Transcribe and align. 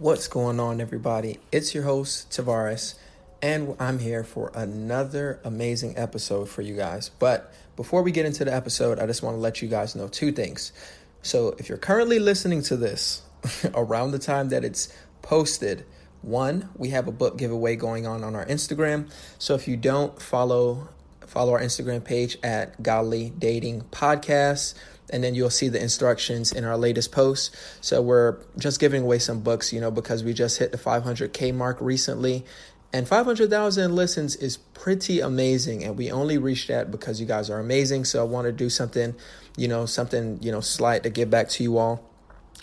What's 0.00 0.28
going 0.28 0.58
on, 0.60 0.80
everybody? 0.80 1.40
It's 1.52 1.74
your 1.74 1.84
host, 1.84 2.30
Tavares, 2.30 2.94
and 3.42 3.76
I'm 3.78 3.98
here 3.98 4.24
for 4.24 4.50
another 4.54 5.40
amazing 5.44 5.98
episode 5.98 6.48
for 6.48 6.62
you 6.62 6.74
guys. 6.74 7.10
But 7.18 7.52
before 7.76 8.00
we 8.00 8.10
get 8.10 8.24
into 8.24 8.46
the 8.46 8.54
episode, 8.54 8.98
I 8.98 9.04
just 9.04 9.22
want 9.22 9.36
to 9.36 9.40
let 9.40 9.60
you 9.60 9.68
guys 9.68 9.94
know 9.94 10.08
two 10.08 10.32
things. 10.32 10.72
So, 11.20 11.54
if 11.58 11.68
you're 11.68 11.76
currently 11.76 12.18
listening 12.18 12.62
to 12.62 12.78
this 12.78 13.20
around 13.74 14.12
the 14.12 14.18
time 14.18 14.48
that 14.48 14.64
it's 14.64 14.90
posted, 15.20 15.84
one, 16.22 16.70
we 16.78 16.88
have 16.88 17.06
a 17.06 17.12
book 17.12 17.36
giveaway 17.36 17.76
going 17.76 18.06
on 18.06 18.24
on 18.24 18.34
our 18.34 18.46
Instagram. 18.46 19.10
So, 19.38 19.54
if 19.54 19.68
you 19.68 19.76
don't 19.76 20.18
follow 20.18 20.88
follow 21.26 21.52
our 21.52 21.60
Instagram 21.60 22.02
page 22.02 22.38
at 22.42 22.82
Godly 22.82 23.34
Dating 23.38 23.82
Podcast 23.92 24.72
and 25.12 25.22
then 25.22 25.34
you'll 25.34 25.50
see 25.50 25.68
the 25.68 25.80
instructions 25.80 26.52
in 26.52 26.64
our 26.64 26.76
latest 26.76 27.12
post. 27.12 27.54
So 27.80 28.00
we're 28.00 28.38
just 28.58 28.80
giving 28.80 29.02
away 29.02 29.18
some 29.18 29.40
books, 29.40 29.72
you 29.72 29.80
know, 29.80 29.90
because 29.90 30.24
we 30.24 30.32
just 30.32 30.58
hit 30.58 30.72
the 30.72 30.78
500k 30.78 31.54
mark 31.54 31.78
recently. 31.80 32.44
And 32.92 33.06
500,000 33.06 33.94
listens 33.94 34.34
is 34.36 34.56
pretty 34.56 35.20
amazing. 35.20 35.84
And 35.84 35.96
we 35.96 36.10
only 36.10 36.38
reached 36.38 36.68
that 36.68 36.90
because 36.90 37.20
you 37.20 37.26
guys 37.26 37.48
are 37.48 37.60
amazing. 37.60 38.04
So 38.04 38.20
I 38.20 38.24
want 38.24 38.46
to 38.46 38.52
do 38.52 38.68
something, 38.68 39.14
you 39.56 39.68
know, 39.68 39.86
something, 39.86 40.38
you 40.42 40.50
know, 40.50 40.60
slight 40.60 41.04
to 41.04 41.10
give 41.10 41.30
back 41.30 41.48
to 41.50 41.62
you 41.62 41.78
all. 41.78 42.04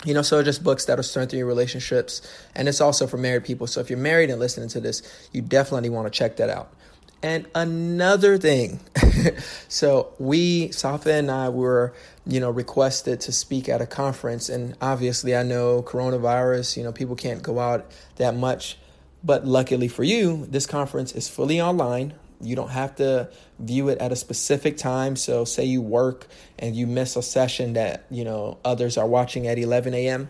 You 0.04 0.14
know, 0.14 0.22
so 0.22 0.42
just 0.42 0.62
books 0.62 0.84
that'll 0.84 1.02
strengthen 1.02 1.38
your 1.38 1.48
relationships. 1.48 2.20
And 2.54 2.68
it's 2.68 2.80
also 2.80 3.06
for 3.06 3.16
married 3.16 3.44
people. 3.44 3.66
So 3.66 3.80
if 3.80 3.90
you're 3.90 3.98
married 3.98 4.30
and 4.30 4.38
listening 4.38 4.68
to 4.70 4.80
this, 4.80 5.02
you 5.32 5.42
definitely 5.42 5.88
want 5.90 6.12
to 6.12 6.16
check 6.16 6.36
that 6.36 6.50
out. 6.50 6.72
And 7.20 7.48
another 7.54 8.38
thing, 8.38 8.78
so 9.68 10.12
we, 10.20 10.70
Safa 10.70 11.14
and 11.14 11.30
I, 11.32 11.48
were, 11.48 11.92
you 12.28 12.38
know, 12.40 12.50
requested 12.50 13.20
to 13.22 13.32
speak 13.32 13.70
at 13.70 13.80
a 13.80 13.86
conference. 13.86 14.50
And 14.50 14.76
obviously, 14.82 15.34
I 15.34 15.42
know 15.42 15.82
coronavirus, 15.82 16.76
you 16.76 16.84
know, 16.84 16.92
people 16.92 17.16
can't 17.16 17.42
go 17.42 17.58
out 17.58 17.90
that 18.16 18.36
much. 18.36 18.78
But 19.24 19.46
luckily 19.46 19.88
for 19.88 20.04
you, 20.04 20.46
this 20.46 20.66
conference 20.66 21.12
is 21.12 21.26
fully 21.28 21.60
online. 21.60 22.12
You 22.40 22.54
don't 22.54 22.70
have 22.70 22.94
to 22.96 23.30
view 23.58 23.88
it 23.88 23.98
at 23.98 24.12
a 24.12 24.16
specific 24.16 24.76
time. 24.76 25.16
So, 25.16 25.44
say 25.44 25.64
you 25.64 25.80
work 25.80 26.26
and 26.58 26.76
you 26.76 26.86
miss 26.86 27.16
a 27.16 27.22
session 27.22 27.72
that, 27.72 28.04
you 28.10 28.24
know, 28.24 28.58
others 28.64 28.98
are 28.98 29.08
watching 29.08 29.48
at 29.48 29.58
11 29.58 29.94
a.m. 29.94 30.28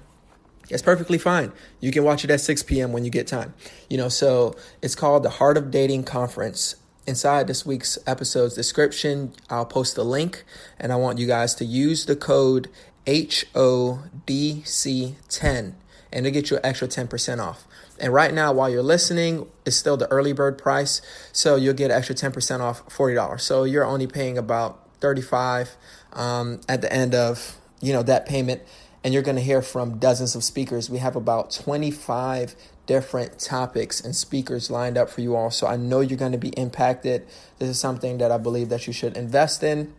It's 0.70 0.82
perfectly 0.82 1.18
fine. 1.18 1.52
You 1.80 1.90
can 1.90 2.04
watch 2.04 2.24
it 2.24 2.30
at 2.30 2.40
6 2.40 2.62
p.m. 2.62 2.92
when 2.92 3.04
you 3.04 3.10
get 3.10 3.26
time. 3.26 3.54
You 3.90 3.98
know, 3.98 4.08
so 4.08 4.54
it's 4.82 4.94
called 4.94 5.22
the 5.24 5.30
Heart 5.30 5.56
of 5.56 5.70
Dating 5.70 6.04
Conference. 6.04 6.76
Inside 7.08 7.46
this 7.46 7.64
week's 7.64 7.96
episode's 8.06 8.54
description, 8.54 9.32
I'll 9.48 9.64
post 9.64 9.96
the 9.96 10.04
link 10.04 10.44
and 10.78 10.92
I 10.92 10.96
want 10.96 11.18
you 11.18 11.26
guys 11.26 11.54
to 11.54 11.64
use 11.64 12.04
the 12.04 12.14
code 12.14 12.68
HODC10 13.06 15.72
and 16.12 16.24
to 16.26 16.30
get 16.30 16.50
you 16.50 16.58
an 16.58 16.66
extra 16.66 16.86
10% 16.86 17.38
off. 17.38 17.64
And 17.98 18.12
right 18.12 18.34
now, 18.34 18.52
while 18.52 18.68
you're 18.68 18.82
listening, 18.82 19.46
it's 19.64 19.76
still 19.76 19.96
the 19.96 20.06
early 20.08 20.34
bird 20.34 20.58
price. 20.58 21.00
So 21.32 21.56
you'll 21.56 21.72
get 21.72 21.90
extra 21.90 22.14
10% 22.14 22.60
off 22.60 22.86
$40. 22.90 23.40
So 23.40 23.64
you're 23.64 23.86
only 23.86 24.06
paying 24.06 24.36
about 24.36 24.86
35 25.00 25.78
um, 26.12 26.60
at 26.68 26.82
the 26.82 26.92
end 26.92 27.14
of, 27.14 27.56
you 27.80 27.94
know, 27.94 28.02
that 28.02 28.26
payment 28.26 28.60
and 29.02 29.14
you're 29.14 29.22
going 29.22 29.36
to 29.36 29.42
hear 29.42 29.62
from 29.62 29.98
dozens 29.98 30.34
of 30.34 30.44
speakers. 30.44 30.90
We 30.90 30.98
have 30.98 31.16
about 31.16 31.52
25 31.52 32.54
different 32.88 33.38
topics 33.38 34.00
and 34.00 34.16
speakers 34.16 34.70
lined 34.70 34.96
up 34.96 35.10
for 35.10 35.20
you 35.20 35.36
all. 35.36 35.50
So 35.50 35.66
I 35.66 35.76
know 35.76 36.00
you're 36.00 36.18
going 36.18 36.32
to 36.32 36.38
be 36.38 36.48
impacted. 36.48 37.26
This 37.58 37.68
is 37.68 37.78
something 37.78 38.16
that 38.18 38.32
I 38.32 38.38
believe 38.38 38.70
that 38.70 38.86
you 38.86 38.94
should 38.94 39.14
invest 39.16 39.62
in. 39.62 39.92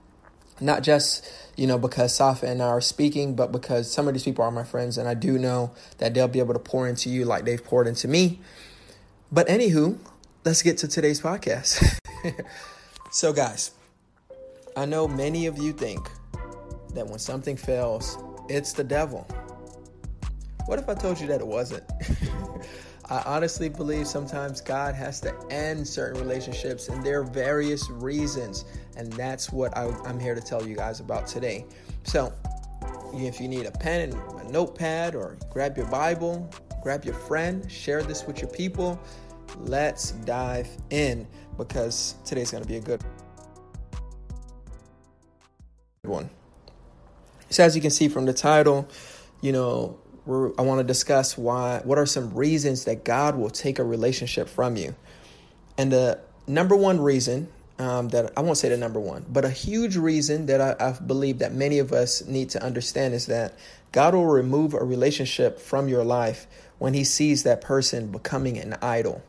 Not 0.59 0.81
just, 0.81 1.25
you 1.55 1.67
know, 1.67 1.77
because 1.77 2.15
Safa 2.15 2.47
and 2.47 2.61
I 2.61 2.65
are 2.65 2.81
speaking, 2.81 3.35
but 3.35 3.51
because 3.51 3.89
some 3.89 4.07
of 4.07 4.15
these 4.15 4.23
people 4.23 4.43
are 4.43 4.51
my 4.51 4.63
friends 4.63 4.97
and 4.97 5.07
I 5.07 5.13
do 5.13 5.37
know 5.37 5.71
that 5.99 6.15
they'll 6.15 6.27
be 6.27 6.39
able 6.39 6.55
to 6.55 6.59
pour 6.59 6.87
into 6.87 7.09
you 7.09 7.25
like 7.25 7.45
they've 7.45 7.63
poured 7.63 7.87
into 7.87 8.07
me. 8.07 8.39
But 9.31 9.47
anywho, 9.47 9.99
let's 10.43 10.63
get 10.63 10.79
to 10.79 10.87
today's 10.87 11.21
podcast. 11.21 11.99
so 13.11 13.31
guys, 13.31 13.71
I 14.75 14.85
know 14.85 15.07
many 15.07 15.45
of 15.45 15.59
you 15.59 15.73
think 15.73 16.09
that 16.95 17.07
when 17.07 17.19
something 17.19 17.55
fails, 17.55 18.17
it's 18.49 18.73
the 18.73 18.83
devil. 18.83 19.27
What 20.65 20.79
if 20.79 20.89
I 20.89 20.95
told 20.95 21.19
you 21.19 21.27
that 21.27 21.39
it 21.39 21.47
wasn't? 21.47 21.83
I 23.09 23.23
honestly 23.25 23.69
believe 23.69 24.05
sometimes 24.05 24.61
God 24.61 24.93
has 24.93 25.19
to 25.21 25.35
end 25.49 25.87
certain 25.87 26.21
relationships, 26.21 26.89
and 26.89 27.03
there 27.03 27.21
are 27.21 27.23
various 27.23 27.89
reasons, 27.89 28.65
and 28.97 29.11
that's 29.13 29.51
what 29.51 29.75
I, 29.75 29.85
am 30.07 30.19
here 30.19 30.35
to 30.35 30.41
tell 30.41 30.65
you 30.67 30.75
guys 30.75 30.99
about 30.99 31.25
today. 31.25 31.65
So, 32.03 32.31
if 33.13 33.41
you 33.41 33.47
need 33.47 33.65
a 33.65 33.71
pen 33.71 34.11
and 34.11 34.47
a 34.47 34.51
notepad, 34.51 35.15
or 35.15 35.37
grab 35.49 35.75
your 35.75 35.87
Bible, 35.87 36.47
grab 36.83 37.03
your 37.03 37.15
friend, 37.15 37.69
share 37.71 38.03
this 38.03 38.27
with 38.27 38.41
your 38.41 38.51
people. 38.51 38.99
Let's 39.57 40.11
dive 40.11 40.69
in 40.91 41.27
because 41.57 42.15
today's 42.23 42.51
going 42.51 42.63
to 42.63 42.69
be 42.69 42.77
a 42.77 42.81
good 42.81 43.03
one. 46.03 46.29
So 47.49 47.63
as 47.63 47.75
you 47.75 47.81
can 47.81 47.91
see 47.91 48.07
from 48.07 48.25
the 48.25 48.33
title, 48.33 48.87
you 49.41 49.51
know, 49.51 49.97
I 50.29 50.61
want 50.61 50.79
to 50.79 50.83
discuss 50.83 51.37
why, 51.37 51.81
what 51.83 51.97
are 51.97 52.05
some 52.05 52.33
reasons 52.35 52.85
that 52.85 53.03
God 53.03 53.35
will 53.35 53.49
take 53.49 53.79
a 53.79 53.83
relationship 53.83 54.47
from 54.47 54.75
you. 54.75 54.95
And 55.77 55.91
the 55.91 56.19
number 56.47 56.75
one 56.75 57.01
reason 57.01 57.49
um, 57.79 58.09
that 58.09 58.33
I 58.37 58.41
won't 58.41 58.57
say 58.57 58.69
the 58.69 58.77
number 58.77 58.99
one, 58.99 59.25
but 59.29 59.45
a 59.45 59.49
huge 59.49 59.95
reason 59.95 60.47
that 60.47 60.61
I, 60.61 60.89
I 60.89 60.91
believe 60.99 61.39
that 61.39 61.53
many 61.53 61.79
of 61.79 61.93
us 61.93 62.25
need 62.25 62.49
to 62.51 62.63
understand 62.63 63.13
is 63.13 63.27
that 63.27 63.57
God 63.91 64.13
will 64.13 64.25
remove 64.25 64.73
a 64.73 64.83
relationship 64.83 65.59
from 65.59 65.87
your 65.87 66.03
life 66.03 66.45
when 66.77 66.93
he 66.93 67.03
sees 67.03 67.43
that 67.43 67.61
person 67.61 68.11
becoming 68.11 68.57
an 68.57 68.75
idol. 68.81 69.23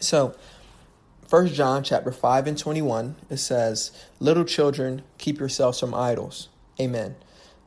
So, 0.00 0.34
First 1.28 1.54
John 1.54 1.84
chapter 1.84 2.10
5 2.10 2.48
and 2.48 2.58
21, 2.58 3.14
it 3.28 3.36
says, 3.36 3.92
Little 4.18 4.44
children, 4.44 5.02
keep 5.18 5.38
yourselves 5.38 5.78
from 5.78 5.94
idols. 5.94 6.48
Amen. 6.80 7.14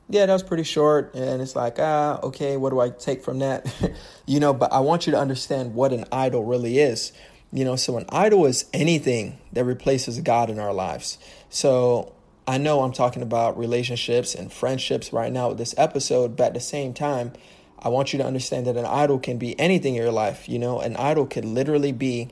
Yeah, 0.10 0.26
that 0.26 0.34
was 0.34 0.44
pretty 0.44 0.64
short. 0.64 1.14
And 1.16 1.42
it's 1.42 1.56
like, 1.56 1.78
ah, 1.80 2.20
okay, 2.24 2.58
what 2.58 2.72
do 2.72 2.80
I 2.80 2.90
take 2.90 3.24
from 3.24 3.40
that? 3.40 3.66
you 4.26 4.40
know, 4.40 4.54
but 4.54 4.72
I 4.74 4.80
want 4.80 5.08
you 5.08 5.12
to 5.12 5.20
understand 5.20 5.74
what 5.74 5.94
an 5.94 6.06
idol 6.12 6.44
really 6.44 6.80
is. 6.80 7.14
You 7.52 7.66
know, 7.66 7.76
so 7.76 7.98
an 7.98 8.06
idol 8.10 8.46
is 8.46 8.66
anything 8.74 9.38
that 9.54 9.64
replaces 9.64 10.20
God 10.22 10.50
in 10.50 10.60
our 10.60 10.74
lives. 10.74 11.18
So 11.50 12.14
I 12.48 12.58
know 12.58 12.82
I'm 12.82 12.92
talking 12.92 13.22
about 13.22 13.58
relationships 13.58 14.36
and 14.36 14.52
friendships 14.52 15.14
right 15.14 15.32
now 15.32 15.50
with 15.50 15.58
this 15.58 15.76
episode, 15.78 16.36
but 16.36 16.48
at 16.48 16.54
the 16.56 16.60
same 16.60 16.94
time, 16.94 17.34
I 17.80 17.90
want 17.90 18.12
you 18.12 18.20
to 18.20 18.26
understand 18.26 18.66
that 18.68 18.76
an 18.76 18.86
idol 18.86 19.20
can 19.20 19.38
be 19.38 19.58
anything 19.60 19.96
in 19.96 20.02
your 20.02 20.12
life. 20.12 20.50
You 20.50 20.60
know, 20.60 20.80
an 20.80 20.96
idol 20.96 21.26
could 21.26 21.46
literally 21.46 21.92
be 21.92 22.30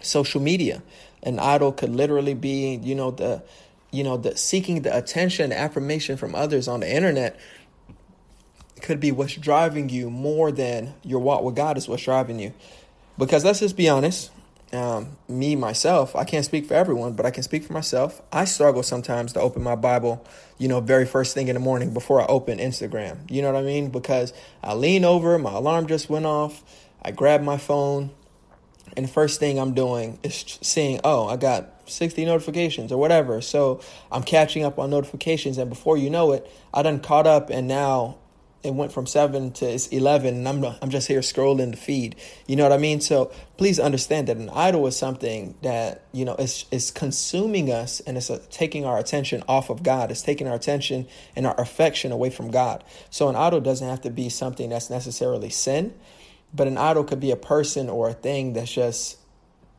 social 0.00 0.40
media. 0.40 0.82
An 1.22 1.38
idol 1.38 1.72
could 1.72 1.94
literally 1.94 2.34
be, 2.34 2.76
you 2.76 2.94
know, 2.94 3.10
the 3.10 3.42
you 3.96 4.04
know, 4.04 4.18
the 4.18 4.36
seeking 4.36 4.82
the 4.82 4.94
attention, 4.94 5.52
affirmation 5.52 6.18
from 6.18 6.34
others 6.34 6.68
on 6.68 6.80
the 6.80 6.94
internet 6.94 7.40
could 8.82 9.00
be 9.00 9.10
what's 9.10 9.34
driving 9.34 9.88
you 9.88 10.10
more 10.10 10.52
than 10.52 10.92
your 11.02 11.20
walk 11.20 11.42
with 11.42 11.56
God 11.56 11.78
is 11.78 11.88
what's 11.88 12.02
driving 12.02 12.38
you. 12.38 12.52
Because 13.16 13.42
let's 13.42 13.60
just 13.60 13.74
be 13.74 13.88
honest, 13.88 14.30
um, 14.74 15.16
me 15.28 15.56
myself, 15.56 16.14
I 16.14 16.24
can't 16.24 16.44
speak 16.44 16.66
for 16.66 16.74
everyone, 16.74 17.14
but 17.14 17.24
I 17.24 17.30
can 17.30 17.42
speak 17.42 17.64
for 17.64 17.72
myself. 17.72 18.20
I 18.30 18.44
struggle 18.44 18.82
sometimes 18.82 19.32
to 19.32 19.40
open 19.40 19.62
my 19.62 19.76
Bible, 19.76 20.22
you 20.58 20.68
know, 20.68 20.80
very 20.80 21.06
first 21.06 21.32
thing 21.32 21.48
in 21.48 21.54
the 21.54 21.60
morning 21.60 21.94
before 21.94 22.20
I 22.20 22.26
open 22.26 22.58
Instagram. 22.58 23.30
You 23.30 23.40
know 23.40 23.50
what 23.50 23.58
I 23.58 23.64
mean? 23.64 23.88
Because 23.88 24.34
I 24.62 24.74
lean 24.74 25.06
over, 25.06 25.38
my 25.38 25.54
alarm 25.54 25.86
just 25.86 26.10
went 26.10 26.26
off, 26.26 26.62
I 27.00 27.12
grab 27.12 27.40
my 27.40 27.56
phone, 27.56 28.10
and 28.96 29.04
the 29.04 29.12
first 29.12 29.40
thing 29.40 29.58
I'm 29.58 29.74
doing 29.74 30.18
is 30.22 30.58
seeing, 30.62 31.00
oh, 31.04 31.28
I 31.28 31.36
got 31.36 31.68
60 31.86 32.24
notifications 32.24 32.90
or 32.90 32.98
whatever. 32.98 33.40
So 33.40 33.80
I'm 34.10 34.22
catching 34.22 34.64
up 34.64 34.78
on 34.78 34.90
notifications, 34.90 35.58
and 35.58 35.68
before 35.68 35.96
you 35.96 36.10
know 36.10 36.32
it, 36.32 36.50
I 36.72 36.82
done 36.82 37.00
caught 37.00 37.26
up, 37.26 37.50
and 37.50 37.68
now 37.68 38.18
it 38.66 38.74
went 38.74 38.92
from 38.92 39.06
seven 39.06 39.52
to 39.52 39.66
it's 39.66 39.86
11, 39.88 40.34
and 40.34 40.48
I'm 40.48 40.64
I'm 40.82 40.90
just 40.90 41.06
here 41.06 41.20
scrolling 41.20 41.70
the 41.70 41.76
feed. 41.76 42.16
You 42.46 42.56
know 42.56 42.64
what 42.64 42.72
I 42.72 42.78
mean? 42.78 43.00
So 43.00 43.30
please 43.56 43.78
understand 43.78 44.26
that 44.26 44.36
an 44.36 44.50
idol 44.50 44.86
is 44.86 44.96
something 44.96 45.54
that 45.62 46.04
you 46.12 46.24
know 46.24 46.34
is 46.34 46.64
is 46.70 46.90
consuming 46.90 47.70
us, 47.70 48.00
and 48.00 48.16
it's 48.16 48.28
a, 48.28 48.38
taking 48.50 48.84
our 48.84 48.98
attention 48.98 49.44
off 49.48 49.70
of 49.70 49.82
God. 49.82 50.10
It's 50.10 50.22
taking 50.22 50.48
our 50.48 50.54
attention 50.54 51.06
and 51.36 51.46
our 51.46 51.58
affection 51.60 52.10
away 52.10 52.30
from 52.30 52.50
God. 52.50 52.82
So 53.08 53.28
an 53.28 53.36
idol 53.36 53.60
doesn't 53.60 53.86
have 53.86 54.00
to 54.02 54.10
be 54.10 54.28
something 54.28 54.70
that's 54.70 54.90
necessarily 54.90 55.50
sin, 55.50 55.94
but 56.56 56.66
an 56.66 56.78
idol 56.78 57.04
could 57.04 57.20
be 57.20 57.30
a 57.30 57.36
person 57.36 57.88
or 57.88 58.08
a 58.08 58.14
thing 58.14 58.54
that's 58.54 58.72
just 58.72 59.18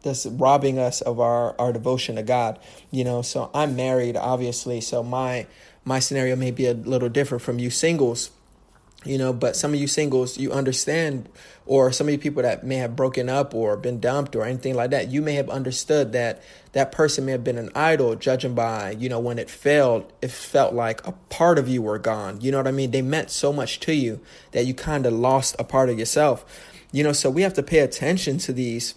that's 0.03 0.25
robbing 0.25 0.77
us 0.77 1.01
of 1.01 1.19
our 1.19 1.55
our 1.59 1.73
devotion 1.73 2.15
to 2.15 2.23
God. 2.23 2.59
You 2.91 3.03
know, 3.03 3.21
so 3.21 3.49
I'm 3.53 3.75
married, 3.75 4.15
obviously, 4.15 4.79
so 4.81 5.03
my 5.03 5.47
my 5.83 5.99
scenario 5.99 6.35
may 6.35 6.51
be 6.51 6.67
a 6.67 6.73
little 6.73 7.09
different 7.09 7.41
from 7.41 7.59
you 7.59 7.69
singles. 7.69 8.29
You 9.05 9.17
know 9.17 9.31
but 9.31 9.55
some 9.55 9.73
of 9.73 9.79
you 9.79 9.87
singles 9.87 10.37
you 10.37 10.51
understand 10.51 11.29
or 11.65 11.91
some 11.91 12.07
of 12.07 12.11
you 12.11 12.17
people 12.17 12.41
that 12.41 12.63
may 12.63 12.77
have 12.77 12.95
broken 12.95 13.29
up 13.29 13.53
or 13.53 13.77
been 13.77 13.99
dumped 13.99 14.35
or 14.35 14.43
anything 14.43 14.73
like 14.73 14.89
that 14.89 15.09
you 15.09 15.21
may 15.21 15.33
have 15.33 15.49
understood 15.49 16.13
that 16.13 16.41
that 16.71 16.91
person 16.91 17.25
may 17.25 17.31
have 17.31 17.43
been 17.43 17.57
an 17.57 17.71
idol 17.75 18.15
judging 18.15 18.53
by 18.53 18.91
you 18.91 19.09
know 19.09 19.19
when 19.19 19.39
it 19.39 19.49
failed 19.49 20.11
it 20.21 20.31
felt 20.31 20.73
like 20.73 21.05
a 21.07 21.11
part 21.29 21.57
of 21.57 21.67
you 21.67 21.81
were 21.81 21.99
gone. 21.99 22.39
You 22.41 22.51
know 22.51 22.57
what 22.57 22.67
i 22.67 22.71
mean? 22.71 22.91
They 22.91 23.01
meant 23.01 23.29
so 23.29 23.51
much 23.51 23.79
to 23.81 23.93
you 23.93 24.19
that 24.51 24.65
you 24.65 24.73
kind 24.73 25.05
of 25.05 25.13
lost 25.13 25.55
a 25.57 25.63
part 25.63 25.89
of 25.89 25.97
yourself. 25.97 26.45
You 26.91 27.03
know 27.03 27.13
so 27.13 27.29
we 27.29 27.41
have 27.41 27.53
to 27.53 27.63
pay 27.63 27.79
attention 27.79 28.37
to 28.39 28.53
these 28.53 28.95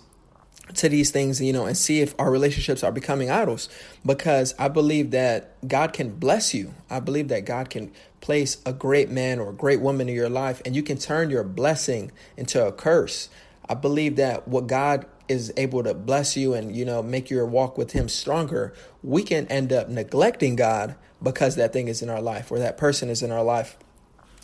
to 0.74 0.88
these 0.88 1.10
things, 1.10 1.40
you 1.40 1.52
know, 1.52 1.66
and 1.66 1.76
see 1.76 2.00
if 2.00 2.14
our 2.18 2.30
relationships 2.30 2.82
are 2.82 2.92
becoming 2.92 3.30
idols. 3.30 3.68
Because 4.04 4.54
I 4.58 4.68
believe 4.68 5.10
that 5.10 5.56
God 5.66 5.92
can 5.92 6.10
bless 6.10 6.54
you. 6.54 6.74
I 6.88 7.00
believe 7.00 7.28
that 7.28 7.44
God 7.44 7.70
can 7.70 7.92
place 8.20 8.58
a 8.66 8.72
great 8.72 9.10
man 9.10 9.38
or 9.38 9.50
a 9.50 9.54
great 9.54 9.80
woman 9.80 10.08
in 10.08 10.14
your 10.14 10.28
life 10.28 10.60
and 10.64 10.76
you 10.76 10.82
can 10.82 10.98
turn 10.98 11.30
your 11.30 11.42
blessing 11.42 12.12
into 12.36 12.64
a 12.64 12.72
curse. 12.72 13.28
I 13.68 13.74
believe 13.74 14.16
that 14.16 14.48
what 14.48 14.66
God 14.66 15.06
is 15.28 15.52
able 15.56 15.84
to 15.84 15.94
bless 15.94 16.36
you 16.36 16.54
and, 16.54 16.74
you 16.74 16.84
know, 16.84 17.02
make 17.02 17.30
your 17.30 17.46
walk 17.46 17.78
with 17.78 17.92
Him 17.92 18.08
stronger, 18.08 18.74
we 19.02 19.22
can 19.22 19.46
end 19.46 19.72
up 19.72 19.88
neglecting 19.88 20.56
God 20.56 20.96
because 21.22 21.54
that 21.56 21.72
thing 21.72 21.86
is 21.86 22.02
in 22.02 22.10
our 22.10 22.20
life 22.20 22.50
or 22.50 22.58
that 22.58 22.76
person 22.76 23.08
is 23.08 23.22
in 23.22 23.30
our 23.30 23.44
life. 23.44 23.78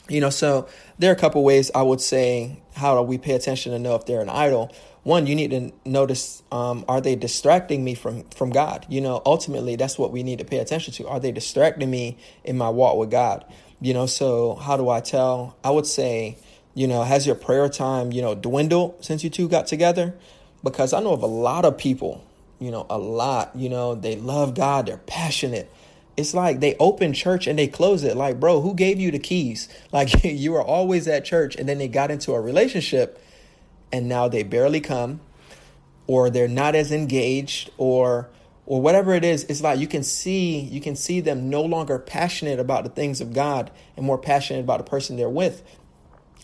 You 0.09 0.21
know, 0.21 0.31
so 0.31 0.69
there 0.99 1.11
are 1.11 1.15
a 1.15 1.19
couple 1.19 1.43
ways 1.43 1.71
I 1.75 1.83
would 1.83 2.01
say 2.01 2.61
how 2.75 2.95
do 2.95 3.03
we 3.03 3.19
pay 3.19 3.33
attention 3.33 3.73
to 3.73 3.79
know 3.79 3.97
if 3.97 4.07
they're 4.07 4.21
an 4.21 4.29
idol? 4.29 4.73
One 5.03 5.27
you 5.27 5.35
need 5.35 5.51
to 5.51 5.73
notice 5.89 6.43
um, 6.53 6.85
are 6.89 7.01
they 7.01 7.17
distracting 7.17 7.85
me 7.85 7.95
from 7.95 8.25
from 8.31 8.51
god? 8.51 8.87
You 8.89 9.01
know 9.01 9.23
ultimately 9.25 9.77
that's 9.77 9.99
what 9.99 10.13
we 10.13 10.23
need 10.23 10.39
to 10.39 10.45
pay 10.45 10.59
attention 10.59 10.93
to. 10.95 11.09
Are 11.09 11.21
they 11.21 11.33
distracting 11.33 11.91
me 11.91 12.19
in 12.45 12.57
my 12.57 12.69
walk 12.69 12.97
with 12.97 13.11
god? 13.11 13.45
You 13.81 13.95
know 13.95 14.07
so 14.07 14.55
how 14.57 14.77
do 14.77 14.89
i 14.89 15.01
tell? 15.01 15.57
I 15.65 15.71
would 15.71 15.87
say 15.87 16.39
you 16.75 16.87
know 16.87 17.03
has 17.03 17.27
your 17.27 17.37
prayer 17.37 17.69
time 17.69 18.13
you 18.13 18.23
know 18.23 18.35
dwindled 18.35 19.05
since 19.05 19.25
you 19.25 19.31
two 19.31 19.49
got 19.49 19.67
together? 19.67 20.15
Because 20.63 20.93
i 20.93 21.01
know 21.01 21.13
of 21.13 21.23
a 21.23 21.27
lot 21.27 21.65
of 21.65 21.79
people 21.79 22.25
you 22.59 22.71
know 22.71 22.87
a 22.89 22.99
lot 22.99 23.55
you 23.55 23.69
know 23.69 23.95
they 23.95 24.17
love 24.17 24.55
god 24.55 24.87
they're 24.87 24.97
passionate 24.97 25.71
it's 26.17 26.35
like 26.35 26.61
they 26.61 26.75
open 26.77 27.13
church 27.13 27.47
and 27.47 27.59
they 27.59 27.69
close 27.69 28.03
it. 28.05 28.17
Like 28.17 28.41
bro 28.41 28.61
who 28.61 28.75
gave 28.75 28.99
you 28.99 29.11
the 29.11 29.19
keys? 29.19 29.69
Like 29.93 30.25
you 30.25 30.53
were 30.53 30.63
always 30.63 31.09
at 31.09 31.25
church 31.25 31.57
and 31.57 31.69
then 31.69 31.79
they 31.79 31.89
got 31.89 32.11
into 32.11 32.33
a 32.33 32.41
relationship 32.41 33.23
and 33.93 34.09
now 34.09 34.29
they 34.29 34.43
barely 34.43 34.81
come 34.81 35.21
or 36.07 36.31
they're 36.31 36.49
not 36.49 36.75
as 36.75 36.93
engaged 36.93 37.71
or 37.79 38.29
or 38.67 38.83
whatever 38.83 39.15
it 39.15 39.25
is. 39.25 39.45
It's 39.45 39.63
like 39.63 39.79
you 39.79 39.87
can 39.87 40.03
see 40.03 40.59
you 40.59 40.81
can 40.81 40.97
see 40.97 41.21
them 41.21 41.49
no 41.49 41.63
longer 41.63 41.99
passionate 41.99 42.59
about 42.59 42.85
the 42.85 42.91
things 42.91 43.21
of 43.21 43.33
god 43.33 43.71
and 43.97 44.05
more 44.05 44.19
passionate 44.19 44.61
about 44.61 44.79
the 44.79 44.85
person 44.85 45.17
they're 45.17 45.29
with. 45.29 45.63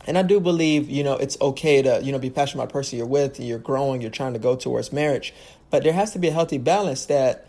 And 0.07 0.19
i 0.19 0.23
do 0.23 0.41
believe 0.41 0.89
you 0.89 1.05
know 1.05 1.17
it's 1.17 1.41
okay 1.41 1.83
to 1.83 2.01
you 2.03 2.13
know 2.13 2.19
be 2.19 2.31
passionate 2.31 2.63
about 2.63 2.71
the 2.71 2.79
person 2.79 2.99
you're 2.99 3.07
with 3.07 3.39
and 3.39 3.47
you're 3.47 3.59
growing 3.59 4.01
you're 4.01 4.11
trying 4.11 4.33
to 4.33 4.39
go 4.39 4.57
towards 4.57 4.93
marriage. 4.93 5.35
But 5.71 5.83
there 5.83 5.93
has 5.93 6.13
to 6.13 6.19
be 6.19 6.29
a 6.29 6.33
healthy 6.33 6.59
balance 6.59 7.07
that 7.07 7.47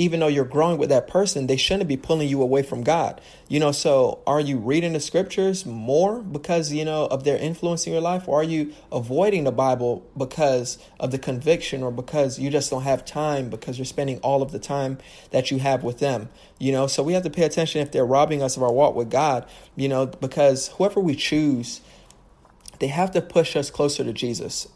even 0.00 0.18
though 0.18 0.28
you're 0.28 0.46
growing 0.46 0.78
with 0.78 0.88
that 0.88 1.06
person, 1.06 1.46
they 1.46 1.58
shouldn't 1.58 1.86
be 1.86 1.96
pulling 1.98 2.26
you 2.26 2.40
away 2.40 2.62
from 2.62 2.82
God. 2.82 3.20
You 3.48 3.60
know, 3.60 3.70
so 3.70 4.22
are 4.26 4.40
you 4.40 4.56
reading 4.56 4.94
the 4.94 5.00
scriptures 5.00 5.66
more 5.66 6.20
because, 6.20 6.72
you 6.72 6.86
know, 6.86 7.04
of 7.04 7.24
their 7.24 7.36
influence 7.36 7.86
in 7.86 7.92
your 7.92 8.00
life? 8.00 8.26
Or 8.26 8.40
are 8.40 8.44
you 8.44 8.72
avoiding 8.90 9.44
the 9.44 9.52
Bible 9.52 10.02
because 10.16 10.78
of 10.98 11.10
the 11.10 11.18
conviction 11.18 11.82
or 11.82 11.92
because 11.92 12.38
you 12.38 12.48
just 12.48 12.70
don't 12.70 12.84
have 12.84 13.04
time 13.04 13.50
because 13.50 13.76
you're 13.76 13.84
spending 13.84 14.16
all 14.20 14.40
of 14.40 14.52
the 14.52 14.58
time 14.58 14.96
that 15.32 15.50
you 15.50 15.58
have 15.58 15.84
with 15.84 15.98
them? 15.98 16.30
You 16.58 16.72
know, 16.72 16.86
so 16.86 17.02
we 17.02 17.12
have 17.12 17.24
to 17.24 17.30
pay 17.30 17.44
attention 17.44 17.82
if 17.82 17.92
they're 17.92 18.06
robbing 18.06 18.42
us 18.42 18.56
of 18.56 18.62
our 18.62 18.72
walk 18.72 18.94
with 18.94 19.10
God, 19.10 19.46
you 19.76 19.90
know, 19.90 20.06
because 20.06 20.68
whoever 20.68 20.98
we 20.98 21.14
choose, 21.14 21.82
they 22.78 22.86
have 22.86 23.10
to 23.10 23.20
push 23.20 23.54
us 23.54 23.70
closer 23.70 24.02
to 24.02 24.14
Jesus. 24.14 24.66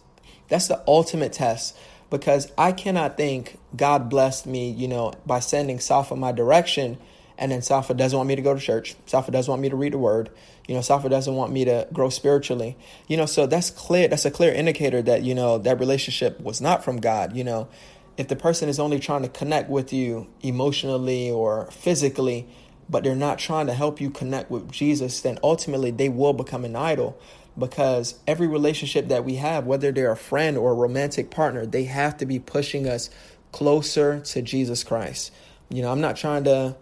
That's 0.49 0.69
the 0.69 0.83
ultimate 0.87 1.33
test 1.33 1.75
because 2.15 2.53
I 2.57 2.71
cannot 2.71 3.17
think 3.17 3.59
God 3.75 4.09
blessed 4.09 4.47
me, 4.47 4.71
you 4.71 4.87
know, 4.87 5.15
by 5.27 5.41
sending 5.41 5.81
Safa 5.81 6.15
my 6.15 6.31
direction, 6.31 6.97
and 7.37 7.51
then 7.51 7.61
Safa 7.61 7.93
doesn't 7.93 8.17
want 8.17 8.29
me 8.29 8.37
to 8.37 8.43
go 8.43 8.55
to 8.55 8.61
church. 8.61 8.95
Safa 9.07 9.33
doesn't 9.33 9.51
want 9.51 9.61
me 9.61 9.69
to 9.69 9.75
read 9.75 9.95
the 9.95 9.99
word. 9.99 10.31
You 10.69 10.77
know, 10.77 10.81
Safa 10.81 11.09
doesn't 11.09 11.35
want 11.35 11.53
me 11.53 11.65
to 11.65 11.89
grow 11.93 12.11
spiritually. 12.11 12.77
You 13.09 13.17
know, 13.17 13.27
so 13.27 13.47
that's 13.47 13.71
clear. 13.71 14.07
That's 14.07 14.25
a 14.25 14.31
clear 14.31 14.55
indicator 14.55 15.03
that 15.03 15.25
you 15.25 15.35
know 15.35 15.59
that 15.59 15.81
relationship 15.81 16.41
was 16.41 16.61
not 16.61 16.85
from 16.85 16.99
God. 16.99 17.35
You 17.35 17.43
know, 17.43 17.69
if 18.17 18.29
the 18.29 18.37
person 18.37 18.69
is 18.69 18.79
only 18.79 19.01
trying 19.01 19.23
to 19.23 19.29
connect 19.29 19.69
with 19.69 19.93
you 19.93 20.29
emotionally 20.41 21.33
or 21.33 21.69
physically, 21.73 22.47
but 22.89 23.03
they're 23.03 23.17
not 23.17 23.41
trying 23.41 23.67
to 23.67 23.75
help 23.75 24.01
you 24.01 24.09
connect 24.09 24.53
with 24.53 24.71
Jesus, 24.71 25.21
then 25.21 25.37
ultimately 25.43 25.91
they 25.91 26.09
will 26.09 26.33
become 26.33 26.65
an 26.65 26.77
idol 26.77 27.19
because 27.59 28.19
every 28.27 28.47
relationship 28.47 29.09
that 29.09 29.25
we 29.25 29.37
have, 29.37 29.67
whether 29.67 29.93
they're 29.93 30.11
a 30.11 30.17
friend 30.17 30.57
or 30.59 30.73
a 30.73 30.75
romantic 30.75 31.31
partner, 31.31 31.65
they 31.67 31.85
have 31.85 32.17
to 32.19 32.27
be 32.27 32.39
pushing 32.39 32.89
us 32.89 33.11
closer 33.53 34.21
to 34.21 34.43
Jesus 34.43 34.83
Christ. 34.83 35.33
You 35.69 35.83
know, 35.83 35.93
I'm 35.93 36.01
not 36.01 36.17
trying 36.17 36.45
to 36.45 36.77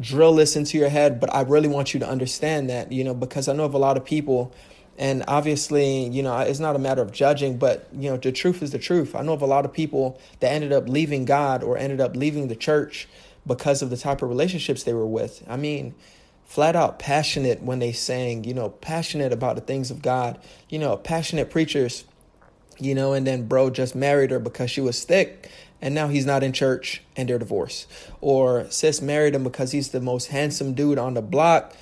drill 0.00 0.34
this 0.34 0.56
into 0.56 0.78
your 0.78 0.88
head, 0.88 1.20
but 1.20 1.34
I 1.34 1.42
really 1.42 1.68
want 1.68 1.94
you 1.94 2.00
to 2.00 2.08
understand 2.08 2.70
that, 2.70 2.92
you 2.92 3.02
know, 3.02 3.14
because 3.14 3.48
I 3.48 3.54
know 3.54 3.64
of 3.64 3.74
a 3.74 3.78
lot 3.78 3.96
of 3.96 4.04
people, 4.04 4.52
and 4.98 5.24
obviously, 5.26 6.08
you 6.08 6.22
know, 6.22 6.38
it's 6.38 6.60
not 6.60 6.76
a 6.76 6.78
matter 6.78 7.02
of 7.02 7.12
judging, 7.12 7.58
but, 7.58 7.88
you 7.92 8.08
know, 8.08 8.16
the 8.16 8.32
truth 8.32 8.62
is 8.62 8.70
the 8.70 8.78
truth. 8.78 9.14
I 9.14 9.22
know 9.22 9.32
of 9.32 9.42
a 9.42 9.46
lot 9.46 9.64
of 9.64 9.72
people 9.72 10.20
that 10.40 10.52
ended 10.52 10.72
up 10.72 10.88
leaving 10.88 11.24
God 11.24 11.62
or 11.62 11.76
ended 11.76 12.00
up 12.00 12.14
leaving 12.14 12.48
the 12.48 12.56
church 12.56 13.08
because 13.46 13.82
of 13.82 13.90
the 13.90 13.96
type 13.96 14.22
of 14.22 14.28
relationships 14.28 14.84
they 14.84 14.94
were 14.94 15.06
with. 15.06 15.42
I 15.48 15.56
mean, 15.56 15.94
flat 16.46 16.76
out 16.76 16.98
passionate 16.98 17.60
when 17.60 17.80
they 17.80 17.92
sang, 17.92 18.44
you 18.44 18.54
know, 18.54 18.70
passionate 18.70 19.32
about 19.32 19.56
the 19.56 19.60
things 19.60 19.90
of 19.90 20.00
God, 20.00 20.38
you 20.68 20.78
know, 20.78 20.96
passionate 20.96 21.50
preachers, 21.50 22.04
you 22.78 22.94
know, 22.94 23.12
and 23.12 23.26
then 23.26 23.46
bro 23.46 23.68
just 23.68 23.94
married 23.94 24.30
her 24.30 24.38
because 24.38 24.70
she 24.70 24.80
was 24.80 25.04
thick 25.04 25.50
and 25.82 25.94
now 25.94 26.08
he's 26.08 26.24
not 26.24 26.42
in 26.42 26.52
church 26.52 27.02
and 27.16 27.28
they're 27.28 27.38
divorced. 27.38 27.88
Or 28.20 28.70
sis 28.70 29.02
married 29.02 29.34
him 29.34 29.44
because 29.44 29.72
he's 29.72 29.90
the 29.90 30.00
most 30.00 30.28
handsome 30.28 30.72
dude 30.72 30.98
on 30.98 31.14
the 31.14 31.20
block, 31.20 31.74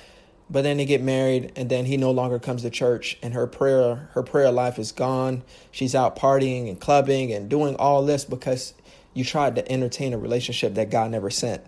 but 0.49 0.63
then 0.63 0.77
they 0.77 0.85
get 0.85 1.01
married 1.01 1.53
and 1.55 1.69
then 1.69 1.85
he 1.85 1.95
no 1.95 2.11
longer 2.11 2.39
comes 2.39 2.63
to 2.63 2.69
church 2.71 3.17
and 3.21 3.33
her 3.33 3.47
prayer 3.47 4.09
her 4.13 4.23
prayer 4.23 4.51
life 4.51 4.79
is 4.79 4.91
gone. 4.91 5.43
She's 5.71 5.93
out 5.93 6.15
partying 6.15 6.67
and 6.67 6.79
clubbing 6.79 7.31
and 7.31 7.49
doing 7.49 7.75
all 7.75 8.03
this 8.03 8.25
because 8.25 8.73
you 9.13 9.23
tried 9.23 9.55
to 9.55 9.71
entertain 9.71 10.13
a 10.13 10.17
relationship 10.17 10.73
that 10.73 10.89
God 10.89 11.11
never 11.11 11.29
sent. 11.29 11.63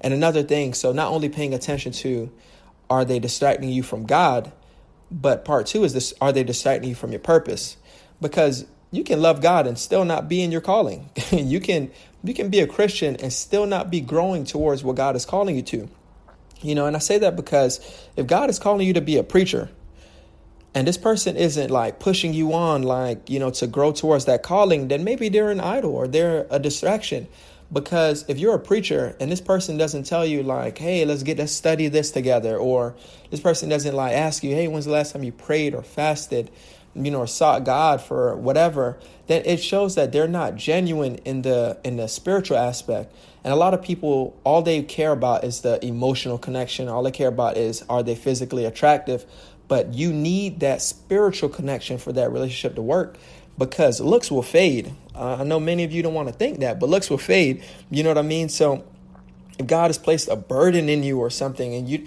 And 0.00 0.14
another 0.14 0.42
thing, 0.42 0.74
so 0.74 0.92
not 0.92 1.12
only 1.12 1.28
paying 1.28 1.54
attention 1.54 1.92
to 1.92 2.30
are 2.88 3.04
they 3.04 3.18
distracting 3.18 3.68
you 3.68 3.82
from 3.82 4.04
God, 4.04 4.52
but 5.10 5.44
part 5.44 5.66
two 5.66 5.84
is 5.84 5.92
this 5.92 6.12
are 6.20 6.32
they 6.32 6.44
distracting 6.44 6.88
you 6.88 6.94
from 6.94 7.10
your 7.12 7.20
purpose? 7.20 7.76
Because 8.20 8.66
you 8.90 9.04
can 9.04 9.22
love 9.22 9.40
God 9.40 9.66
and 9.66 9.78
still 9.78 10.04
not 10.04 10.28
be 10.28 10.42
in 10.42 10.50
your 10.50 10.60
calling. 10.60 11.10
you 11.30 11.60
can 11.60 11.90
you 12.22 12.34
can 12.34 12.50
be 12.50 12.60
a 12.60 12.66
Christian 12.66 13.16
and 13.16 13.32
still 13.32 13.66
not 13.66 13.90
be 13.90 14.00
growing 14.00 14.44
towards 14.44 14.82
what 14.82 14.96
God 14.96 15.16
is 15.16 15.24
calling 15.24 15.56
you 15.56 15.62
to. 15.62 15.88
You 16.62 16.74
know, 16.74 16.86
and 16.86 16.94
I 16.94 16.98
say 16.98 17.18
that 17.18 17.36
because 17.36 17.80
if 18.16 18.26
God 18.26 18.50
is 18.50 18.58
calling 18.58 18.86
you 18.86 18.92
to 18.94 19.00
be 19.00 19.16
a 19.16 19.22
preacher, 19.22 19.70
and 20.74 20.86
this 20.86 20.98
person 20.98 21.36
isn't 21.36 21.70
like 21.70 21.98
pushing 21.98 22.34
you 22.34 22.52
on 22.52 22.82
like 22.82 23.28
you 23.28 23.38
know 23.38 23.50
to 23.50 23.66
grow 23.66 23.92
towards 23.92 24.26
that 24.26 24.42
calling 24.42 24.88
then 24.88 25.04
maybe 25.04 25.28
they're 25.28 25.50
an 25.50 25.60
idol 25.60 25.94
or 25.94 26.06
they're 26.06 26.46
a 26.50 26.58
distraction 26.58 27.26
because 27.72 28.24
if 28.28 28.38
you're 28.38 28.54
a 28.54 28.60
preacher 28.60 29.16
and 29.20 29.30
this 29.30 29.40
person 29.40 29.76
doesn't 29.76 30.04
tell 30.04 30.26
you 30.26 30.42
like 30.42 30.78
hey 30.78 31.04
let's 31.04 31.22
get 31.22 31.38
let's 31.38 31.52
study 31.52 31.88
this 31.88 32.10
together 32.10 32.56
or 32.56 32.94
this 33.30 33.40
person 33.40 33.68
doesn't 33.68 33.94
like 33.94 34.12
ask 34.12 34.42
you 34.42 34.54
hey 34.54 34.68
when's 34.68 34.84
the 34.84 34.90
last 34.90 35.12
time 35.12 35.22
you 35.22 35.32
prayed 35.32 35.74
or 35.74 35.82
fasted 35.82 36.50
you 36.94 37.10
know 37.10 37.20
or 37.20 37.26
sought 37.26 37.64
god 37.64 38.00
for 38.00 38.34
whatever 38.36 38.98
then 39.30 39.44
it 39.44 39.58
shows 39.58 39.94
that 39.94 40.10
they're 40.10 40.26
not 40.26 40.56
genuine 40.56 41.14
in 41.24 41.42
the 41.42 41.78
in 41.84 41.98
the 41.98 42.08
spiritual 42.08 42.56
aspect. 42.56 43.14
And 43.44 43.52
a 43.52 43.56
lot 43.56 43.74
of 43.74 43.80
people 43.80 44.36
all 44.42 44.60
they 44.60 44.82
care 44.82 45.12
about 45.12 45.44
is 45.44 45.60
the 45.60 45.78
emotional 45.86 46.36
connection. 46.36 46.88
All 46.88 47.04
they 47.04 47.12
care 47.12 47.28
about 47.28 47.56
is 47.56 47.84
are 47.88 48.02
they 48.02 48.16
physically 48.16 48.64
attractive? 48.64 49.24
But 49.68 49.94
you 49.94 50.12
need 50.12 50.58
that 50.60 50.82
spiritual 50.82 51.48
connection 51.48 51.98
for 51.98 52.12
that 52.14 52.32
relationship 52.32 52.74
to 52.74 52.82
work 52.82 53.18
because 53.60 54.00
looks 54.00 54.30
will 54.30 54.42
fade. 54.42 54.92
Uh, 55.14 55.36
I 55.40 55.44
know 55.44 55.60
many 55.60 55.84
of 55.84 55.92
you 55.92 56.02
don't 56.02 56.14
want 56.14 56.28
to 56.28 56.34
think 56.34 56.60
that, 56.60 56.80
but 56.80 56.88
looks 56.88 57.10
will 57.10 57.18
fade. 57.18 57.62
You 57.90 58.02
know 58.02 58.10
what 58.10 58.18
I 58.18 58.22
mean? 58.22 58.48
So 58.48 58.84
if 59.58 59.66
God 59.66 59.88
has 59.88 59.98
placed 59.98 60.28
a 60.28 60.34
burden 60.34 60.88
in 60.88 61.02
you 61.02 61.20
or 61.20 61.30
something 61.30 61.74
and 61.74 61.88
you 61.88 62.06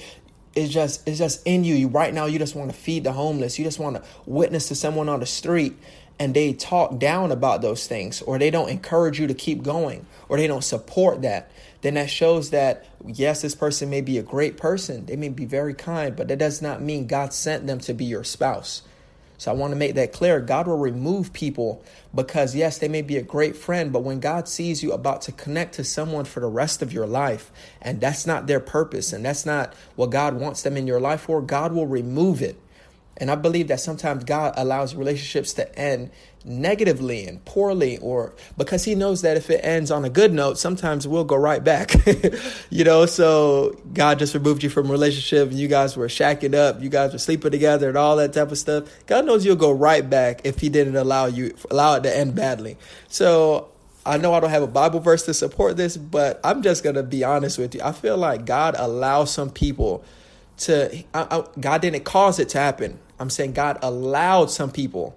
it's 0.55 0.71
just 0.71 1.07
it's 1.07 1.17
just 1.17 1.41
in 1.45 1.63
you. 1.63 1.75
you 1.75 1.87
right 1.87 2.13
now 2.13 2.25
you 2.25 2.37
just 2.37 2.55
want 2.55 2.69
to 2.71 2.75
feed 2.75 3.03
the 3.03 3.13
homeless. 3.13 3.57
You 3.57 3.65
just 3.65 3.79
want 3.79 3.95
to 3.95 4.03
witness 4.25 4.67
to 4.67 4.75
someone 4.75 5.07
on 5.09 5.19
the 5.19 5.25
street 5.25 5.75
and 6.19 6.33
they 6.33 6.53
talk 6.53 6.99
down 6.99 7.31
about 7.31 7.61
those 7.61 7.87
things 7.87 8.21
or 8.21 8.37
they 8.37 8.49
don't 8.49 8.69
encourage 8.69 9.19
you 9.19 9.27
to 9.27 9.33
keep 9.33 9.63
going 9.63 10.05
or 10.29 10.37
they 10.37 10.47
don't 10.47 10.63
support 10.63 11.21
that 11.23 11.51
then 11.81 11.95
that 11.95 12.09
shows 12.09 12.51
that 12.51 12.85
yes 13.05 13.41
this 13.41 13.55
person 13.55 13.89
may 13.89 13.99
be 13.99 14.17
a 14.17 14.23
great 14.23 14.55
person 14.55 15.05
they 15.07 15.15
may 15.15 15.29
be 15.29 15.45
very 15.45 15.73
kind 15.73 16.15
but 16.15 16.27
that 16.27 16.37
does 16.37 16.61
not 16.61 16.81
mean 16.81 17.07
god 17.07 17.33
sent 17.33 17.65
them 17.65 17.79
to 17.79 17.93
be 17.93 18.05
your 18.05 18.23
spouse 18.23 18.83
So 19.43 19.51
I 19.51 19.55
want 19.55 19.71
to 19.71 19.75
make 19.75 19.95
that 19.95 20.13
clear. 20.13 20.39
God 20.39 20.67
will 20.67 20.77
remove 20.77 21.33
people 21.33 21.83
because, 22.15 22.55
yes, 22.55 22.77
they 22.77 22.87
may 22.87 23.01
be 23.01 23.17
a 23.17 23.21
great 23.21 23.57
friend, 23.57 23.91
but 23.91 24.01
when 24.01 24.21
God 24.21 24.47
sees 24.47 24.81
you 24.81 24.93
about 24.93 25.21
to 25.23 25.33
connect 25.33 25.75
to 25.75 25.83
someone 25.83 26.23
for 26.23 26.39
the 26.39 26.47
rest 26.47 26.81
of 26.81 26.93
your 26.93 27.05
life, 27.05 27.51
and 27.81 27.99
that's 27.99 28.25
not 28.25 28.47
their 28.47 28.61
purpose, 28.61 29.11
and 29.11 29.25
that's 29.25 29.45
not 29.45 29.73
what 29.97 30.11
God 30.11 30.35
wants 30.35 30.61
them 30.61 30.77
in 30.77 30.87
your 30.87 31.01
life 31.01 31.23
for, 31.23 31.41
God 31.41 31.73
will 31.73 31.87
remove 31.87 32.41
it. 32.41 32.55
And 33.17 33.29
I 33.29 33.35
believe 33.35 33.67
that 33.67 33.79
sometimes 33.79 34.23
God 34.23 34.53
allows 34.57 34.95
relationships 34.95 35.53
to 35.53 35.77
end 35.77 36.09
negatively 36.45 37.25
and 37.25 37.43
poorly, 37.45 37.97
or 37.99 38.33
because 38.57 38.83
He 38.83 38.95
knows 38.95 39.21
that 39.21 39.37
if 39.37 39.49
it 39.49 39.63
ends 39.63 39.91
on 39.91 40.03
a 40.03 40.09
good 40.09 40.33
note, 40.33 40.57
sometimes 40.57 41.07
we'll 41.07 41.23
go 41.23 41.35
right 41.35 41.63
back. 41.63 41.93
you 42.69 42.83
know, 42.83 43.05
so 43.05 43.79
God 43.93 44.19
just 44.19 44.33
removed 44.33 44.63
you 44.63 44.69
from 44.69 44.91
relationship 44.91 45.49
and 45.49 45.59
you 45.59 45.67
guys 45.67 45.95
were 45.95 46.07
shacking 46.07 46.55
up, 46.55 46.81
you 46.81 46.89
guys 46.89 47.13
were 47.13 47.19
sleeping 47.19 47.51
together 47.51 47.87
and 47.87 47.97
all 47.97 48.17
that 48.17 48.33
type 48.33 48.51
of 48.51 48.57
stuff. 48.57 48.89
God 49.05 49.25
knows 49.25 49.45
you'll 49.45 49.55
go 49.55 49.71
right 49.71 50.07
back 50.07 50.41
if 50.43 50.59
He 50.59 50.69
didn't 50.69 50.95
allow 50.95 51.27
you 51.27 51.55
allow 51.71 51.95
it 51.95 52.03
to 52.03 52.15
end 52.15 52.35
badly. 52.35 52.77
So 53.07 53.69
I 54.05 54.17
know 54.17 54.33
I 54.33 54.39
don't 54.39 54.49
have 54.49 54.63
a 54.63 54.67
Bible 54.67 54.99
verse 54.99 55.23
to 55.25 55.33
support 55.33 55.77
this, 55.77 55.95
but 55.95 56.39
I'm 56.43 56.61
just 56.61 56.83
gonna 56.83 57.03
be 57.03 57.23
honest 57.23 57.57
with 57.57 57.73
you. 57.75 57.81
I 57.83 57.93
feel 57.93 58.17
like 58.17 58.45
God 58.45 58.75
allows 58.77 59.31
some 59.31 59.49
people 59.49 60.03
to 60.57 61.03
I, 61.13 61.37
I, 61.39 61.43
God 61.59 61.81
didn't 61.81 62.03
cause 62.03 62.39
it 62.39 62.49
to 62.49 62.57
happen. 62.57 62.99
I'm 63.19 63.29
saying 63.29 63.53
God 63.53 63.79
allowed 63.81 64.49
some 64.51 64.71
people 64.71 65.15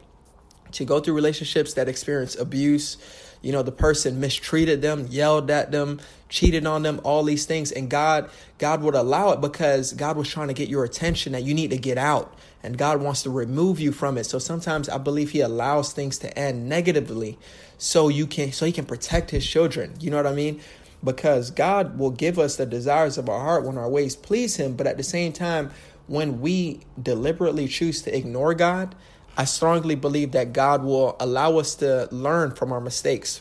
to 0.72 0.84
go 0.84 1.00
through 1.00 1.14
relationships 1.14 1.74
that 1.74 1.88
experience 1.88 2.36
abuse. 2.36 2.96
You 3.42 3.52
know, 3.52 3.62
the 3.62 3.72
person 3.72 4.18
mistreated 4.18 4.82
them, 4.82 5.06
yelled 5.08 5.50
at 5.50 5.70
them, 5.70 6.00
cheated 6.28 6.66
on 6.66 6.82
them, 6.82 7.00
all 7.04 7.22
these 7.22 7.46
things. 7.46 7.70
And 7.70 7.88
God, 7.88 8.28
God 8.58 8.82
would 8.82 8.94
allow 8.94 9.30
it 9.30 9.40
because 9.40 9.92
God 9.92 10.16
was 10.16 10.28
trying 10.28 10.48
to 10.48 10.54
get 10.54 10.68
your 10.68 10.84
attention 10.84 11.32
that 11.32 11.44
you 11.44 11.54
need 11.54 11.70
to 11.70 11.78
get 11.78 11.98
out. 11.98 12.34
And 12.62 12.76
God 12.76 13.00
wants 13.00 13.22
to 13.22 13.30
remove 13.30 13.78
you 13.78 13.92
from 13.92 14.18
it. 14.18 14.24
So 14.24 14.38
sometimes 14.38 14.88
I 14.88 14.98
believe 14.98 15.30
He 15.30 15.40
allows 15.40 15.92
things 15.92 16.18
to 16.18 16.38
end 16.38 16.68
negatively 16.68 17.38
so 17.78 18.08
you 18.08 18.26
can 18.26 18.52
so 18.52 18.66
He 18.66 18.72
can 18.72 18.86
protect 18.86 19.30
His 19.30 19.46
children. 19.46 19.94
You 20.00 20.10
know 20.10 20.16
what 20.16 20.26
I 20.26 20.34
mean? 20.34 20.60
Because 21.04 21.50
God 21.50 21.98
will 21.98 22.10
give 22.10 22.38
us 22.38 22.56
the 22.56 22.66
desires 22.66 23.18
of 23.18 23.28
our 23.28 23.40
heart 23.40 23.64
when 23.64 23.78
our 23.78 23.88
ways 23.88 24.16
please 24.16 24.56
Him, 24.56 24.74
but 24.74 24.86
at 24.86 24.96
the 24.96 25.02
same 25.02 25.32
time, 25.32 25.70
when 26.06 26.40
we 26.40 26.80
deliberately 27.00 27.68
choose 27.68 28.02
to 28.02 28.16
ignore 28.16 28.54
God, 28.54 28.94
I 29.36 29.44
strongly 29.44 29.94
believe 29.94 30.32
that 30.32 30.52
God 30.52 30.82
will 30.82 31.16
allow 31.20 31.58
us 31.58 31.74
to 31.76 32.08
learn 32.10 32.52
from 32.52 32.72
our 32.72 32.80
mistakes. 32.80 33.40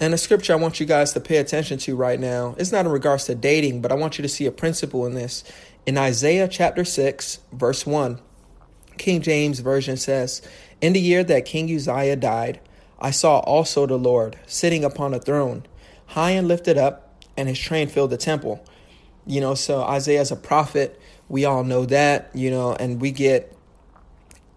And 0.00 0.12
the 0.12 0.18
scripture 0.18 0.52
I 0.52 0.56
want 0.56 0.80
you 0.80 0.86
guys 0.86 1.12
to 1.12 1.20
pay 1.20 1.36
attention 1.36 1.78
to 1.78 1.94
right 1.96 2.18
now 2.18 2.54
is 2.58 2.72
not 2.72 2.86
in 2.86 2.92
regards 2.92 3.24
to 3.26 3.34
dating, 3.34 3.80
but 3.80 3.92
I 3.92 3.94
want 3.94 4.18
you 4.18 4.22
to 4.22 4.28
see 4.28 4.46
a 4.46 4.52
principle 4.52 5.06
in 5.06 5.14
this. 5.14 5.44
In 5.86 5.96
Isaiah 5.96 6.48
chapter 6.48 6.84
6, 6.84 7.38
verse 7.52 7.86
1, 7.86 8.20
King 8.98 9.22
James 9.22 9.60
Version 9.60 9.96
says, 9.96 10.42
In 10.80 10.92
the 10.92 11.00
year 11.00 11.24
that 11.24 11.44
King 11.44 11.72
Uzziah 11.74 12.16
died, 12.16 12.60
I 13.00 13.10
saw 13.10 13.38
also 13.40 13.86
the 13.86 13.98
Lord 13.98 14.38
sitting 14.46 14.84
upon 14.84 15.14
a 15.14 15.18
throne, 15.18 15.64
high 16.12 16.30
and 16.30 16.48
lifted 16.48 16.78
up, 16.78 17.14
and 17.36 17.48
his 17.48 17.58
train 17.58 17.88
filled 17.88 18.10
the 18.10 18.16
temple. 18.16 18.64
You 19.26 19.40
know, 19.40 19.54
so 19.54 19.82
Isaiah 19.82 20.20
is 20.20 20.30
a 20.30 20.36
prophet 20.36 21.00
we 21.32 21.46
all 21.46 21.64
know 21.64 21.86
that, 21.86 22.30
you 22.34 22.50
know, 22.50 22.74
and 22.74 23.00
we 23.00 23.10
get 23.10 23.56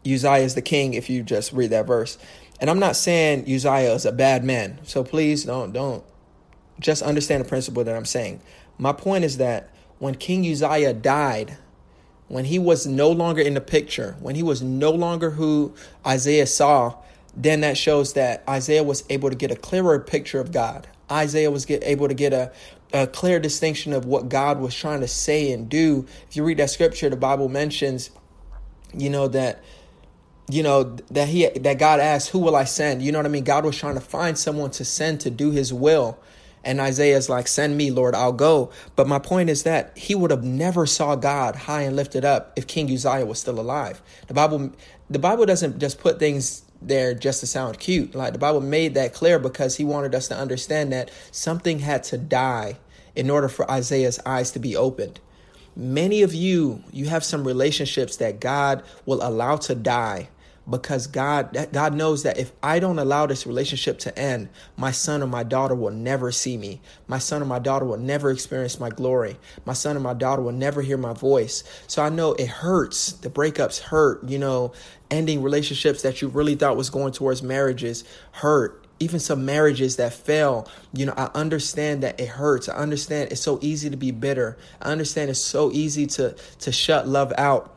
Uzziah 0.06 0.44
is 0.44 0.56
the 0.56 0.62
king 0.62 0.94
if 0.94 1.10
you 1.10 1.24
just 1.24 1.54
read 1.54 1.70
that 1.70 1.88
verse. 1.88 2.18
And 2.60 2.70
I'm 2.70 2.80
not 2.80 2.98
saying 2.98 3.44
Uzziah 3.44 3.94
is 3.94 4.06
a 4.06 4.12
bad 4.12 4.44
man. 4.44 4.80
So 4.84 5.02
please 5.02 5.46
don't 5.46 5.72
don't 5.72 6.04
just 6.82 7.02
understand 7.02 7.46
the 7.46 7.48
principle 7.48 7.86
that 7.86 7.96
I'm 7.96 8.04
saying. 8.04 8.42
My 8.78 8.92
point 8.92 9.24
is 9.24 9.38
that 9.38 9.70
when 10.00 10.16
King 10.16 10.46
Uzziah 10.46 10.94
died, 10.94 11.58
when 12.28 12.44
he 12.44 12.60
was 12.60 12.86
no 12.86 13.10
longer 13.10 13.42
in 13.42 13.54
the 13.54 13.62
picture, 13.62 14.18
when 14.20 14.36
he 14.36 14.44
was 14.44 14.62
no 14.62 14.92
longer 14.92 15.32
who 15.32 15.74
Isaiah 16.06 16.46
saw, 16.46 16.96
then 17.34 17.62
that 17.62 17.78
shows 17.78 18.14
that 18.14 18.44
Isaiah 18.50 18.84
was 18.84 19.06
able 19.10 19.30
to 19.30 19.36
get 19.36 19.50
a 19.50 19.56
clearer 19.56 19.98
picture 20.00 20.42
of 20.42 20.52
God. 20.52 20.88
Isaiah 21.12 21.52
was 21.52 21.66
get, 21.66 21.84
able 21.84 22.08
to 22.08 22.14
get 22.14 22.34
a, 22.34 22.52
a 22.94 23.08
clear 23.08 23.40
distinction 23.40 23.94
of 23.94 24.06
what 24.06 24.30
God 24.30 24.60
was 24.60 24.74
trying 24.74 25.02
to 25.02 25.08
say 25.08 25.52
and 25.52 25.70
do. 25.70 26.06
If 26.30 26.36
you 26.36 26.44
read 26.44 26.58
that 26.58 26.70
scripture, 26.70 27.10
the 27.10 27.16
Bible 27.16 27.50
mentions, 27.50 28.10
you 28.94 29.10
know, 29.10 29.28
that 29.30 29.64
you 30.50 30.62
know 30.62 30.96
that 31.12 31.28
he 31.28 31.48
that 31.48 31.80
God 31.80 32.00
asked, 32.00 32.30
"Who 32.30 32.40
will 32.40 32.56
I 32.56 32.66
send?" 32.66 33.02
You 33.02 33.12
know 33.12 33.20
what 33.20 33.26
I 33.26 33.30
mean? 33.30 33.44
God 33.44 33.66
was 33.66 33.78
trying 33.78 33.96
to 33.96 34.02
find 34.02 34.38
someone 34.38 34.72
to 34.72 34.86
send 34.86 35.22
to 35.22 35.30
do 35.30 35.52
His 35.52 35.74
will, 35.74 36.20
and 36.64 36.80
Isaiah's 36.80 37.30
like, 37.30 37.48
"Send 37.48 37.78
me, 37.78 37.90
Lord, 37.90 38.14
I'll 38.14 38.32
go." 38.32 38.70
But 38.96 39.08
my 39.08 39.20
point 39.20 39.50
is 39.50 39.64
that 39.64 39.98
he 39.98 40.14
would 40.14 40.32
have 40.32 40.44
never 40.44 40.86
saw 40.86 41.16
God 41.16 41.56
high 41.56 41.82
and 41.82 41.96
lifted 41.96 42.24
up 42.24 42.54
if 42.56 42.68
King 42.68 42.92
Uzziah 42.92 43.26
was 43.26 43.40
still 43.40 43.60
alive. 43.60 44.02
The 44.28 44.36
Bible, 44.36 44.72
the 45.10 45.20
Bible 45.20 45.46
doesn't 45.46 45.80
just 45.80 46.00
put 46.00 46.20
things 46.20 46.62
there 46.88 47.14
just 47.14 47.40
to 47.42 47.48
sound 47.48 47.80
cute. 47.80 48.16
Like 48.16 48.34
the 48.34 48.40
Bible 48.40 48.62
made 48.62 48.94
that 48.94 49.14
clear 49.14 49.40
because 49.40 49.76
he 49.78 49.84
wanted 49.84 50.16
us 50.16 50.28
to 50.30 50.36
understand 50.38 50.92
that 50.92 51.12
something 51.32 51.80
had 51.80 52.04
to 52.06 52.18
die 52.18 52.78
in 53.16 53.30
order 53.30 53.48
for 53.48 53.70
Isaiah's 53.70 54.20
eyes 54.26 54.52
to 54.52 54.60
be 54.60 54.76
opened. 54.76 55.20
Many 55.76 56.22
of 56.22 56.34
you, 56.34 56.84
you 56.92 57.06
have 57.08 57.24
some 57.24 57.46
relationships 57.46 58.18
that 58.18 58.40
God 58.40 58.84
will 59.06 59.22
allow 59.22 59.58
to 59.58 59.76
die 59.76 60.30
because 60.70 61.08
God 61.08 61.68
God 61.72 61.94
knows 61.94 62.24
that 62.24 62.38
if 62.38 62.52
I 62.64 62.80
don't 62.80 63.00
allow 63.00 63.26
this 63.26 63.46
relationship 63.46 64.00
to 64.00 64.18
end, 64.18 64.50
my 64.78 64.92
son 64.92 65.22
or 65.22 65.28
my 65.28 65.44
daughter 65.44 65.76
will 65.76 65.92
never 65.92 66.32
see 66.32 66.58
me. 66.58 66.82
My 67.08 67.20
son 67.20 67.42
or 67.42 67.46
my 67.46 67.60
daughter 67.60 67.86
will 67.86 67.98
never 67.98 68.32
experience 68.32 68.80
my 68.80 68.90
glory. 68.90 69.38
My 69.66 69.74
son 69.74 69.96
or 69.96 70.00
my 70.00 70.14
daughter 70.14 70.42
will 70.42 70.52
never 70.52 70.82
hear 70.82 70.98
my 70.98 71.14
voice. 71.14 71.64
So 71.88 72.04
I 72.04 72.10
know 72.10 72.34
it 72.34 72.48
hurts. 72.48 73.14
The 73.14 73.30
breakups 73.30 73.80
hurt, 73.80 74.28
you 74.28 74.40
know, 74.40 74.74
ending 75.12 75.44
relationships 75.44 76.02
that 76.02 76.22
you 76.22 76.30
really 76.30 76.56
thought 76.56 76.78
was 76.78 76.90
going 76.90 77.14
towards 77.14 77.44
marriages 77.44 78.04
hurt 78.32 78.86
even 79.00 79.20
some 79.20 79.46
marriages 79.46 79.98
that 79.98 80.14
fail, 80.14 80.70
you 80.94 81.06
know, 81.06 81.14
I 81.18 81.30
understand 81.36 82.04
that 82.04 82.20
it 82.20 82.30
hurts. 82.30 82.70
I 82.70 82.76
understand 82.78 83.32
it's 83.32 83.42
so 83.42 83.60
easy 83.62 83.90
to 83.90 83.98
be 83.98 84.12
bitter. 84.12 84.58
I 84.82 84.92
understand 84.92 85.30
it's 85.30 85.40
so 85.40 85.72
easy 85.72 86.08
to 86.08 86.36
to 86.60 86.72
shut 86.72 87.08
love 87.08 87.34
out. 87.38 87.75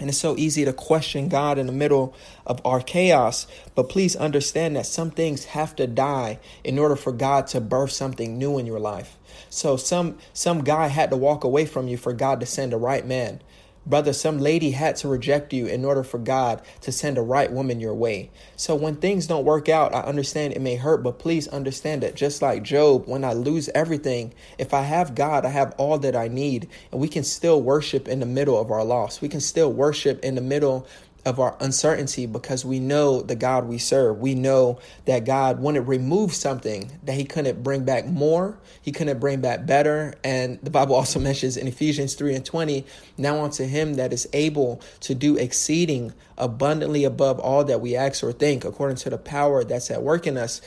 And 0.00 0.08
it's 0.08 0.18
so 0.18 0.36
easy 0.36 0.64
to 0.64 0.72
question 0.72 1.28
God 1.28 1.58
in 1.58 1.66
the 1.66 1.72
middle 1.72 2.14
of 2.46 2.60
our 2.64 2.80
chaos. 2.80 3.46
But 3.74 3.90
please 3.90 4.16
understand 4.16 4.74
that 4.76 4.86
some 4.86 5.10
things 5.10 5.44
have 5.44 5.76
to 5.76 5.86
die 5.86 6.40
in 6.64 6.78
order 6.78 6.96
for 6.96 7.12
God 7.12 7.46
to 7.48 7.60
birth 7.60 7.92
something 7.92 8.38
new 8.38 8.58
in 8.58 8.66
your 8.66 8.80
life. 8.80 9.18
So 9.50 9.76
some 9.76 10.18
some 10.32 10.64
guy 10.64 10.88
had 10.88 11.10
to 11.10 11.16
walk 11.16 11.44
away 11.44 11.66
from 11.66 11.86
you 11.86 11.96
for 11.96 12.12
God 12.12 12.40
to 12.40 12.46
send 12.46 12.72
a 12.72 12.78
right 12.78 13.06
man. 13.06 13.40
Brother, 13.86 14.12
some 14.12 14.38
lady 14.38 14.72
had 14.72 14.96
to 14.96 15.08
reject 15.08 15.52
you 15.52 15.66
in 15.66 15.84
order 15.84 16.04
for 16.04 16.18
God 16.18 16.60
to 16.82 16.92
send 16.92 17.16
a 17.16 17.22
right 17.22 17.50
woman 17.50 17.80
your 17.80 17.94
way. 17.94 18.30
So 18.54 18.74
when 18.74 18.96
things 18.96 19.26
don't 19.26 19.44
work 19.44 19.68
out, 19.68 19.94
I 19.94 20.00
understand 20.00 20.52
it 20.52 20.60
may 20.60 20.76
hurt, 20.76 21.02
but 21.02 21.18
please 21.18 21.48
understand 21.48 22.02
that 22.02 22.14
just 22.14 22.42
like 22.42 22.62
Job, 22.62 23.06
when 23.06 23.24
I 23.24 23.32
lose 23.32 23.70
everything, 23.74 24.34
if 24.58 24.74
I 24.74 24.82
have 24.82 25.14
God, 25.14 25.46
I 25.46 25.48
have 25.48 25.74
all 25.78 25.98
that 25.98 26.14
I 26.14 26.28
need. 26.28 26.68
And 26.92 27.00
we 27.00 27.08
can 27.08 27.24
still 27.24 27.62
worship 27.62 28.06
in 28.06 28.20
the 28.20 28.26
middle 28.26 28.60
of 28.60 28.70
our 28.70 28.84
loss. 28.84 29.22
We 29.22 29.28
can 29.28 29.40
still 29.40 29.72
worship 29.72 30.22
in 30.22 30.34
the 30.34 30.40
middle 30.42 30.86
of 31.24 31.38
our 31.38 31.56
uncertainty 31.60 32.26
because 32.26 32.64
we 32.64 32.78
know 32.78 33.22
the 33.22 33.36
God 33.36 33.66
we 33.66 33.78
serve. 33.78 34.18
We 34.18 34.34
know 34.34 34.78
that 35.04 35.24
God 35.24 35.60
to 35.74 35.82
remove 35.82 36.34
something 36.34 36.90
that 37.04 37.14
he 37.14 37.24
couldn't 37.24 37.62
bring 37.62 37.84
back 37.84 38.06
more, 38.06 38.58
he 38.80 38.92
couldn't 38.92 39.18
bring 39.18 39.40
back 39.40 39.66
better. 39.66 40.14
And 40.24 40.58
the 40.62 40.70
Bible 40.70 40.94
also 41.00 41.20
mentions 41.20 41.56
in 41.56 41.66
Ephesians 41.66 42.14
3 42.14 42.34
and 42.34 42.44
20, 42.44 42.84
now 43.18 43.44
unto 43.44 43.64
him 43.64 43.94
that 43.94 44.12
is 44.12 44.28
able 44.32 44.80
to 45.00 45.14
do 45.14 45.36
exceeding 45.36 46.12
abundantly 46.38 47.04
above 47.04 47.38
all 47.38 47.64
that 47.64 47.80
we 47.80 47.94
ask 47.94 48.24
or 48.24 48.32
think, 48.32 48.64
according 48.64 48.96
to 48.96 49.10
the 49.10 49.18
power 49.18 49.62
that's 49.62 49.90
at 49.90 50.02
work 50.02 50.26
in 50.26 50.36
us. 50.36 50.60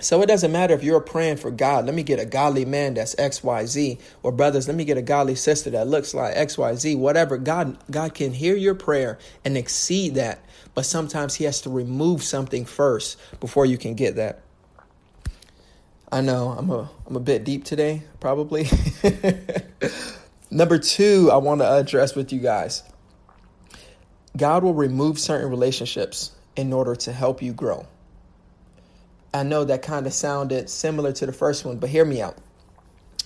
So 0.00 0.22
it 0.22 0.26
doesn't 0.26 0.52
matter 0.52 0.74
if 0.74 0.84
you're 0.84 1.00
praying 1.00 1.38
for 1.38 1.50
God, 1.50 1.86
let 1.86 1.94
me 1.94 2.04
get 2.04 2.20
a 2.20 2.24
godly 2.24 2.64
man 2.64 2.94
that's 2.94 3.16
XYZ, 3.16 4.00
or 4.22 4.30
brothers, 4.30 4.68
let 4.68 4.76
me 4.76 4.84
get 4.84 4.96
a 4.96 5.02
godly 5.02 5.34
sister 5.34 5.70
that 5.70 5.88
looks 5.88 6.14
like 6.14 6.36
XYZ, 6.36 6.96
whatever. 6.96 7.36
God 7.36 7.78
God 7.90 8.14
can 8.14 8.32
hear 8.32 8.54
your 8.54 8.76
prayer 8.76 9.18
and 9.44 9.56
exceed 9.56 10.14
that, 10.14 10.44
but 10.74 10.86
sometimes 10.86 11.34
he 11.34 11.44
has 11.44 11.60
to 11.62 11.70
remove 11.70 12.22
something 12.22 12.64
first 12.64 13.18
before 13.40 13.66
you 13.66 13.76
can 13.76 13.94
get 13.94 14.16
that. 14.16 14.42
I 16.12 16.20
know 16.20 16.54
I'm 16.56 16.70
a 16.70 16.88
I'm 17.06 17.16
a 17.16 17.20
bit 17.20 17.42
deep 17.42 17.64
today, 17.64 18.02
probably. 18.20 18.68
Number 20.50 20.78
2, 20.78 21.30
I 21.30 21.36
want 21.38 21.60
to 21.60 21.70
address 21.70 22.14
with 22.14 22.32
you 22.32 22.38
guys. 22.38 22.82
God 24.36 24.62
will 24.62 24.74
remove 24.74 25.18
certain 25.18 25.50
relationships 25.50 26.32
in 26.56 26.72
order 26.72 26.94
to 26.94 27.12
help 27.12 27.42
you 27.42 27.52
grow. 27.52 27.86
I 29.32 29.42
know 29.42 29.64
that 29.64 29.82
kind 29.82 30.06
of 30.06 30.12
sounded 30.12 30.70
similar 30.70 31.12
to 31.12 31.26
the 31.26 31.32
first 31.32 31.64
one, 31.64 31.78
but 31.78 31.90
hear 31.90 32.04
me 32.04 32.22
out. 32.22 32.38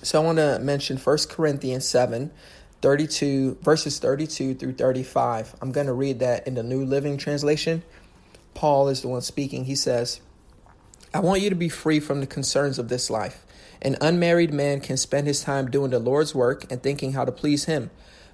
So 0.03 0.21
I 0.21 0.25
want 0.25 0.39
to 0.39 0.59
mention 0.59 0.97
1 0.97 1.19
Corinthians 1.29 1.87
7, 1.87 2.33
32, 2.81 3.59
verses 3.63 4.01
32 4.01 4.55
through 4.55 4.73
35. 4.73 5.55
I'm 5.63 5.71
going 5.71 5.87
to 5.87 5.93
read 5.93 6.19
that 6.19 6.47
in 6.49 6.55
the 6.55 6.65
New 6.65 6.85
Living 6.85 7.19
Translation. 7.19 7.85
Paul 8.55 8.89
is 8.89 9.03
the 9.03 9.09
one 9.09 9.23
speaking. 9.23 9.67
He 9.67 9.77
says, 9.77 10.21
I 11.15 11.21
want 11.21 11.41
you 11.41 11.51
to 11.51 11.57
be 11.57 11.69
free 11.69 12.01
from 12.01 12.21
the 12.21 12.27
concerns 12.27 12.81
of 12.81 12.89
this 12.89 13.09
life. 13.09 13.47
An 13.81 13.97
unmarried 14.01 14.53
man 14.53 14.81
can 14.81 14.97
spend 14.97 15.27
his 15.29 15.43
time 15.43 15.71
doing 15.71 15.91
the 15.93 15.99
Lord's 16.01 16.35
work 16.35 16.71
and 16.71 16.83
thinking 16.83 17.13
how 17.13 17.25
to 17.25 17.33
please 17.33 17.67
him. 17.67 17.91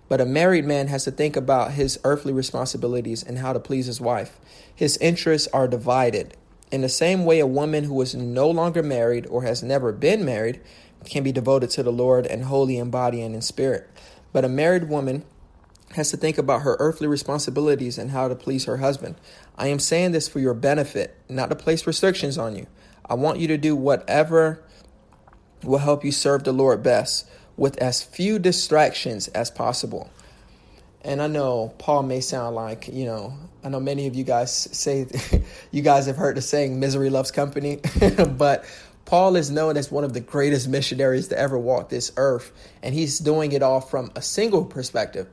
But 0.09 0.23
a 0.23 0.27
married 0.27 0.65
man 0.65 0.87
has 0.87 1.05
to 1.05 1.11
think 1.11 1.37
about 1.37 1.73
his 1.73 2.01
earthly 2.03 2.33
responsibilities 2.33 3.23
and 3.23 3.39
how 3.39 3.53
to 3.53 3.61
please 3.61 3.87
his 3.87 4.01
wife. 4.01 4.39
His 4.75 4.97
interests 4.99 5.49
are 5.53 5.69
divided. 5.69 6.35
In 6.71 6.83
the 6.83 6.89
same 6.89 7.25
way, 7.25 7.39
a 7.39 7.47
woman 7.47 7.85
who 7.85 8.01
is 8.03 8.15
no 8.15 8.51
longer 8.51 8.83
married 8.83 9.27
or 9.29 9.43
has 9.43 9.63
never 9.63 9.93
been 9.93 10.25
married 10.25 10.61
can 11.05 11.23
be 11.23 11.33
devoted 11.33 11.71
to 11.71 11.83
the 11.83 11.93
Lord 11.93 12.27
and 12.27 12.45
holy 12.45 12.77
in 12.77 12.91
body 12.91 13.23
and 13.23 13.35
in 13.35 13.41
spirit. 13.41 13.89
But 14.33 14.45
a 14.45 14.49
married 14.49 14.89
woman 14.89 15.25
has 15.93 16.11
to 16.11 16.17
think 16.19 16.37
about 16.37 16.63
her 16.63 16.77
earthly 16.79 17.07
responsibilities 17.07 17.97
and 17.97 18.11
how 18.11 18.29
to 18.29 18.35
please 18.35 18.67
her 18.67 18.79
husband. 18.79 19.15
I 19.57 19.69
am 19.69 19.79
saying 19.79 20.13
this 20.13 20.29
for 20.29 20.39
your 20.39 20.55
benefit, 20.55 21.17
not 21.29 21.49
to 21.49 21.57
place 21.57 21.87
restrictions 21.87 22.37
on 22.37 22.55
you. 22.55 22.67
I 23.07 23.15
want 23.15 23.39
you 23.39 23.49
to 23.49 23.57
do 23.57 23.75
whatever 23.75 24.63
will 25.63 25.79
help 25.79 26.05
you 26.05 26.13
serve 26.13 26.45
the 26.45 26.53
Lord 26.53 26.83
best 26.83 27.29
with 27.57 27.77
as 27.79 28.03
few 28.03 28.39
distractions 28.39 29.29
as 29.29 29.51
possible. 29.51 30.11
And 31.03 31.23
I 31.23 31.27
know 31.27 31.73
Paul 31.79 32.03
may 32.03 32.21
sound 32.21 32.57
like, 32.57 32.89
you 32.89 33.05
know, 33.05 33.33
I 33.63 33.69
know 33.69 33.81
many 33.81 34.07
of 34.07 34.15
you 34.15 34.25
guys 34.25 34.53
say, 34.53 35.07
you 35.71 35.83
guys 35.83 36.07
have 36.07 36.17
heard 36.17 36.37
the 36.37 36.43
saying, 36.43 36.81
misery 36.81 37.11
loves 37.11 37.31
company, 37.31 37.81
but 38.37 38.65
Paul 39.05 39.37
is 39.37 39.51
known 39.51 39.77
as 39.77 39.91
one 39.91 40.05
of 40.05 40.13
the 40.13 40.21
greatest 40.21 40.69
missionaries 40.69 41.29
to 41.29 41.39
ever 41.39 41.59
walk 41.59 41.89
this 41.89 42.13
earth, 42.17 42.53
and 42.83 42.95
he's 42.95 43.19
doing 43.19 43.53
it 43.53 43.63
all 43.63 43.81
from 43.81 44.11
a 44.17 44.23
single 44.23 44.65
perspective. 44.65 45.29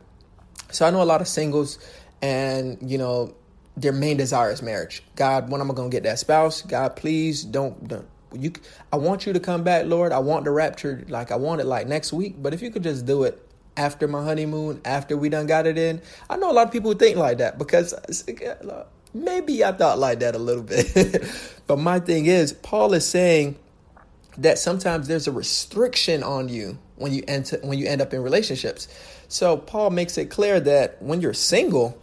So 0.72 0.86
I 0.86 0.91
know 0.91 1.01
a 1.01 1.03
lot 1.03 1.22
of 1.22 1.27
singles, 1.27 1.79
and, 2.22 2.77
you 2.89 2.98
know, 2.98 3.36
their 3.75 3.91
main 3.91 4.17
desire 4.17 4.51
is 4.51 4.62
marriage. 4.62 5.03
God, 5.15 5.50
when 5.50 5.62
am 5.62 5.69
I 5.69 5.74
going 5.74 5.89
to 5.89 5.95
get 5.95 6.03
that 6.03 6.19
spouse? 6.19 6.62
God, 6.62 6.95
please 6.95 7.43
don't, 7.43 7.88
don't 7.88 8.07
you 8.38 8.51
I 8.91 8.98
want 8.98 9.25
you 9.25 9.34
to 9.34 9.39
come 9.39 9.63
back, 9.63 9.86
Lord. 9.86 10.12
I 10.12 10.19
want 10.19 10.45
the 10.45 10.51
rapture 10.51 11.05
like 11.07 11.31
I 11.31 11.36
want 11.36 11.62
it 11.62 11.65
like 11.65 11.88
next 11.88 12.13
week, 12.13 12.36
but 12.41 12.53
if 12.53 12.62
you 12.62 12.69
could 12.69 12.84
just 12.84 13.05
do 13.05 13.24
it 13.24 13.45
after 13.77 14.08
my 14.08 14.24
honeymoon, 14.24 14.82
after 14.86 15.17
we 15.17 15.29
done 15.29 15.48
got 15.48 15.67
it 15.67 15.77
in. 15.77 16.01
I 16.29 16.38
know 16.38 16.51
a 16.51 16.53
lot 16.53 16.67
of 16.67 16.74
people 16.74 16.94
think 16.94 17.17
like 17.17 17.39
that 17.39 17.58
because 17.58 17.94
maybe 19.13 19.63
I 19.63 19.72
thought 19.72 20.00
like 20.00 20.20
that 20.20 20.36
a 20.36 20.39
little 20.39 20.63
bit. 20.63 21.25
but 21.67 21.77
my 21.77 22.00
thing 22.00 22.25
is, 22.25 22.53
Paul 22.53 22.94
is 22.94 23.08
saying 23.08 23.58
that 24.38 24.60
sometimes 24.60 25.08
there's 25.08 25.27
a 25.27 25.32
restriction 25.32 26.24
on 26.24 26.50
you 26.50 26.77
when 26.98 27.13
you 27.13 27.24
enter 27.27 27.60
when 27.63 27.77
you 27.77 27.88
end 27.88 28.01
up 28.01 28.13
in 28.13 28.22
relationships. 28.22 28.88
So 29.27 29.58
Paul 29.58 29.89
makes 29.89 30.17
it 30.17 30.29
clear 30.29 30.60
that 30.62 31.01
when 31.01 31.22
you're 31.22 31.34
single, 31.34 32.00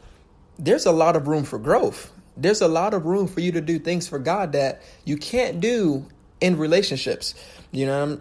there's 0.59 0.87
a 0.87 0.93
lot 0.93 1.17
of 1.17 1.29
room 1.29 1.45
for 1.45 1.59
growth. 1.59 2.11
There's 2.37 2.61
a 2.63 2.69
lot 2.69 2.95
of 2.95 3.05
room 3.05 3.29
for 3.29 3.41
you 3.41 3.53
to 3.53 3.61
do 3.61 3.79
things 3.79 4.09
for 4.09 4.19
God 4.19 4.53
that 4.53 4.83
you 5.05 5.17
can't 5.17 5.61
do 5.61 6.07
in 6.41 6.57
relationships. 6.57 7.35
You 7.71 7.87
know, 7.87 8.21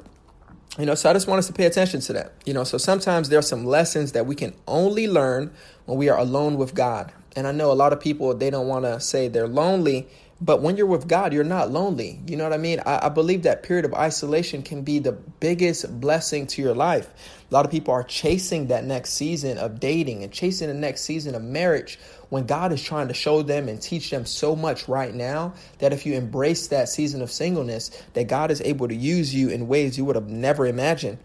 you 0.79 0.85
know, 0.85 0.95
so 0.95 1.09
I 1.09 1.13
just 1.13 1.27
want 1.27 1.39
us 1.39 1.47
to 1.47 1.53
pay 1.53 1.65
attention 1.65 1.99
to 2.01 2.13
that. 2.13 2.33
You 2.45 2.53
know, 2.53 2.63
so 2.63 2.77
sometimes 2.77 3.29
there 3.29 3.39
are 3.39 3.43
some 3.43 3.65
lessons 3.65 4.13
that 4.13 4.25
we 4.25 4.35
can 4.35 4.53
only 4.67 5.07
learn 5.07 5.51
when 5.85 5.97
we 5.97 6.09
are 6.09 6.17
alone 6.17 6.57
with 6.57 6.73
God. 6.73 7.11
And 7.35 7.47
I 7.47 7.51
know 7.51 7.71
a 7.71 7.73
lot 7.73 7.93
of 7.93 7.99
people 7.99 8.33
they 8.33 8.49
don't 8.49 8.67
want 8.67 8.85
to 8.85 8.99
say 8.99 9.27
they're 9.27 9.47
lonely, 9.47 10.07
but 10.43 10.61
when 10.63 10.75
you're 10.75 10.87
with 10.87 11.07
God, 11.07 11.33
you're 11.33 11.43
not 11.43 11.69
lonely. 11.69 12.19
You 12.25 12.35
know 12.35 12.43
what 12.43 12.53
I 12.53 12.57
mean? 12.57 12.81
I, 12.83 13.05
I 13.05 13.09
believe 13.09 13.43
that 13.43 13.61
period 13.61 13.85
of 13.85 13.93
isolation 13.93 14.63
can 14.63 14.81
be 14.81 14.97
the 14.97 15.11
biggest 15.11 16.01
blessing 16.01 16.47
to 16.47 16.63
your 16.63 16.73
life. 16.73 17.07
A 17.49 17.53
lot 17.53 17.63
of 17.63 17.69
people 17.69 17.93
are 17.93 18.03
chasing 18.03 18.67
that 18.67 18.83
next 18.83 19.11
season 19.11 19.59
of 19.59 19.79
dating 19.79 20.23
and 20.23 20.33
chasing 20.33 20.67
the 20.67 20.73
next 20.73 21.01
season 21.01 21.35
of 21.35 21.43
marriage 21.43 21.99
when 22.29 22.47
God 22.47 22.71
is 22.71 22.81
trying 22.81 23.07
to 23.09 23.13
show 23.13 23.43
them 23.43 23.69
and 23.69 23.79
teach 23.79 24.09
them 24.09 24.25
so 24.25 24.55
much 24.55 24.87
right 24.87 25.13
now 25.13 25.53
that 25.77 25.93
if 25.93 26.07
you 26.07 26.15
embrace 26.15 26.67
that 26.67 26.89
season 26.89 27.21
of 27.21 27.29
singleness, 27.29 27.89
that 28.13 28.27
God 28.27 28.49
is 28.49 28.61
able 28.61 28.87
to 28.87 28.95
use 28.95 29.35
you 29.35 29.49
in 29.49 29.67
ways 29.67 29.95
you 29.95 30.05
would 30.05 30.15
have 30.15 30.29
never 30.29 30.65
imagined. 30.65 31.19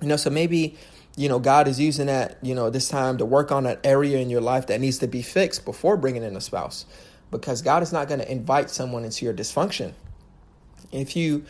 You 0.00 0.06
know, 0.06 0.16
so 0.16 0.30
maybe 0.30 0.76
you 1.18 1.30
know 1.30 1.38
god 1.38 1.66
is 1.66 1.80
using 1.80 2.08
that 2.08 2.36
you 2.42 2.54
know 2.54 2.68
this 2.68 2.90
time 2.90 3.16
to 3.16 3.24
work 3.24 3.50
on 3.50 3.64
an 3.64 3.78
area 3.82 4.18
in 4.18 4.28
your 4.28 4.42
life 4.42 4.66
that 4.66 4.82
needs 4.82 4.98
to 4.98 5.06
be 5.06 5.22
fixed 5.22 5.64
before 5.64 5.96
bringing 5.96 6.22
in 6.22 6.36
a 6.36 6.40
spouse 6.42 6.84
because 7.30 7.62
god 7.62 7.82
is 7.82 7.92
not 7.92 8.08
going 8.08 8.20
to 8.20 8.30
invite 8.30 8.70
someone 8.70 9.04
into 9.04 9.24
your 9.24 9.34
dysfunction 9.34 9.92
if 10.92 11.16
you 11.16 11.44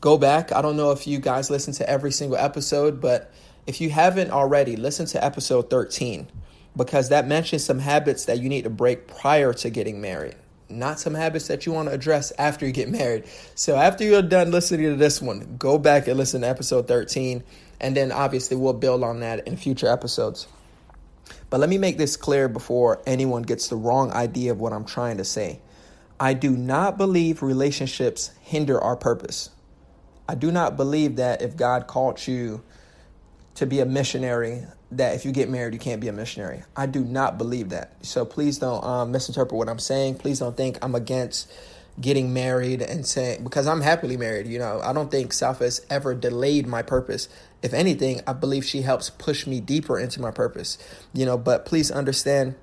go 0.00 0.16
back 0.18 0.52
i 0.52 0.62
don't 0.62 0.76
know 0.76 0.92
if 0.92 1.06
you 1.06 1.18
guys 1.18 1.50
listen 1.50 1.72
to 1.72 1.88
every 1.88 2.12
single 2.12 2.36
episode 2.36 3.00
but 3.00 3.32
if 3.66 3.80
you 3.80 3.90
haven't 3.90 4.30
already 4.30 4.76
listen 4.76 5.06
to 5.06 5.24
episode 5.24 5.68
13 5.70 6.28
because 6.76 7.08
that 7.08 7.26
mentions 7.26 7.64
some 7.64 7.78
habits 7.78 8.26
that 8.26 8.40
you 8.40 8.48
need 8.48 8.64
to 8.64 8.70
break 8.70 9.06
prior 9.06 9.52
to 9.54 9.70
getting 9.70 10.00
married, 10.00 10.36
not 10.68 11.00
some 11.00 11.14
habits 11.14 11.48
that 11.48 11.64
you 11.64 11.72
want 11.72 11.88
to 11.88 11.94
address 11.94 12.32
after 12.38 12.66
you 12.66 12.72
get 12.72 12.88
married. 12.88 13.24
So 13.54 13.76
after 13.76 14.04
you're 14.04 14.22
done 14.22 14.50
listening 14.50 14.90
to 14.90 14.96
this 14.96 15.22
one, 15.22 15.56
go 15.58 15.78
back 15.78 16.06
and 16.06 16.16
listen 16.16 16.42
to 16.42 16.48
episode 16.48 16.86
13, 16.86 17.42
and 17.80 17.96
then 17.96 18.12
obviously 18.12 18.56
we'll 18.56 18.74
build 18.74 19.02
on 19.02 19.20
that 19.20 19.48
in 19.48 19.56
future 19.56 19.88
episodes. 19.88 20.46
But 21.50 21.60
let 21.60 21.68
me 21.68 21.78
make 21.78 21.98
this 21.98 22.16
clear 22.16 22.48
before 22.48 23.02
anyone 23.06 23.42
gets 23.42 23.68
the 23.68 23.76
wrong 23.76 24.10
idea 24.12 24.52
of 24.52 24.60
what 24.60 24.72
I'm 24.72 24.84
trying 24.84 25.18
to 25.18 25.24
say. 25.24 25.60
I 26.18 26.34
do 26.34 26.50
not 26.50 26.96
believe 26.96 27.42
relationships 27.42 28.30
hinder 28.40 28.80
our 28.80 28.96
purpose. 28.96 29.50
I 30.28 30.34
do 30.34 30.50
not 30.50 30.76
believe 30.76 31.16
that 31.16 31.42
if 31.42 31.56
God 31.56 31.86
called 31.86 32.26
you 32.26 32.62
to 33.54 33.66
be 33.66 33.80
a 33.80 33.86
missionary 33.86 34.64
that 34.92 35.14
if 35.14 35.24
you 35.24 35.32
get 35.32 35.48
married 35.48 35.74
you 35.74 35.80
can't 35.80 36.00
be 36.00 36.08
a 36.08 36.12
missionary. 36.12 36.62
I 36.76 36.86
do 36.86 37.00
not 37.00 37.38
believe 37.38 37.70
that. 37.70 37.92
So 38.04 38.24
please 38.24 38.58
don't 38.58 38.84
um, 38.84 39.12
misinterpret 39.12 39.56
what 39.56 39.68
i'm 39.68 39.78
saying. 39.78 40.16
Please 40.16 40.38
don't 40.38 40.56
think 40.56 40.78
i'm 40.82 40.94
against 40.94 41.50
getting 42.00 42.32
married 42.32 42.82
and 42.82 43.06
saying 43.06 43.42
because 43.42 43.66
i'm 43.66 43.80
happily 43.80 44.16
married 44.16 44.46
you 44.46 44.58
know. 44.58 44.80
I 44.82 44.92
don't 44.92 45.10
think 45.10 45.32
Safa 45.32 45.64
has 45.64 45.84
ever 45.90 46.14
delayed 46.14 46.66
my 46.66 46.82
purpose 46.82 47.28
if 47.66 47.74
anything 47.74 48.20
i 48.26 48.32
believe 48.32 48.64
she 48.64 48.82
helps 48.82 49.10
push 49.10 49.46
me 49.46 49.60
deeper 49.60 49.98
into 49.98 50.20
my 50.20 50.30
purpose 50.30 50.78
you 51.12 51.26
know 51.26 51.36
but 51.36 51.66
please 51.66 51.90
understand 51.90 52.54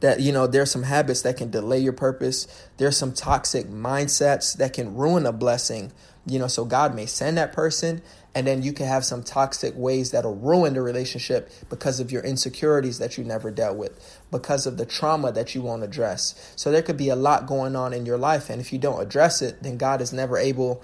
that 0.00 0.20
you 0.20 0.32
know 0.32 0.46
there's 0.46 0.70
some 0.70 0.84
habits 0.84 1.22
that 1.22 1.36
can 1.36 1.50
delay 1.50 1.78
your 1.78 1.92
purpose 1.92 2.46
there's 2.78 2.96
some 2.96 3.12
toxic 3.12 3.66
mindsets 3.66 4.56
that 4.56 4.72
can 4.72 4.94
ruin 4.94 5.26
a 5.26 5.32
blessing 5.32 5.92
you 6.26 6.38
know 6.38 6.46
so 6.46 6.64
god 6.64 6.94
may 6.94 7.04
send 7.04 7.36
that 7.36 7.52
person 7.52 8.00
and 8.36 8.46
then 8.46 8.62
you 8.62 8.74
can 8.74 8.84
have 8.84 9.02
some 9.02 9.22
toxic 9.22 9.72
ways 9.74 10.10
that'll 10.10 10.36
ruin 10.36 10.74
the 10.74 10.82
relationship 10.82 11.50
because 11.70 12.00
of 12.00 12.12
your 12.12 12.22
insecurities 12.22 12.98
that 12.98 13.16
you 13.16 13.24
never 13.24 13.50
dealt 13.50 13.78
with, 13.78 14.20
because 14.30 14.66
of 14.66 14.76
the 14.76 14.84
trauma 14.84 15.32
that 15.32 15.54
you 15.54 15.62
won't 15.62 15.82
address. 15.82 16.52
So 16.54 16.70
there 16.70 16.82
could 16.82 16.98
be 16.98 17.08
a 17.08 17.16
lot 17.16 17.46
going 17.46 17.74
on 17.74 17.94
in 17.94 18.04
your 18.04 18.18
life. 18.18 18.50
And 18.50 18.60
if 18.60 18.74
you 18.74 18.78
don't 18.78 19.00
address 19.00 19.40
it, 19.40 19.62
then 19.62 19.78
God 19.78 20.02
is 20.02 20.12
never 20.12 20.36
able 20.36 20.82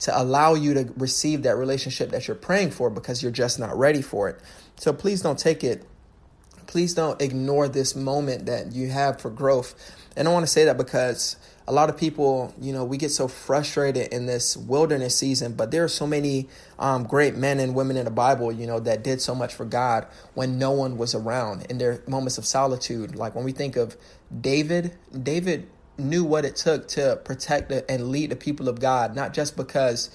to 0.00 0.20
allow 0.20 0.54
you 0.54 0.74
to 0.74 0.92
receive 0.96 1.42
that 1.42 1.56
relationship 1.56 2.10
that 2.10 2.26
you're 2.26 2.34
praying 2.34 2.70
for 2.70 2.90
because 2.90 3.22
you're 3.22 3.32
just 3.32 3.58
not 3.58 3.76
ready 3.76 4.02
for 4.02 4.28
it. 4.28 4.40
So 4.76 4.92
please 4.92 5.22
don't 5.22 5.38
take 5.38 5.62
it, 5.62 5.84
please 6.66 6.94
don't 6.94 7.20
ignore 7.20 7.68
this 7.68 7.94
moment 7.94 8.46
that 8.46 8.72
you 8.72 8.88
have 8.88 9.20
for 9.20 9.30
growth. 9.30 9.74
And 10.16 10.26
I 10.26 10.32
want 10.32 10.44
to 10.44 10.50
say 10.50 10.64
that 10.64 10.76
because 10.76 11.36
a 11.68 11.72
lot 11.72 11.88
of 11.88 11.96
people, 11.96 12.52
you 12.60 12.72
know, 12.72 12.84
we 12.84 12.96
get 12.96 13.10
so 13.10 13.28
frustrated 13.28 14.12
in 14.12 14.26
this 14.26 14.56
wilderness 14.56 15.16
season, 15.16 15.52
but 15.52 15.70
there 15.70 15.84
are 15.84 15.88
so 15.88 16.06
many 16.06 16.48
um, 16.78 17.04
great 17.04 17.36
men 17.36 17.60
and 17.60 17.74
women 17.74 17.96
in 17.96 18.06
the 18.06 18.10
Bible, 18.10 18.50
you 18.50 18.66
know, 18.66 18.80
that 18.80 19.04
did 19.04 19.20
so 19.20 19.34
much 19.34 19.54
for 19.54 19.64
God 19.64 20.06
when 20.34 20.58
no 20.58 20.72
one 20.72 20.96
was 20.96 21.14
around 21.14 21.66
in 21.70 21.78
their 21.78 22.02
moments 22.08 22.38
of 22.38 22.46
solitude. 22.46 23.14
Like 23.14 23.34
when 23.34 23.44
we 23.44 23.52
think 23.52 23.76
of 23.76 23.96
David, 24.40 24.96
David 25.22 25.68
knew 26.00 26.24
what 26.24 26.44
it 26.44 26.56
took 26.56 26.88
to 26.88 27.20
protect 27.24 27.70
and 27.70 28.08
lead 28.08 28.30
the 28.30 28.36
people 28.36 28.68
of 28.68 28.80
God, 28.80 29.14
not 29.14 29.32
just 29.32 29.56
because 29.56 30.10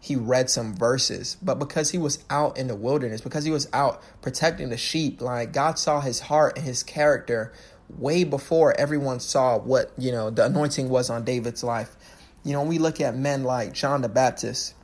he 0.00 0.14
read 0.16 0.48
some 0.48 0.74
verses, 0.74 1.36
but 1.42 1.58
because 1.58 1.90
he 1.90 1.98
was 1.98 2.24
out 2.30 2.56
in 2.56 2.68
the 2.68 2.76
wilderness, 2.76 3.20
because 3.20 3.44
he 3.44 3.50
was 3.50 3.68
out 3.72 4.02
protecting 4.22 4.68
the 4.70 4.76
sheep. 4.76 5.20
Like 5.20 5.52
God 5.52 5.78
saw 5.78 6.00
his 6.00 6.20
heart 6.20 6.56
and 6.56 6.64
his 6.64 6.82
character 6.82 7.52
way 7.88 8.24
before 8.24 8.78
everyone 8.78 9.18
saw 9.20 9.58
what, 9.58 9.92
you 9.98 10.12
know, 10.12 10.30
the 10.30 10.44
anointing 10.44 10.88
was 10.88 11.10
on 11.10 11.24
David's 11.24 11.64
life. 11.64 11.96
You 12.44 12.52
know, 12.52 12.60
when 12.60 12.68
we 12.68 12.78
look 12.78 13.00
at 13.00 13.16
men 13.16 13.42
like 13.44 13.72
John 13.72 14.02
the 14.02 14.08
Baptist, 14.08 14.74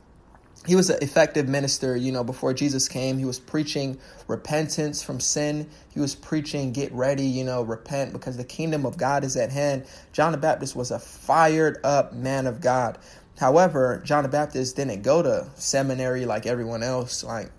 he 0.65 0.75
was 0.75 0.89
an 0.89 0.97
effective 1.01 1.47
minister, 1.47 1.95
you 1.95 2.11
know, 2.11 2.23
before 2.23 2.53
Jesus 2.53 2.87
came. 2.87 3.17
He 3.17 3.25
was 3.25 3.39
preaching 3.39 3.99
repentance 4.27 5.03
from 5.03 5.19
sin. 5.19 5.69
He 5.93 5.99
was 5.99 6.15
preaching, 6.15 6.71
get 6.71 6.91
ready, 6.91 7.25
you 7.25 7.43
know, 7.43 7.61
repent 7.61 8.13
because 8.13 8.37
the 8.37 8.43
kingdom 8.43 8.85
of 8.85 8.97
God 8.97 9.23
is 9.23 9.37
at 9.37 9.51
hand. 9.51 9.85
John 10.11 10.31
the 10.31 10.37
Baptist 10.37 10.75
was 10.75 10.91
a 10.91 10.99
fired 10.99 11.79
up 11.83 12.13
man 12.13 12.47
of 12.47 12.61
God. 12.61 12.97
However, 13.37 14.01
John 14.03 14.23
the 14.23 14.29
Baptist 14.29 14.75
didn't 14.75 15.01
go 15.01 15.21
to 15.21 15.49
seminary 15.55 16.25
like 16.25 16.45
everyone 16.45 16.83
else. 16.83 17.23
Like, 17.23 17.51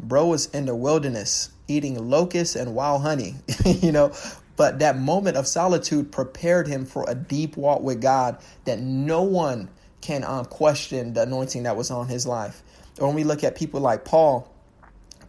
bro 0.00 0.26
was 0.26 0.46
in 0.46 0.66
the 0.66 0.74
wilderness 0.74 1.50
eating 1.68 2.10
locusts 2.10 2.54
and 2.54 2.74
wild 2.74 3.02
honey, 3.02 3.34
you 3.64 3.92
know, 3.92 4.12
but 4.56 4.78
that 4.78 4.96
moment 4.98 5.36
of 5.36 5.46
solitude 5.46 6.12
prepared 6.12 6.66
him 6.66 6.86
for 6.86 7.04
a 7.08 7.14
deep 7.14 7.56
walk 7.56 7.82
with 7.82 8.00
God 8.00 8.38
that 8.64 8.80
no 8.80 9.22
one 9.22 9.68
can 10.00 10.24
um, 10.24 10.44
question 10.44 11.14
the 11.14 11.22
anointing 11.22 11.64
that 11.64 11.76
was 11.76 11.90
on 11.90 12.08
his 12.08 12.26
life. 12.26 12.62
Or 12.98 13.08
when 13.08 13.16
we 13.16 13.24
look 13.24 13.44
at 13.44 13.56
people 13.56 13.80
like 13.80 14.04
Paul, 14.04 14.52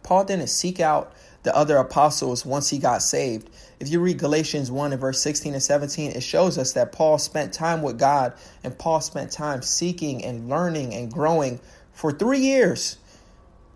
Paul 0.02 0.24
didn't 0.24 0.48
seek 0.48 0.80
out 0.80 1.12
the 1.42 1.54
other 1.54 1.76
apostles 1.76 2.44
once 2.44 2.68
he 2.68 2.78
got 2.78 3.02
saved. 3.02 3.50
If 3.80 3.88
you 3.88 4.00
read 4.00 4.18
Galatians 4.18 4.70
1 4.70 4.92
and 4.92 5.00
verse 5.00 5.20
16 5.22 5.54
and 5.54 5.62
17, 5.62 6.12
it 6.12 6.22
shows 6.22 6.58
us 6.58 6.72
that 6.72 6.92
Paul 6.92 7.18
spent 7.18 7.52
time 7.52 7.82
with 7.82 7.98
God 7.98 8.32
and 8.64 8.76
Paul 8.76 9.00
spent 9.00 9.30
time 9.30 9.62
seeking 9.62 10.24
and 10.24 10.48
learning 10.48 10.94
and 10.94 11.12
growing 11.12 11.60
for 11.92 12.12
three 12.12 12.40
years. 12.40 12.96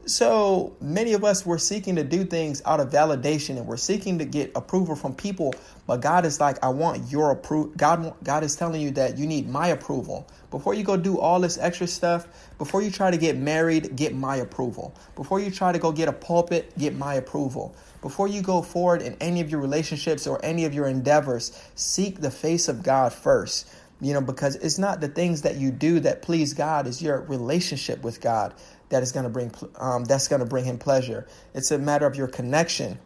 So 0.04 0.76
many 0.80 1.12
of 1.12 1.22
us 1.22 1.46
we're 1.46 1.58
seeking 1.58 1.94
to 1.94 2.02
do 2.02 2.24
things 2.24 2.60
out 2.66 2.80
of 2.80 2.90
validation 2.90 3.56
and 3.56 3.68
we're 3.68 3.76
seeking 3.76 4.18
to 4.18 4.24
get 4.24 4.50
approval 4.56 4.96
from 4.96 5.14
people, 5.14 5.54
but 5.86 6.00
God 6.00 6.24
is 6.24 6.40
like, 6.40 6.62
I 6.64 6.70
want 6.70 7.08
your 7.12 7.30
approval. 7.30 7.72
God, 7.76 8.12
God 8.24 8.42
is 8.42 8.56
telling 8.56 8.82
you 8.82 8.90
that 8.92 9.16
you 9.16 9.28
need 9.28 9.48
my 9.48 9.68
approval. 9.68 10.26
Before 10.50 10.74
you 10.74 10.82
go 10.82 10.96
do 10.96 11.20
all 11.20 11.38
this 11.38 11.56
extra 11.56 11.86
stuff, 11.86 12.26
before 12.58 12.82
you 12.82 12.90
try 12.90 13.12
to 13.12 13.16
get 13.16 13.36
married, 13.36 13.94
get 13.94 14.12
my 14.12 14.36
approval. 14.36 14.92
Before 15.14 15.38
you 15.38 15.52
try 15.52 15.70
to 15.70 15.78
go 15.78 15.92
get 15.92 16.08
a 16.08 16.12
pulpit, 16.12 16.76
get 16.76 16.96
my 16.96 17.14
approval. 17.14 17.76
Before 18.00 18.26
you 18.26 18.42
go 18.42 18.60
forward 18.60 19.02
in 19.02 19.16
any 19.20 19.40
of 19.40 19.50
your 19.50 19.60
relationships 19.60 20.26
or 20.26 20.44
any 20.44 20.64
of 20.64 20.74
your 20.74 20.88
endeavors, 20.88 21.56
seek 21.76 22.20
the 22.20 22.30
face 22.30 22.66
of 22.66 22.82
God 22.82 23.12
first 23.12 23.72
you 24.02 24.12
know 24.12 24.20
because 24.20 24.56
it's 24.56 24.78
not 24.78 25.00
the 25.00 25.06
things 25.06 25.42
that 25.42 25.56
you 25.56 25.70
do 25.70 26.00
that 26.00 26.22
please 26.22 26.54
god 26.54 26.86
it's 26.88 27.00
your 27.00 27.20
relationship 27.20 28.02
with 28.02 28.20
god 28.20 28.52
that 28.92 29.02
is 29.02 29.10
going 29.10 29.24
to 29.24 29.30
bring 29.30 29.50
um, 29.78 30.04
that's 30.04 30.28
going 30.28 30.40
to 30.40 30.46
bring 30.46 30.66
him 30.66 30.78
pleasure. 30.78 31.26
It's 31.54 31.70
a 31.70 31.78
matter 31.78 32.06
of 32.06 32.14
your 32.14 32.28
connection. 32.28 32.98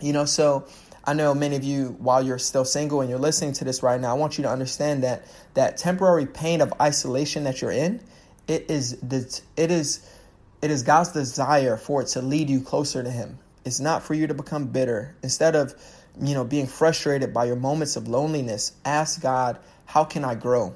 You 0.00 0.14
know, 0.14 0.24
so 0.24 0.66
I 1.04 1.12
know 1.12 1.34
many 1.34 1.56
of 1.56 1.62
you, 1.62 1.94
while 1.98 2.22
you're 2.22 2.38
still 2.38 2.64
single 2.64 3.02
and 3.02 3.10
you're 3.10 3.18
listening 3.18 3.52
to 3.54 3.64
this 3.64 3.82
right 3.82 4.00
now, 4.00 4.10
I 4.10 4.18
want 4.18 4.38
you 4.38 4.44
to 4.44 4.50
understand 4.50 5.04
that 5.04 5.26
that 5.54 5.76
temporary 5.76 6.24
pain 6.24 6.62
of 6.62 6.72
isolation 6.80 7.44
that 7.44 7.60
you're 7.60 7.70
in, 7.70 8.00
it 8.48 8.70
is 8.70 8.94
it 9.02 9.70
is 9.70 10.08
it 10.62 10.70
is 10.70 10.82
God's 10.82 11.12
desire 11.12 11.76
for 11.76 12.00
it 12.00 12.08
to 12.08 12.22
lead 12.22 12.48
you 12.48 12.62
closer 12.62 13.02
to 13.02 13.10
Him. 13.10 13.38
It's 13.66 13.78
not 13.78 14.02
for 14.02 14.14
you 14.14 14.26
to 14.26 14.34
become 14.34 14.68
bitter. 14.68 15.14
Instead 15.22 15.54
of 15.54 15.74
you 16.18 16.32
know 16.32 16.44
being 16.44 16.66
frustrated 16.66 17.34
by 17.34 17.44
your 17.44 17.56
moments 17.56 17.96
of 17.96 18.08
loneliness, 18.08 18.72
ask 18.86 19.20
God, 19.20 19.58
how 19.84 20.04
can 20.04 20.24
I 20.24 20.34
grow? 20.34 20.74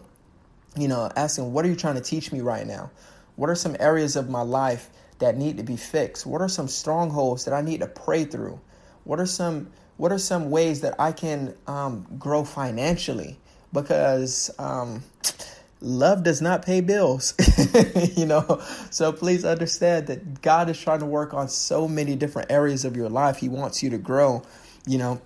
You 0.77 0.89
know, 0.89 1.11
asking, 1.17 1.53
what 1.55 1.65
are 1.65 1.69
you 1.69 1.77
trying 1.77 1.95
to 1.95 2.03
teach 2.03 2.31
me 2.31 2.43
right 2.43 2.67
now? 2.67 2.91
What 3.37 3.51
are 3.51 3.55
some 3.55 3.77
areas 3.81 4.17
of 4.17 4.29
my 4.29 4.43
life 4.43 4.91
that 5.19 5.37
need 5.37 5.57
to 5.59 5.63
be 5.63 5.77
fixed? 5.77 6.27
What 6.27 6.41
are 6.41 6.49
some 6.49 6.69
strongholds 6.69 7.45
that 7.45 7.55
I 7.55 7.63
need 7.63 7.81
to 7.81 7.87
pray 7.87 8.25
through? 8.25 8.61
What 9.05 9.21
are 9.21 9.27
some 9.27 9.69
what 9.97 10.11
are 10.11 10.19
some 10.19 10.51
ways 10.51 10.81
that 10.81 10.97
I 10.99 11.13
can 11.13 11.55
um, 11.67 12.07
grow 12.19 12.45
financially? 12.45 13.39
Because 13.73 14.51
um, 14.59 15.05
love 15.81 16.25
does 16.25 16.43
not 16.43 16.65
pay 16.65 16.81
bills, 16.81 17.35
you 18.17 18.27
know. 18.27 18.61
So 18.91 19.13
please 19.13 19.45
understand 19.45 20.09
that 20.09 20.43
God 20.43 20.69
is 20.69 20.81
trying 20.81 21.01
to 21.01 21.07
work 21.07 21.33
on 21.33 21.49
so 21.49 21.87
many 21.87 22.17
different 22.17 22.51
areas 22.51 22.85
of 22.85 22.97
your 22.97 23.09
life. 23.09 23.37
He 23.37 23.49
wants 23.49 23.83
you 23.83 23.91
to 23.91 23.99
grow, 23.99 24.43
you 24.87 24.99
know. 24.99 25.21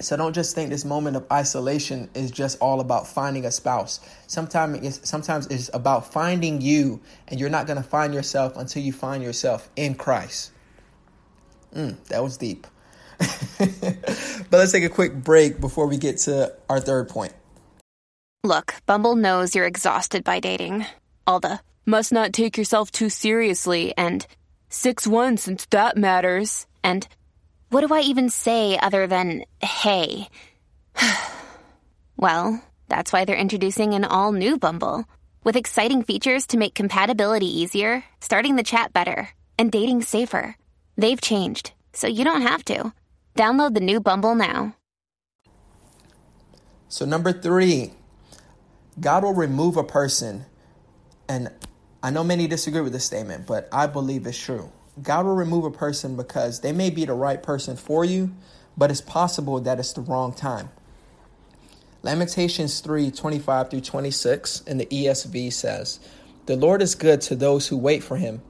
So 0.00 0.16
don't 0.16 0.32
just 0.32 0.54
think 0.54 0.70
this 0.70 0.84
moment 0.84 1.16
of 1.16 1.26
isolation 1.32 2.08
is 2.14 2.30
just 2.30 2.58
all 2.60 2.80
about 2.80 3.06
finding 3.06 3.44
a 3.44 3.50
spouse. 3.50 4.00
Sometimes 4.26 4.86
it's, 4.86 5.08
sometimes 5.08 5.46
it's 5.48 5.70
about 5.74 6.12
finding 6.12 6.60
you, 6.60 7.00
and 7.26 7.40
you're 7.40 7.50
not 7.50 7.66
going 7.66 7.76
to 7.76 7.88
find 7.88 8.14
yourself 8.14 8.56
until 8.56 8.82
you 8.82 8.92
find 8.92 9.22
yourself 9.22 9.68
in 9.76 9.94
Christ. 9.94 10.52
Mm, 11.74 12.02
that 12.08 12.22
was 12.22 12.36
deep. 12.36 12.66
but 13.18 14.52
let's 14.52 14.72
take 14.72 14.84
a 14.84 14.88
quick 14.88 15.14
break 15.14 15.60
before 15.60 15.86
we 15.86 15.96
get 15.96 16.18
to 16.18 16.54
our 16.68 16.80
third 16.80 17.08
point. 17.08 17.32
Look, 18.44 18.74
Bumble 18.86 19.16
knows 19.16 19.54
you're 19.54 19.66
exhausted 19.66 20.22
by 20.22 20.38
dating. 20.38 20.86
All 21.26 21.40
the 21.40 21.60
must 21.84 22.12
not 22.12 22.32
take 22.32 22.56
yourself 22.56 22.90
too 22.90 23.08
seriously 23.08 23.92
and 23.96 24.26
6 24.68 25.06
1 25.06 25.36
since 25.38 25.66
that 25.66 25.96
matters. 25.96 26.66
And 26.84 27.06
what 27.70 27.86
do 27.86 27.94
I 27.94 28.00
even 28.00 28.30
say 28.30 28.78
other 28.78 29.06
than 29.06 29.44
hey? 29.60 30.28
well, 32.16 32.62
that's 32.88 33.12
why 33.12 33.24
they're 33.24 33.36
introducing 33.36 33.94
an 33.94 34.04
all 34.04 34.32
new 34.32 34.58
Bumble 34.58 35.04
with 35.44 35.56
exciting 35.56 36.02
features 36.02 36.46
to 36.48 36.58
make 36.58 36.74
compatibility 36.74 37.60
easier, 37.60 38.04
starting 38.20 38.56
the 38.56 38.62
chat 38.62 38.92
better, 38.92 39.30
and 39.58 39.70
dating 39.70 40.02
safer. 40.02 40.56
They've 40.96 41.20
changed, 41.20 41.72
so 41.92 42.06
you 42.06 42.24
don't 42.24 42.42
have 42.42 42.64
to. 42.66 42.92
Download 43.36 43.74
the 43.74 43.80
new 43.80 44.00
Bumble 44.00 44.34
now. 44.34 44.74
So, 46.88 47.04
number 47.04 47.32
three, 47.32 47.92
God 48.98 49.22
will 49.22 49.34
remove 49.34 49.76
a 49.76 49.84
person. 49.84 50.46
And 51.28 51.50
I 52.02 52.10
know 52.10 52.24
many 52.24 52.46
disagree 52.46 52.80
with 52.80 52.92
this 52.94 53.04
statement, 53.04 53.46
but 53.46 53.68
I 53.70 53.86
believe 53.86 54.26
it's 54.26 54.38
true. 54.38 54.72
God 55.02 55.26
will 55.26 55.34
remove 55.34 55.64
a 55.64 55.70
person 55.70 56.16
because 56.16 56.60
they 56.60 56.72
may 56.72 56.90
be 56.90 57.04
the 57.04 57.14
right 57.14 57.42
person 57.42 57.76
for 57.76 58.04
you, 58.04 58.32
but 58.76 58.90
it's 58.90 59.00
possible 59.00 59.60
that 59.60 59.78
it's 59.78 59.92
the 59.92 60.00
wrong 60.00 60.32
time. 60.32 60.70
Lamentations 62.02 62.80
3 62.80 63.10
25 63.10 63.70
through 63.70 63.80
26 63.80 64.60
in 64.62 64.78
the 64.78 64.86
ESV 64.86 65.52
says, 65.52 66.00
The 66.46 66.56
Lord 66.56 66.80
is 66.80 66.94
good 66.94 67.20
to 67.22 67.36
those 67.36 67.68
who 67.68 67.76
wait 67.76 68.02
for 68.02 68.16
him, 68.16 68.40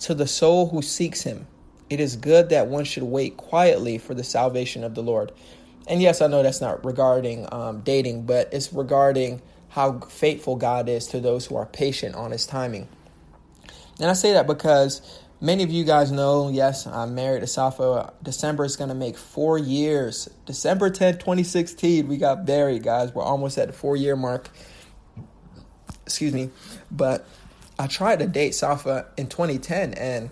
to 0.00 0.14
the 0.14 0.26
soul 0.26 0.68
who 0.68 0.82
seeks 0.82 1.22
him. 1.22 1.46
It 1.90 2.00
is 2.00 2.16
good 2.16 2.48
that 2.48 2.66
one 2.66 2.84
should 2.84 3.02
wait 3.02 3.36
quietly 3.36 3.98
for 3.98 4.14
the 4.14 4.24
salvation 4.24 4.84
of 4.84 4.94
the 4.94 5.02
Lord. 5.02 5.32
And 5.86 6.00
yes, 6.00 6.22
I 6.22 6.28
know 6.28 6.42
that's 6.42 6.62
not 6.62 6.84
regarding 6.84 7.46
um, 7.52 7.80
dating, 7.80 8.24
but 8.24 8.48
it's 8.52 8.72
regarding 8.72 9.42
how 9.68 9.98
faithful 10.00 10.56
God 10.56 10.88
is 10.88 11.06
to 11.08 11.20
those 11.20 11.46
who 11.46 11.56
are 11.56 11.66
patient 11.66 12.14
on 12.14 12.30
his 12.30 12.46
timing. 12.46 12.88
And 14.00 14.10
I 14.10 14.14
say 14.14 14.32
that 14.32 14.46
because 14.46 15.02
Many 15.44 15.62
of 15.62 15.70
you 15.70 15.84
guys 15.84 16.10
know, 16.10 16.48
yes, 16.48 16.86
I'm 16.86 17.14
married 17.14 17.40
to 17.40 17.46
Safa. 17.46 18.14
December 18.22 18.64
is 18.64 18.76
going 18.76 18.88
to 18.88 18.94
make 18.94 19.18
four 19.18 19.58
years. 19.58 20.26
December 20.46 20.88
10, 20.88 21.18
2016, 21.18 22.08
we 22.08 22.16
got 22.16 22.46
married, 22.46 22.82
guys. 22.82 23.12
We're 23.12 23.24
almost 23.24 23.58
at 23.58 23.66
the 23.66 23.74
four 23.74 23.94
year 23.94 24.16
mark. 24.16 24.48
Excuse 26.06 26.32
me. 26.32 26.48
But 26.90 27.26
I 27.78 27.88
tried 27.88 28.20
to 28.20 28.26
date 28.26 28.54
Safa 28.54 29.08
in 29.18 29.26
2010 29.26 29.92
and 29.92 30.30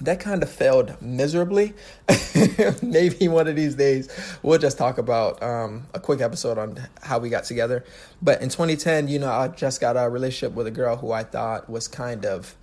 that 0.00 0.20
kind 0.20 0.42
of 0.42 0.48
failed 0.48 0.96
miserably. 1.02 1.74
Maybe 2.82 3.28
one 3.28 3.46
of 3.46 3.56
these 3.56 3.74
days 3.74 4.08
we'll 4.42 4.58
just 4.58 4.78
talk 4.78 4.96
about 4.96 5.42
um, 5.42 5.86
a 5.92 6.00
quick 6.00 6.22
episode 6.22 6.56
on 6.56 6.80
how 7.02 7.18
we 7.18 7.28
got 7.28 7.44
together. 7.44 7.84
But 8.22 8.40
in 8.40 8.48
2010, 8.48 9.08
you 9.08 9.18
know, 9.18 9.30
I 9.30 9.48
just 9.48 9.82
got 9.82 9.98
a 9.98 10.08
relationship 10.08 10.56
with 10.56 10.66
a 10.66 10.70
girl 10.70 10.96
who 10.96 11.12
I 11.12 11.24
thought 11.24 11.68
was 11.68 11.88
kind 11.88 12.24
of 12.24 12.56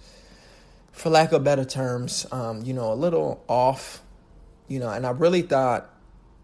for 0.98 1.12
lack 1.12 1.32
of 1.32 1.44
better 1.44 1.64
terms, 1.64 2.26
um, 2.32 2.64
you 2.64 2.74
know, 2.74 2.92
a 2.92 2.96
little 2.96 3.44
off, 3.48 4.02
you 4.68 4.80
know, 4.80 4.90
and 4.90 5.06
I 5.06 5.12
really 5.12 5.44
thought, 5.44 5.94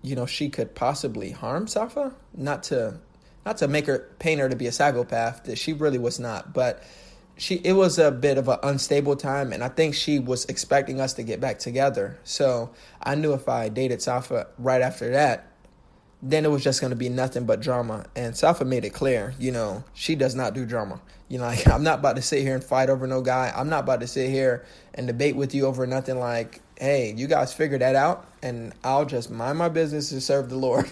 you 0.04 0.16
know, 0.16 0.28
she 0.28 0.48
could 0.48 0.76
possibly 0.76 1.32
harm 1.32 1.66
Safa, 1.66 2.13
not 2.36 2.62
to, 2.63 3.00
not 3.48 3.58
to 3.58 3.68
make 3.68 3.88
her 3.88 4.12
paint 4.20 4.39
her 4.39 4.48
to 4.48 4.56
be 4.56 4.68
a 4.68 4.72
psychopath, 4.72 5.46
that 5.46 5.58
she 5.58 5.74
really 5.74 5.98
was 5.98 6.20
not, 6.20 6.54
but 6.54 6.84
she, 7.36 7.56
it 7.63 7.74
was 7.74 7.98
a 7.98 8.12
bit 8.12 8.38
of 8.38 8.48
an 8.48 8.60
unstable 8.62 9.16
time, 9.16 9.54
and 9.54 9.63
I 9.63 9.70
think 9.70 9.96
she 9.96 10.20
was 10.20 10.46
expecting 10.46 11.02
us 11.02 11.13
to 11.13 11.24
get 11.24 11.42
back 11.42 11.58
together. 11.58 12.20
So 12.24 12.70
I 13.02 13.16
knew 13.16 13.34
if 13.34 13.50
I 13.50 13.70
dated 13.70 14.04
Safa 14.04 14.46
right 14.60 14.84
after 14.84 15.10
that, 15.13 15.52
then 16.25 16.45
it 16.45 16.47
was 16.47 16.63
just 16.63 16.79
going 16.79 16.91
to 16.91 16.95
be 16.95 17.09
nothing 17.09 17.45
but 17.45 17.59
drama. 17.59 18.05
And 18.15 18.36
Safa 18.36 18.63
made 18.63 18.86
it 18.86 18.91
clear, 18.91 19.36
you 19.38 19.51
know, 19.51 19.83
she 19.93 20.15
does 20.15 20.36
not 20.36 20.53
do 20.53 20.65
drama. 20.65 21.01
You 21.27 21.38
know, 21.38 21.43
like, 21.47 21.67
I'm 21.67 21.83
not 21.83 21.99
about 21.99 22.15
to 22.15 22.21
sit 22.21 22.41
here 22.41 22.55
and 22.55 22.63
fight 22.63 22.89
over 22.89 23.05
no 23.05 23.21
guy. 23.21 23.51
I'm 23.53 23.69
not 23.69 23.83
about 23.83 23.99
to 23.99 24.07
sit 24.07 24.29
here 24.29 24.65
and 24.93 25.05
debate 25.05 25.36
with 25.36 25.53
you 25.53 25.65
over 25.65 25.86
nothing 25.86 26.17
like, 26.17 26.62
hey, 26.79 27.13
you 27.15 27.27
guys 27.27 27.53
figure 27.53 27.77
that 27.77 27.95
out 27.95 28.25
and 28.41 28.73
I'll 28.86 29.05
just 29.05 29.29
mind 29.29 29.57
my 29.57 29.67
business 29.67 30.13
and 30.13 30.23
serve 30.23 30.49
the 30.49 30.55
Lord. 30.55 30.89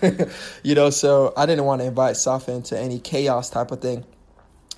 you 0.63 0.75
know, 0.75 0.89
so 0.89 1.33
I 1.37 1.45
didn't 1.45 1.63
want 1.63 1.81
to 1.81 1.87
invite 1.87 2.17
Safa 2.17 2.51
into 2.51 2.77
any 2.77 2.99
chaos 2.99 3.49
type 3.49 3.71
of 3.71 3.81
thing. 3.81 4.03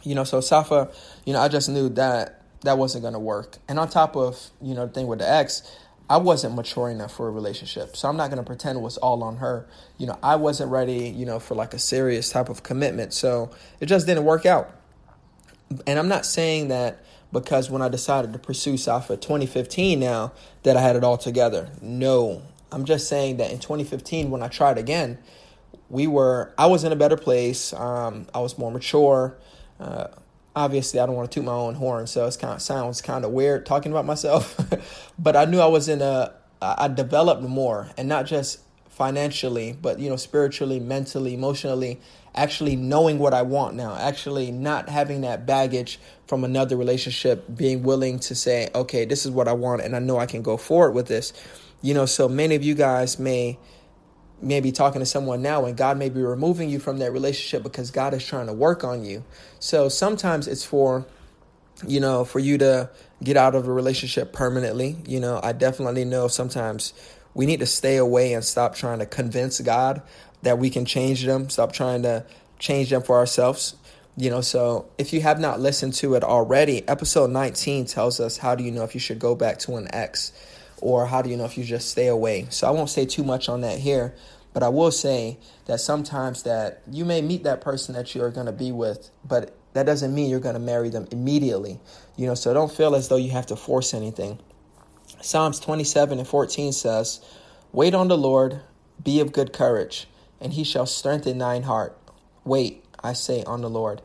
You 0.04 0.14
know, 0.14 0.24
so 0.24 0.40
Safa, 0.40 0.92
you 1.26 1.34
know, 1.34 1.40
I 1.40 1.48
just 1.48 1.68
knew 1.68 1.90
that 1.90 2.42
that 2.62 2.78
wasn't 2.78 3.02
going 3.02 3.14
to 3.14 3.20
work. 3.20 3.58
And 3.68 3.80
on 3.80 3.90
top 3.90 4.16
of, 4.16 4.40
you 4.62 4.76
know, 4.76 4.86
the 4.86 4.94
thing 4.94 5.08
with 5.08 5.20
the 5.20 5.30
ex, 5.30 5.64
I 6.10 6.18
wasn't 6.18 6.56
mature 6.56 6.90
enough 6.90 7.16
for 7.16 7.28
a 7.28 7.32
relationship. 7.32 7.96
So 7.96 8.10
I'm 8.10 8.18
not 8.18 8.30
going 8.30 8.38
to 8.38 8.46
pretend 8.46 8.78
it 8.78 8.82
was 8.82 8.98
all 8.98 9.24
on 9.24 9.38
her. 9.38 9.68
You 9.98 10.08
know, 10.08 10.20
I 10.22 10.36
wasn't 10.36 10.70
ready, 10.72 11.10
you 11.10 11.26
know, 11.26 11.40
for 11.40 11.56
like 11.56 11.74
a 11.74 11.80
serious 11.80 12.30
type 12.30 12.50
of 12.50 12.62
commitment. 12.64 13.14
So 13.14 13.52
it 13.80 13.86
just 13.86 14.06
didn't 14.06 14.26
work 14.26 14.46
out. 14.46 14.70
And 15.88 15.98
I'm 15.98 16.10
not 16.10 16.26
saying 16.26 16.68
that 16.68 17.04
because 17.32 17.70
when 17.70 17.82
I 17.82 17.90
decided 17.90 18.34
to 18.34 18.40
pursue 18.40 18.78
Safa 18.78 19.18
2015 19.18 20.00
now 20.00 20.34
that 20.64 20.78
I 20.78 20.82
had 20.82 20.96
it 20.96 21.04
all 21.04 21.18
together. 21.18 21.72
No. 21.82 22.44
I'm 22.72 22.86
just 22.86 23.08
saying 23.08 23.38
that 23.38 23.52
in 23.52 23.60
2015 23.60 24.30
when 24.30 24.44
I 24.44 24.48
tried 24.50 24.78
again, 24.78 25.18
we 25.90 26.08
were 26.08 26.54
I 26.58 26.68
was 26.68 26.84
in 26.84 26.92
a 26.92 26.96
better 26.96 27.18
place. 27.18 27.72
Um, 27.74 28.28
I 28.34 28.40
was 28.40 28.58
more 28.58 28.72
mature. 28.72 29.38
Uh, 29.80 30.08
obviously 30.56 31.00
I 31.00 31.06
don't 31.06 31.16
want 31.16 31.32
to 31.32 31.36
toot 31.40 31.46
my 31.46 31.54
own 31.54 31.76
horn, 31.76 32.08
so 32.08 32.26
it 32.26 32.38
kind 32.40 32.54
of 32.54 32.62
sounds 32.62 33.02
kind 33.02 33.26
of 33.26 33.32
weird 33.32 33.66
talking 33.66 33.92
about 33.92 34.06
myself. 34.06 34.58
but 35.20 35.36
I 35.36 35.46
knew 35.46 35.60
I 35.60 35.68
was 35.68 35.90
in 35.90 36.02
a 36.02 36.34
I 36.62 36.88
developed 36.88 37.44
more, 37.44 37.90
and 37.98 38.08
not 38.08 38.26
just 38.26 38.60
financially, 38.90 39.74
but 39.74 40.00
you 40.00 40.10
know 40.10 40.16
spiritually, 40.16 40.80
mentally, 40.80 41.34
emotionally. 41.34 42.00
Actually 42.36 42.76
knowing 42.76 43.20
what 43.20 43.32
I 43.32 43.44
want 43.44 43.76
now, 43.76 43.96
actually 43.96 44.52
not 44.52 44.90
having 44.90 45.22
that 45.22 45.46
baggage 45.46 46.00
from 46.26 46.44
another 46.44 46.76
relationship, 46.76 47.46
being 47.56 47.84
willing 47.84 48.18
to 48.22 48.34
say, 48.34 48.70
okay, 48.74 49.06
this 49.06 49.24
is 49.24 49.30
what 49.30 49.48
I 49.48 49.54
want, 49.54 49.82
and 49.82 49.96
I 49.96 50.00
know 50.00 50.18
I 50.18 50.26
can 50.26 50.42
go 50.42 50.58
forward 50.58 50.94
with 50.94 51.06
this. 51.08 51.32
You 51.84 51.94
know, 51.94 52.08
so 52.08 52.28
many 52.28 52.56
of 52.56 52.64
you 52.64 52.74
guys 52.74 53.20
may 53.20 53.60
maybe 54.44 54.72
talking 54.72 55.00
to 55.00 55.06
someone 55.06 55.42
now 55.42 55.66
and 55.66 55.76
God 55.76 55.98
may 55.98 56.10
be 56.10 56.22
removing 56.22 56.70
you 56.70 56.80
from 56.80 57.00
that 57.00 57.12
relationship 57.12 57.64
because 57.64 57.92
God 57.92 58.14
is 58.14 58.26
trying 58.26 58.48
to 58.48 58.54
work 58.54 58.84
on 58.84 59.04
you. 59.04 59.24
So 59.60 59.90
sometimes 59.90 60.48
it's 60.48 60.64
for 60.64 61.06
you 61.88 62.00
know, 62.00 62.24
for 62.26 62.40
you 62.40 62.58
to 62.60 62.90
get 63.24 63.38
out 63.38 63.56
of 63.56 63.68
a 63.68 63.72
relationship 63.72 64.34
permanently. 64.34 64.96
You 65.08 65.20
know, 65.20 65.40
I 65.42 65.54
definitely 65.54 66.06
know 66.06 66.28
sometimes 66.28 66.94
we 67.34 67.46
need 67.46 67.60
to 67.60 67.66
stay 67.66 67.98
away 67.98 68.34
and 68.34 68.44
stop 68.44 68.76
trying 68.76 69.00
to 69.00 69.06
convince 69.06 69.60
God 69.62 70.02
that 70.44 70.60
we 70.60 70.70
can 70.70 70.86
change 70.86 71.24
them, 71.24 71.50
stop 71.50 71.72
trying 71.72 72.04
to 72.04 72.26
change 72.60 72.90
them 72.90 73.02
for 73.02 73.18
ourselves. 73.18 73.76
You 74.16 74.30
know, 74.30 74.42
so 74.42 74.86
if 74.98 75.12
you 75.12 75.22
have 75.22 75.40
not 75.40 75.60
listened 75.60 75.96
to 75.96 76.14
it 76.14 76.24
already, 76.24 76.88
episode 76.88 77.32
19 77.32 77.86
tells 77.86 78.20
us 78.20 78.38
how 78.38 78.54
do 78.54 78.64
you 78.64 78.72
know 78.72 78.84
if 78.84 78.94
you 78.94 79.00
should 79.00 79.20
go 79.20 79.34
back 79.34 79.58
to 79.60 79.76
an 79.76 79.88
ex 79.92 80.32
or 80.80 81.08
how 81.08 81.22
do 81.22 81.30
you 81.30 81.38
know 81.38 81.46
if 81.46 81.58
you 81.58 81.64
just 81.64 81.90
stay 81.90 82.08
away. 82.08 82.46
So 82.50 82.68
I 82.68 82.72
won't 82.72 82.90
say 82.90 83.06
too 83.06 83.24
much 83.24 83.50
on 83.50 83.62
that 83.62 83.80
here, 83.80 84.14
but 84.54 84.64
I 84.64 84.70
will 84.70 84.92
say 84.92 85.38
that 85.66 85.80
sometimes 85.80 86.44
that 86.44 86.82
you 86.90 87.06
may 87.06 87.22
meet 87.22 87.44
that 87.44 87.62
person 87.62 87.96
that 87.96 88.14
you're 88.14 88.32
going 88.32 88.46
to 88.46 88.52
be 88.52 88.72
with, 88.72 89.10
but 89.26 89.56
that 89.74 89.86
doesn't 89.86 90.14
mean 90.14 90.30
you're 90.30 90.40
going 90.40 90.54
to 90.54 90.60
marry 90.60 90.90
them 90.90 91.08
immediately. 91.12 91.80
You 92.16 92.28
know, 92.28 92.36
so 92.36 92.54
don't 92.54 92.72
feel 92.72 92.96
as 92.96 93.08
though 93.08 93.18
you 93.18 93.32
have 93.32 93.48
to 93.48 93.56
force 93.56 93.94
anything. 93.94 94.40
Psalms 95.22 95.60
27 95.60 96.20
and 96.20 96.28
14 96.28 96.72
says, 96.72 97.20
Wait 97.72 97.96
on 97.96 98.08
the 98.08 98.18
Lord, 98.18 98.62
be 99.04 99.20
of 99.20 99.34
good 99.34 99.52
courage, 99.52 100.08
and 100.40 100.54
he 100.54 100.64
shall 100.64 100.86
strengthen 100.86 101.40
thine 101.40 101.64
heart. 101.64 101.98
Wait, 102.46 102.86
I 103.04 103.14
say, 103.14 103.44
on 103.44 103.62
the 103.62 103.70
Lord. 103.70 104.02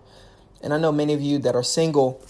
And 0.63 0.73
I 0.73 0.79
know 0.79 0.91
many 0.91 1.13
of 1.13 1.21
you 1.21 1.39
that 1.41 1.55
are 1.55 1.63
single, 1.63 2.23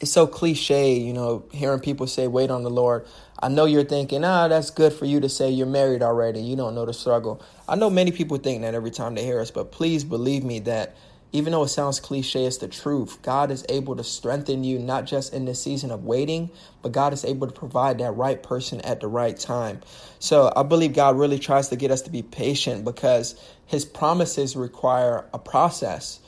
it's 0.00 0.10
so 0.10 0.26
cliche, 0.26 0.94
you 0.94 1.12
know, 1.12 1.44
hearing 1.52 1.80
people 1.80 2.06
say, 2.06 2.26
wait 2.26 2.50
on 2.50 2.62
the 2.62 2.70
Lord. 2.70 3.06
I 3.38 3.48
know 3.48 3.66
you're 3.66 3.84
thinking, 3.84 4.24
ah, 4.24 4.48
that's 4.48 4.70
good 4.70 4.94
for 4.94 5.04
you 5.04 5.20
to 5.20 5.28
say 5.28 5.50
you're 5.50 5.66
married 5.66 6.02
already. 6.02 6.40
You 6.40 6.56
don't 6.56 6.74
know 6.74 6.86
the 6.86 6.94
struggle. 6.94 7.42
I 7.68 7.76
know 7.76 7.90
many 7.90 8.10
people 8.10 8.38
think 8.38 8.62
that 8.62 8.74
every 8.74 8.90
time 8.90 9.14
they 9.14 9.24
hear 9.24 9.40
us, 9.40 9.50
but 9.50 9.72
please 9.72 10.02
believe 10.04 10.42
me 10.42 10.60
that 10.60 10.96
even 11.32 11.52
though 11.52 11.62
it 11.62 11.68
sounds 11.68 12.00
cliche, 12.00 12.44
it's 12.44 12.56
the 12.58 12.66
truth. 12.66 13.20
God 13.22 13.50
is 13.50 13.64
able 13.68 13.94
to 13.96 14.02
strengthen 14.02 14.64
you, 14.64 14.78
not 14.78 15.04
just 15.04 15.32
in 15.32 15.44
the 15.44 15.54
season 15.54 15.90
of 15.90 16.04
waiting, 16.04 16.50
but 16.82 16.92
God 16.92 17.12
is 17.12 17.24
able 17.24 17.46
to 17.46 17.52
provide 17.52 17.98
that 17.98 18.12
right 18.12 18.42
person 18.42 18.80
at 18.80 19.00
the 19.00 19.06
right 19.06 19.38
time. 19.38 19.80
So 20.18 20.52
I 20.56 20.62
believe 20.64 20.94
God 20.94 21.18
really 21.18 21.38
tries 21.38 21.68
to 21.68 21.76
get 21.76 21.90
us 21.90 22.02
to 22.02 22.10
be 22.10 22.22
patient 22.22 22.84
because 22.84 23.40
his 23.66 23.84
promises 23.84 24.56
require 24.56 25.26
a 25.32 25.38
process. 25.38 26.20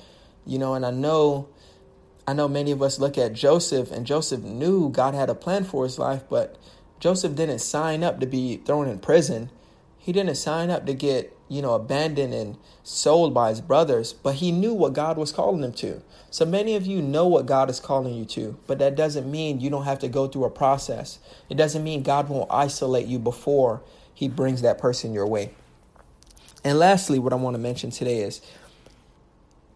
You 0.47 0.59
know, 0.59 0.75
and 0.75 0.87
I 0.87 0.91
know 0.91 1.49
I 2.27 2.33
know 2.33 2.49
many 2.49 2.71
of 2.71 2.83
us 2.83 2.99
look 2.99 3.19
at 3.19 3.33
Joseph 3.33 3.91
and 3.91 4.07
Joseph 4.07 4.43
knew 4.43 4.89
God 4.89 5.15
had 5.15 5.29
a 5.29 5.35
plan 5.35 5.65
for 5.65 5.85
his 5.85 5.99
life, 5.99 6.23
but 6.29 6.57
Joseph 7.01 7.35
didn't 7.35 7.59
sign 7.59 8.05
up 8.05 8.21
to 8.21 8.27
be 8.27 8.59
thrown 8.59 8.89
in 8.89 8.99
prison. 9.01 9.51
He 9.99 10.13
didn't 10.13 10.37
sign 10.37 10.71
up 10.71 10.87
to 10.87 10.95
get 10.95 11.37
you 11.53 11.61
know, 11.61 11.75
abandoned 11.75 12.33
and 12.33 12.57
sold 12.83 13.35
by 13.35 13.51
his 13.51 13.61
brothers, 13.61 14.15
but 14.15 14.37
he 14.37 14.51
knew 14.51 14.73
what 14.73 14.95
God 14.95 15.19
was 15.19 15.33
calling 15.33 15.63
him 15.63 15.75
to. 15.75 16.01
So 16.31 16.47
many 16.47 16.77
of 16.77 16.87
you 16.87 17.03
know 17.03 17.27
what 17.27 17.45
God 17.45 17.69
is 17.69 17.79
calling 17.79 18.15
you 18.15 18.25
to, 18.25 18.59
but 18.67 18.79
that 18.79 18.97
doesn't 18.97 19.31
mean 19.31 19.61
you 19.61 19.69
don't 19.69 19.85
have 19.85 19.99
to 19.99 20.09
go 20.09 20.27
through 20.27 20.45
a 20.45 20.51
process. 20.51 21.19
It 21.51 21.59
doesn't 21.59 21.85
mean 21.85 22.03
God 22.03 22.31
won't 22.31 22.51
isolate 22.51 23.07
you 23.07 23.19
before 23.19 23.83
he 24.15 24.29
brings 24.29 24.63
that 24.63 24.79
person 24.79 25.13
your 25.13 25.27
way. 25.27 25.51
And 26.65 26.79
lastly, 26.79 27.19
what 27.19 27.35
I 27.35 27.37
want 27.37 27.53
to 27.53 27.59
mention 27.59 27.91
today 27.91 28.21
is 28.21 28.41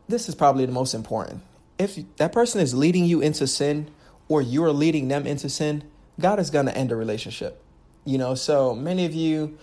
this 0.09 0.31
is 0.31 0.35
probably 0.35 0.65
the 0.65 0.73
most 0.73 0.95
important. 0.95 1.43
If 1.79 1.99
that 2.17 2.33
person 2.33 2.61
is 2.61 2.75
leading 2.75 3.05
you 3.05 3.21
into 3.21 3.47
sin 3.47 3.91
or 4.29 4.41
you're 4.41 4.73
leading 4.73 5.09
them 5.09 5.27
into 5.27 5.49
sin, 5.49 5.85
God 6.19 6.39
is 6.39 6.51
going 6.51 6.67
to 6.67 6.77
end 6.77 6.91
a 6.93 6.97
relationship. 6.97 7.63
You 8.05 8.19
know, 8.19 8.35
so 8.35 8.75
many 8.75 9.05
of 9.05 9.15
you 9.15 9.59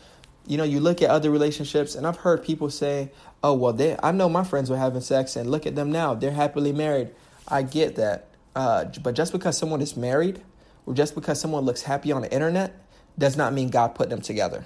you 0.46 0.58
know, 0.58 0.64
you 0.64 0.80
look 0.80 1.02
at 1.02 1.10
other 1.10 1.32
relationships, 1.32 1.96
and 1.96 2.06
I've 2.06 2.18
heard 2.18 2.44
people 2.44 2.70
say, 2.70 3.12
"Oh, 3.44 3.54
well, 3.54 3.74
they." 3.74 3.98
I 4.04 4.12
know 4.12 4.28
my 4.28 4.44
friends 4.44 4.70
were 4.70 4.78
having 4.78 5.02
sex, 5.02 5.36
and 5.36 5.50
look 5.50 5.66
at 5.66 5.76
them 5.76 5.92
now; 5.92 6.14
they're 6.14 6.32
happily 6.32 6.74
married. 6.74 7.10
I 7.48 7.62
get 7.62 7.96
that, 7.96 8.28
uh, 8.56 8.86
but 9.02 9.16
just 9.16 9.32
because 9.32 9.58
someone 9.58 9.82
is 9.82 9.96
married, 9.96 10.42
or 10.86 10.94
just 10.94 11.16
because 11.16 11.40
someone 11.40 11.64
looks 11.64 11.84
happy 11.84 12.12
on 12.12 12.22
the 12.22 12.32
internet, 12.32 12.82
does 13.18 13.38
not 13.38 13.54
mean 13.54 13.70
God 13.70 13.96
put 13.96 14.10
them 14.10 14.22
together. 14.22 14.66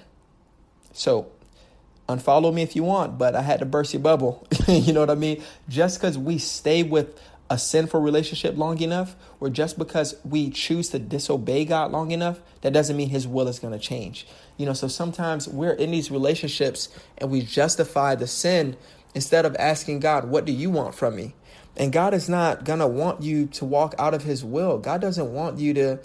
So, 0.92 1.30
unfollow 2.08 2.52
me 2.52 2.62
if 2.62 2.74
you 2.74 2.82
want, 2.82 3.16
but 3.16 3.36
I 3.36 3.42
had 3.42 3.60
to 3.60 3.66
burst 3.66 3.92
your 3.92 4.02
bubble. 4.02 4.46
you 4.66 4.92
know 4.92 5.00
what 5.00 5.10
I 5.10 5.14
mean? 5.14 5.42
Just 5.68 6.00
because 6.00 6.18
we 6.18 6.38
stay 6.38 6.82
with 6.82 7.20
a 7.50 7.58
sinful 7.58 8.00
relationship 8.00 8.56
long 8.56 8.80
enough, 8.80 9.16
or 9.40 9.48
just 9.48 9.78
because 9.78 10.14
we 10.24 10.50
choose 10.50 10.90
to 10.90 10.98
disobey 10.98 11.64
God 11.64 11.90
long 11.90 12.10
enough, 12.10 12.40
that 12.60 12.72
doesn't 12.72 12.96
mean 12.96 13.08
His 13.08 13.26
will 13.26 13.48
is 13.48 13.58
going 13.58 13.72
to 13.72 13.78
change. 13.78 14.26
You 14.56 14.66
know, 14.66 14.74
so 14.74 14.88
sometimes 14.88 15.48
we're 15.48 15.72
in 15.72 15.90
these 15.90 16.10
relationships 16.10 16.88
and 17.16 17.30
we 17.30 17.42
justify 17.42 18.14
the 18.14 18.26
sin 18.26 18.76
instead 19.14 19.46
of 19.46 19.56
asking 19.56 20.00
God, 20.00 20.26
What 20.26 20.44
do 20.44 20.52
you 20.52 20.70
want 20.70 20.94
from 20.94 21.16
me? 21.16 21.34
And 21.76 21.92
God 21.92 22.12
is 22.12 22.28
not 22.28 22.64
going 22.64 22.80
to 22.80 22.86
want 22.86 23.22
you 23.22 23.46
to 23.46 23.64
walk 23.64 23.94
out 23.98 24.12
of 24.12 24.24
His 24.24 24.44
will. 24.44 24.78
God 24.78 25.00
doesn't 25.00 25.32
want 25.32 25.58
you 25.58 25.74
to. 25.74 26.00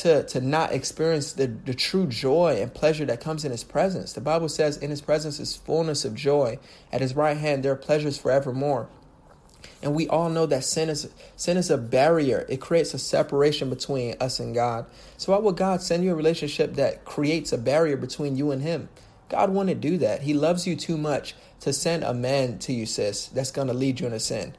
To, 0.00 0.24
to 0.24 0.42
not 0.42 0.72
experience 0.72 1.32
the, 1.32 1.46
the 1.46 1.72
true 1.72 2.06
joy 2.06 2.58
and 2.60 2.74
pleasure 2.74 3.06
that 3.06 3.22
comes 3.22 3.46
in 3.46 3.50
his 3.50 3.64
presence. 3.64 4.12
The 4.12 4.20
Bible 4.20 4.50
says, 4.50 4.76
In 4.76 4.90
his 4.90 5.00
presence 5.00 5.40
is 5.40 5.56
fullness 5.56 6.04
of 6.04 6.14
joy. 6.14 6.58
At 6.92 7.00
his 7.00 7.16
right 7.16 7.38
hand, 7.38 7.62
there 7.62 7.72
are 7.72 7.76
pleasures 7.76 8.18
forevermore. 8.18 8.90
And 9.86 9.94
we 9.94 10.08
all 10.08 10.28
know 10.28 10.46
that 10.46 10.64
sin 10.64 10.88
is 10.88 11.08
sin 11.36 11.56
is 11.56 11.70
a 11.70 11.78
barrier. 11.78 12.44
It 12.48 12.60
creates 12.60 12.92
a 12.92 12.98
separation 12.98 13.70
between 13.70 14.16
us 14.20 14.40
and 14.40 14.52
God. 14.52 14.86
So 15.16 15.30
why 15.30 15.38
would 15.38 15.56
God 15.56 15.80
send 15.80 16.02
you 16.02 16.10
a 16.10 16.16
relationship 16.16 16.74
that 16.74 17.04
creates 17.04 17.52
a 17.52 17.56
barrier 17.56 17.96
between 17.96 18.36
you 18.36 18.50
and 18.50 18.62
him? 18.62 18.88
God 19.28 19.50
wouldn't 19.50 19.80
do 19.80 19.96
that. 19.98 20.22
He 20.22 20.34
loves 20.34 20.66
you 20.66 20.74
too 20.74 20.98
much 20.98 21.36
to 21.60 21.72
send 21.72 22.02
a 22.02 22.12
man 22.12 22.58
to 22.58 22.72
you, 22.72 22.84
sis, 22.84 23.26
that's 23.26 23.52
gonna 23.52 23.74
lead 23.74 24.00
you 24.00 24.06
into 24.06 24.18
sin. 24.18 24.56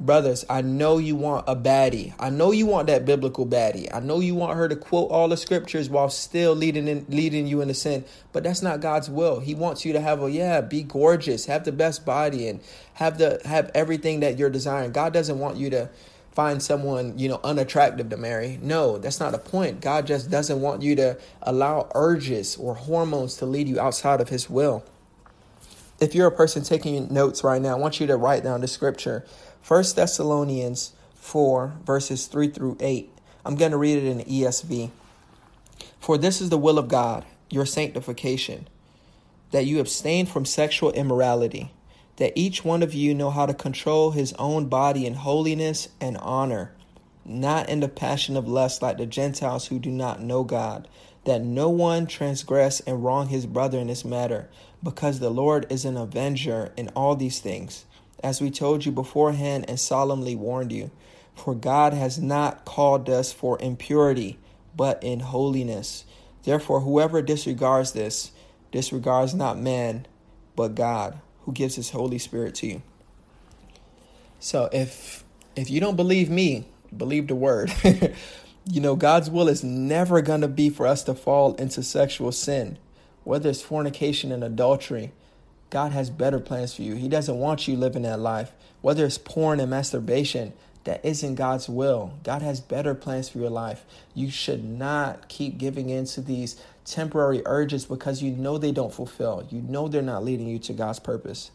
Brothers, 0.00 0.44
I 0.50 0.62
know 0.62 0.98
you 0.98 1.14
want 1.14 1.44
a 1.46 1.54
baddie. 1.54 2.12
I 2.18 2.28
know 2.28 2.50
you 2.50 2.66
want 2.66 2.88
that 2.88 3.04
biblical 3.04 3.46
baddie. 3.46 3.88
I 3.94 4.00
know 4.00 4.18
you 4.18 4.34
want 4.34 4.56
her 4.58 4.68
to 4.68 4.74
quote 4.74 5.10
all 5.10 5.28
the 5.28 5.36
scriptures 5.36 5.88
while 5.88 6.08
still 6.08 6.54
leading 6.54 6.88
in, 6.88 7.06
leading 7.08 7.46
you 7.46 7.60
into 7.60 7.74
sin. 7.74 8.04
But 8.32 8.42
that's 8.42 8.62
not 8.62 8.80
God's 8.80 9.08
will. 9.08 9.38
He 9.38 9.54
wants 9.54 9.84
you 9.84 9.92
to 9.92 10.00
have 10.00 10.20
a 10.20 10.30
yeah, 10.30 10.60
be 10.60 10.82
gorgeous, 10.82 11.46
have 11.46 11.64
the 11.64 11.70
best 11.70 12.04
body, 12.04 12.48
and 12.48 12.60
have 12.94 13.18
the 13.18 13.40
have 13.44 13.70
everything 13.74 14.20
that 14.20 14.38
you're 14.38 14.50
desiring. 14.50 14.90
God 14.90 15.12
doesn't 15.12 15.38
want 15.38 15.56
you 15.56 15.70
to 15.70 15.88
find 16.32 16.62
someone 16.62 17.16
you 17.18 17.28
know 17.28 17.40
unattractive 17.44 18.08
to 18.10 18.16
marry. 18.16 18.58
No, 18.60 18.98
that's 18.98 19.20
not 19.20 19.30
the 19.30 19.38
point. 19.38 19.80
God 19.80 20.06
just 20.08 20.30
doesn't 20.30 20.60
want 20.60 20.82
you 20.82 20.96
to 20.96 21.18
allow 21.42 21.88
urges 21.94 22.56
or 22.56 22.74
hormones 22.74 23.36
to 23.36 23.46
lead 23.46 23.68
you 23.68 23.78
outside 23.78 24.20
of 24.20 24.30
His 24.30 24.50
will. 24.50 24.84
If 26.00 26.16
you're 26.16 26.26
a 26.26 26.32
person 26.32 26.64
taking 26.64 27.14
notes 27.14 27.44
right 27.44 27.62
now, 27.62 27.76
I 27.76 27.78
want 27.78 28.00
you 28.00 28.08
to 28.08 28.16
write 28.16 28.42
down 28.42 28.62
the 28.62 28.66
scripture 28.66 29.24
1 29.66 29.84
Thessalonians 29.94 30.92
4, 31.14 31.74
verses 31.86 32.26
3 32.26 32.48
through 32.48 32.76
8. 32.80 33.08
I'm 33.44 33.54
going 33.54 33.70
to 33.70 33.76
read 33.76 33.98
it 33.98 34.04
in 34.04 34.18
the 34.18 34.24
ESV. 34.24 34.90
For 36.00 36.18
this 36.18 36.40
is 36.40 36.50
the 36.50 36.58
will 36.58 36.78
of 36.78 36.88
God, 36.88 37.24
your 37.48 37.64
sanctification, 37.64 38.66
that 39.52 39.64
you 39.64 39.78
abstain 39.78 40.26
from 40.26 40.44
sexual 40.44 40.90
immorality, 40.92 41.72
that 42.16 42.32
each 42.34 42.64
one 42.64 42.82
of 42.82 42.92
you 42.92 43.14
know 43.14 43.30
how 43.30 43.46
to 43.46 43.54
control 43.54 44.10
his 44.10 44.32
own 44.32 44.66
body 44.66 45.06
in 45.06 45.14
holiness 45.14 45.88
and 46.00 46.16
honor, 46.16 46.72
not 47.24 47.68
in 47.68 47.78
the 47.78 47.88
passion 47.88 48.36
of 48.36 48.48
lust 48.48 48.82
like 48.82 48.98
the 48.98 49.06
Gentiles 49.06 49.68
who 49.68 49.78
do 49.78 49.92
not 49.92 50.20
know 50.20 50.42
God, 50.42 50.88
that 51.24 51.40
no 51.40 51.68
one 51.68 52.08
transgress 52.08 52.80
and 52.80 53.04
wrong 53.04 53.28
his 53.28 53.46
brother 53.46 53.78
in 53.78 53.86
this 53.86 54.04
matter, 54.04 54.50
because 54.82 55.20
the 55.20 55.30
Lord 55.30 55.66
is 55.70 55.84
an 55.84 55.96
avenger 55.96 56.72
in 56.76 56.88
all 56.96 57.14
these 57.14 57.38
things 57.38 57.84
as 58.22 58.40
we 58.40 58.50
told 58.50 58.84
you 58.84 58.92
beforehand 58.92 59.64
and 59.68 59.78
solemnly 59.78 60.34
warned 60.34 60.72
you. 60.72 60.90
For 61.34 61.54
God 61.54 61.92
has 61.94 62.18
not 62.18 62.64
called 62.64 63.08
us 63.08 63.32
for 63.32 63.60
impurity, 63.60 64.38
but 64.76 65.02
in 65.02 65.20
holiness. 65.20 66.04
Therefore, 66.44 66.80
whoever 66.80 67.22
disregards 67.22 67.92
this, 67.92 68.32
disregards 68.70 69.34
not 69.34 69.58
man, 69.58 70.06
but 70.56 70.74
God, 70.74 71.18
who 71.42 71.52
gives 71.52 71.76
his 71.76 71.90
Holy 71.90 72.18
Spirit 72.18 72.54
to 72.56 72.66
you. 72.66 72.82
So 74.40 74.68
if 74.72 75.24
if 75.54 75.70
you 75.70 75.80
don't 75.80 75.96
believe 75.96 76.30
me, 76.30 76.66
believe 76.96 77.28
the 77.28 77.34
word. 77.34 77.72
you 78.64 78.80
know, 78.80 78.96
God's 78.96 79.30
will 79.30 79.48
is 79.48 79.62
never 79.62 80.22
to 80.22 80.48
be 80.48 80.70
for 80.70 80.86
us 80.86 81.02
to 81.04 81.14
fall 81.14 81.54
into 81.54 81.82
sexual 81.82 82.32
sin, 82.32 82.78
whether 83.24 83.50
it's 83.50 83.62
fornication 83.62 84.32
and 84.32 84.42
adultery, 84.42 85.12
God 85.72 85.92
has 85.92 86.10
better 86.10 86.38
plans 86.38 86.74
for 86.74 86.82
you. 86.82 86.96
He 86.96 87.08
doesn't 87.08 87.38
want 87.38 87.66
you 87.66 87.76
living 87.76 88.02
that 88.02 88.20
life. 88.20 88.52
Whether 88.82 89.06
it's 89.06 89.16
porn 89.16 89.58
and 89.58 89.70
masturbation, 89.70 90.52
that 90.84 91.02
isn't 91.02 91.36
God's 91.36 91.66
will. 91.66 92.12
God 92.24 92.42
has 92.42 92.60
better 92.60 92.94
plans 92.94 93.30
for 93.30 93.38
your 93.38 93.48
life. 93.48 93.86
You 94.14 94.30
should 94.30 94.62
not 94.62 95.30
keep 95.30 95.56
giving 95.56 95.88
in 95.88 96.04
to 96.08 96.20
these 96.20 96.62
temporary 96.84 97.40
urges 97.46 97.86
because 97.86 98.22
you 98.22 98.32
know 98.32 98.58
they 98.58 98.70
don't 98.70 98.92
fulfill. 98.92 99.48
You 99.48 99.62
know 99.62 99.88
they're 99.88 100.02
not 100.02 100.26
leading 100.26 100.46
you 100.46 100.58
to 100.58 100.74
God's 100.74 100.98
purpose. 100.98 101.50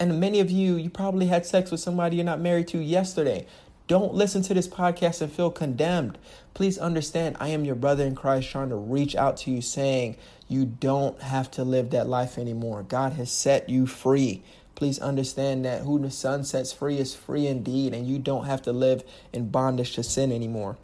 And 0.00 0.18
many 0.18 0.40
of 0.40 0.50
you, 0.50 0.74
you 0.74 0.90
probably 0.90 1.26
had 1.26 1.46
sex 1.46 1.70
with 1.70 1.78
somebody 1.78 2.16
you're 2.16 2.24
not 2.24 2.40
married 2.40 2.66
to 2.68 2.78
yesterday. 2.78 3.46
Don't 3.86 4.14
listen 4.14 4.42
to 4.42 4.54
this 4.54 4.66
podcast 4.66 5.20
and 5.20 5.30
feel 5.30 5.50
condemned. 5.50 6.16
Please 6.54 6.78
understand, 6.78 7.36
I 7.38 7.48
am 7.48 7.64
your 7.64 7.74
brother 7.74 8.04
in 8.04 8.14
Christ 8.14 8.48
trying 8.48 8.70
to 8.70 8.76
reach 8.76 9.14
out 9.14 9.36
to 9.38 9.50
you 9.50 9.60
saying 9.60 10.16
you 10.48 10.64
don't 10.64 11.20
have 11.20 11.50
to 11.52 11.64
live 11.64 11.90
that 11.90 12.08
life 12.08 12.38
anymore. 12.38 12.82
God 12.82 13.12
has 13.14 13.30
set 13.30 13.68
you 13.68 13.86
free. 13.86 14.42
Please 14.74 14.98
understand 14.98 15.64
that 15.64 15.82
who 15.82 15.98
the 15.98 16.10
Son 16.10 16.44
sets 16.44 16.72
free 16.72 16.98
is 16.98 17.14
free 17.14 17.46
indeed, 17.46 17.94
and 17.94 18.06
you 18.06 18.18
don't 18.18 18.46
have 18.46 18.62
to 18.62 18.72
live 18.72 19.04
in 19.32 19.50
bondage 19.50 19.94
to 19.94 20.02
sin 20.02 20.32
anymore. 20.32 20.76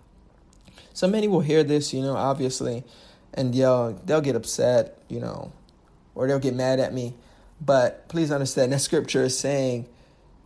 So 0.92 1.08
many 1.08 1.26
will 1.26 1.40
hear 1.40 1.64
this, 1.64 1.94
you 1.94 2.02
know, 2.02 2.16
obviously, 2.16 2.84
and 3.32 3.54
they'll 3.54 3.92
they'll 4.04 4.20
get 4.20 4.36
upset, 4.36 4.98
you 5.08 5.20
know, 5.20 5.52
or 6.14 6.28
they'll 6.28 6.38
get 6.38 6.54
mad 6.54 6.80
at 6.80 6.92
me. 6.92 7.14
But 7.60 8.08
please 8.08 8.30
understand 8.30 8.72
that 8.72 8.80
scripture 8.80 9.24
is 9.24 9.38
saying 9.38 9.86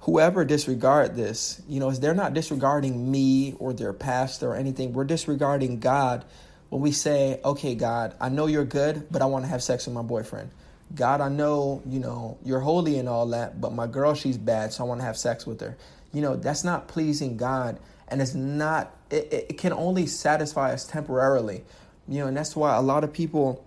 whoever 0.04 0.44
disregard 0.44 1.16
this, 1.16 1.62
you 1.66 1.80
know, 1.80 1.88
is 1.88 1.98
they're 1.98 2.14
not 2.14 2.34
disregarding 2.34 3.10
me 3.10 3.54
or 3.58 3.72
their 3.72 3.94
pastor 3.94 4.50
or 4.50 4.54
anything. 4.54 4.92
We're 4.92 5.04
disregarding 5.04 5.80
God 5.80 6.26
when 6.68 6.82
we 6.82 6.92
say, 6.92 7.40
okay, 7.42 7.74
God, 7.74 8.14
I 8.20 8.28
know 8.28 8.46
you're 8.46 8.66
good, 8.66 9.06
but 9.10 9.22
I 9.22 9.26
want 9.26 9.44
to 9.44 9.48
have 9.48 9.62
sex 9.62 9.86
with 9.86 9.94
my 9.94 10.02
boyfriend. 10.02 10.50
God, 10.94 11.22
I 11.22 11.30
know, 11.30 11.82
you 11.86 12.00
know, 12.00 12.36
you're 12.44 12.60
holy 12.60 12.98
and 12.98 13.08
all 13.08 13.26
that, 13.28 13.62
but 13.62 13.72
my 13.72 13.86
girl, 13.86 14.14
she's 14.14 14.36
bad, 14.36 14.74
so 14.74 14.84
I 14.84 14.86
want 14.86 15.00
to 15.00 15.06
have 15.06 15.16
sex 15.16 15.46
with 15.46 15.60
her. 15.62 15.74
You 16.12 16.20
know, 16.20 16.36
that's 16.36 16.64
not 16.64 16.86
pleasing 16.86 17.38
God. 17.38 17.80
And 18.06 18.20
it's 18.20 18.34
not, 18.34 18.94
it, 19.10 19.32
it 19.32 19.58
can 19.58 19.72
only 19.72 20.06
satisfy 20.06 20.74
us 20.74 20.84
temporarily. 20.84 21.64
You 22.06 22.20
know, 22.20 22.26
and 22.26 22.36
that's 22.36 22.54
why 22.54 22.76
a 22.76 22.82
lot 22.82 23.04
of 23.04 23.12
people, 23.14 23.64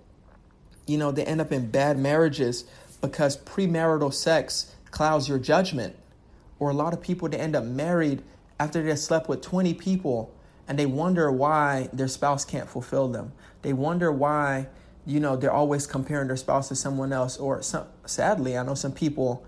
you 0.86 1.00
know, 1.00 1.12
they 1.12 1.26
end 1.26 1.42
up 1.42 1.52
in 1.52 1.72
bad 1.72 1.98
marriages 1.98 2.64
because 3.02 3.38
premarital 3.38 4.14
sex 4.14 4.76
clouds 4.92 5.28
your 5.28 5.40
judgment. 5.40 5.96
Or 6.60 6.70
a 6.70 6.74
lot 6.74 6.94
of 6.94 7.02
people, 7.02 7.30
they 7.30 7.38
end 7.38 7.56
up 7.56 7.64
married 7.64 8.24
after 8.60 8.82
they 8.82 8.96
slept 8.96 9.30
with 9.30 9.42
20 9.42 9.74
people 9.76 10.34
and 10.68 10.78
they 10.78 10.86
wonder 10.86 11.32
why 11.32 11.90
their 11.94 12.08
spouse 12.08 12.44
can't 12.44 12.70
fulfill 12.70 13.08
them. 13.08 13.32
They 13.62 13.74
wonder 13.74 14.12
why, 14.12 14.68
you 15.06 15.20
know, 15.20 15.38
they're 15.38 15.52
always 15.52 15.88
comparing 15.88 16.28
their 16.28 16.38
spouse 16.38 16.68
to 16.70 16.76
someone 16.76 17.14
else. 17.14 17.38
Or 17.38 17.62
some, 17.62 17.86
sadly, 18.06 18.58
I 18.58 18.64
know 18.64 18.74
some 18.74 18.92
people, 18.92 19.46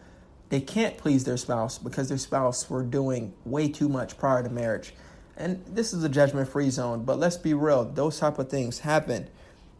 they 0.49 0.61
can't 0.61 0.97
please 0.97 1.25
their 1.25 1.37
spouse 1.37 1.77
because 1.77 2.09
their 2.09 2.17
spouse 2.17 2.69
were 2.69 2.83
doing 2.83 3.33
way 3.43 3.67
too 3.67 3.89
much 3.89 4.17
prior 4.17 4.41
to 4.41 4.49
marriage. 4.49 4.93
And 5.35 5.63
this 5.65 5.93
is 5.93 6.03
a 6.03 6.09
judgment 6.09 6.49
free 6.49 6.69
zone, 6.69 7.03
but 7.03 7.19
let's 7.19 7.37
be 7.37 7.53
real, 7.53 7.85
those 7.85 8.19
type 8.19 8.39
of 8.39 8.49
things 8.49 8.79
happen. 8.79 9.29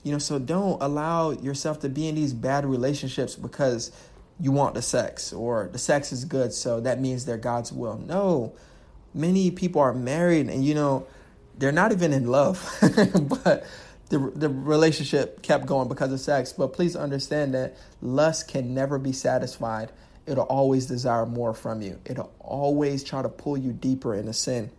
You 0.04 0.14
know, 0.14 0.18
so 0.18 0.40
don't 0.40 0.82
allow 0.82 1.32
yourself 1.32 1.82
to 1.82 1.90
be 1.90 2.08
in 2.08 2.16
these 2.16 2.34
bad 2.34 2.66
relationships 2.66 3.36
because 3.36 3.92
you 4.40 4.52
want 4.52 4.74
the 4.76 4.82
sex 4.82 5.34
or 5.34 5.70
the 5.72 5.78
sex 5.78 6.12
is 6.12 6.26
good, 6.26 6.54
so 6.54 6.80
that 6.80 7.00
means 7.02 7.26
they're 7.26 7.38
God's 7.38 7.72
will. 7.74 7.98
No. 7.98 8.54
Many 9.14 9.52
people 9.52 9.82
are 9.82 9.94
married 9.94 10.48
and 10.48 10.64
you 10.64 10.76
know, 10.76 11.08
they're 11.58 11.72
not 11.72 11.92
even 11.92 12.14
in 12.14 12.28
love, 12.28 12.64
but 13.44 13.66
the 14.10 14.32
the 14.36 14.50
relationship 14.50 15.42
kept 15.42 15.66
going 15.66 15.88
because 15.88 16.12
of 16.12 16.20
sex. 16.20 16.54
But 16.54 16.74
please 16.74 16.96
understand 16.96 17.54
that 17.54 17.78
lust 18.02 18.48
can 18.48 18.74
never 18.74 18.98
be 18.98 19.12
satisfied. 19.12 19.92
It'll 20.26 20.44
always 20.44 20.86
desire 20.86 21.26
more 21.26 21.54
from 21.54 21.82
you. 21.82 22.00
It'll 22.06 22.32
always 22.40 23.04
try 23.04 23.22
to 23.22 23.30
pull 23.30 23.58
you 23.58 23.74
deeper 23.74 24.14
into 24.14 24.34
sin. 24.34 24.72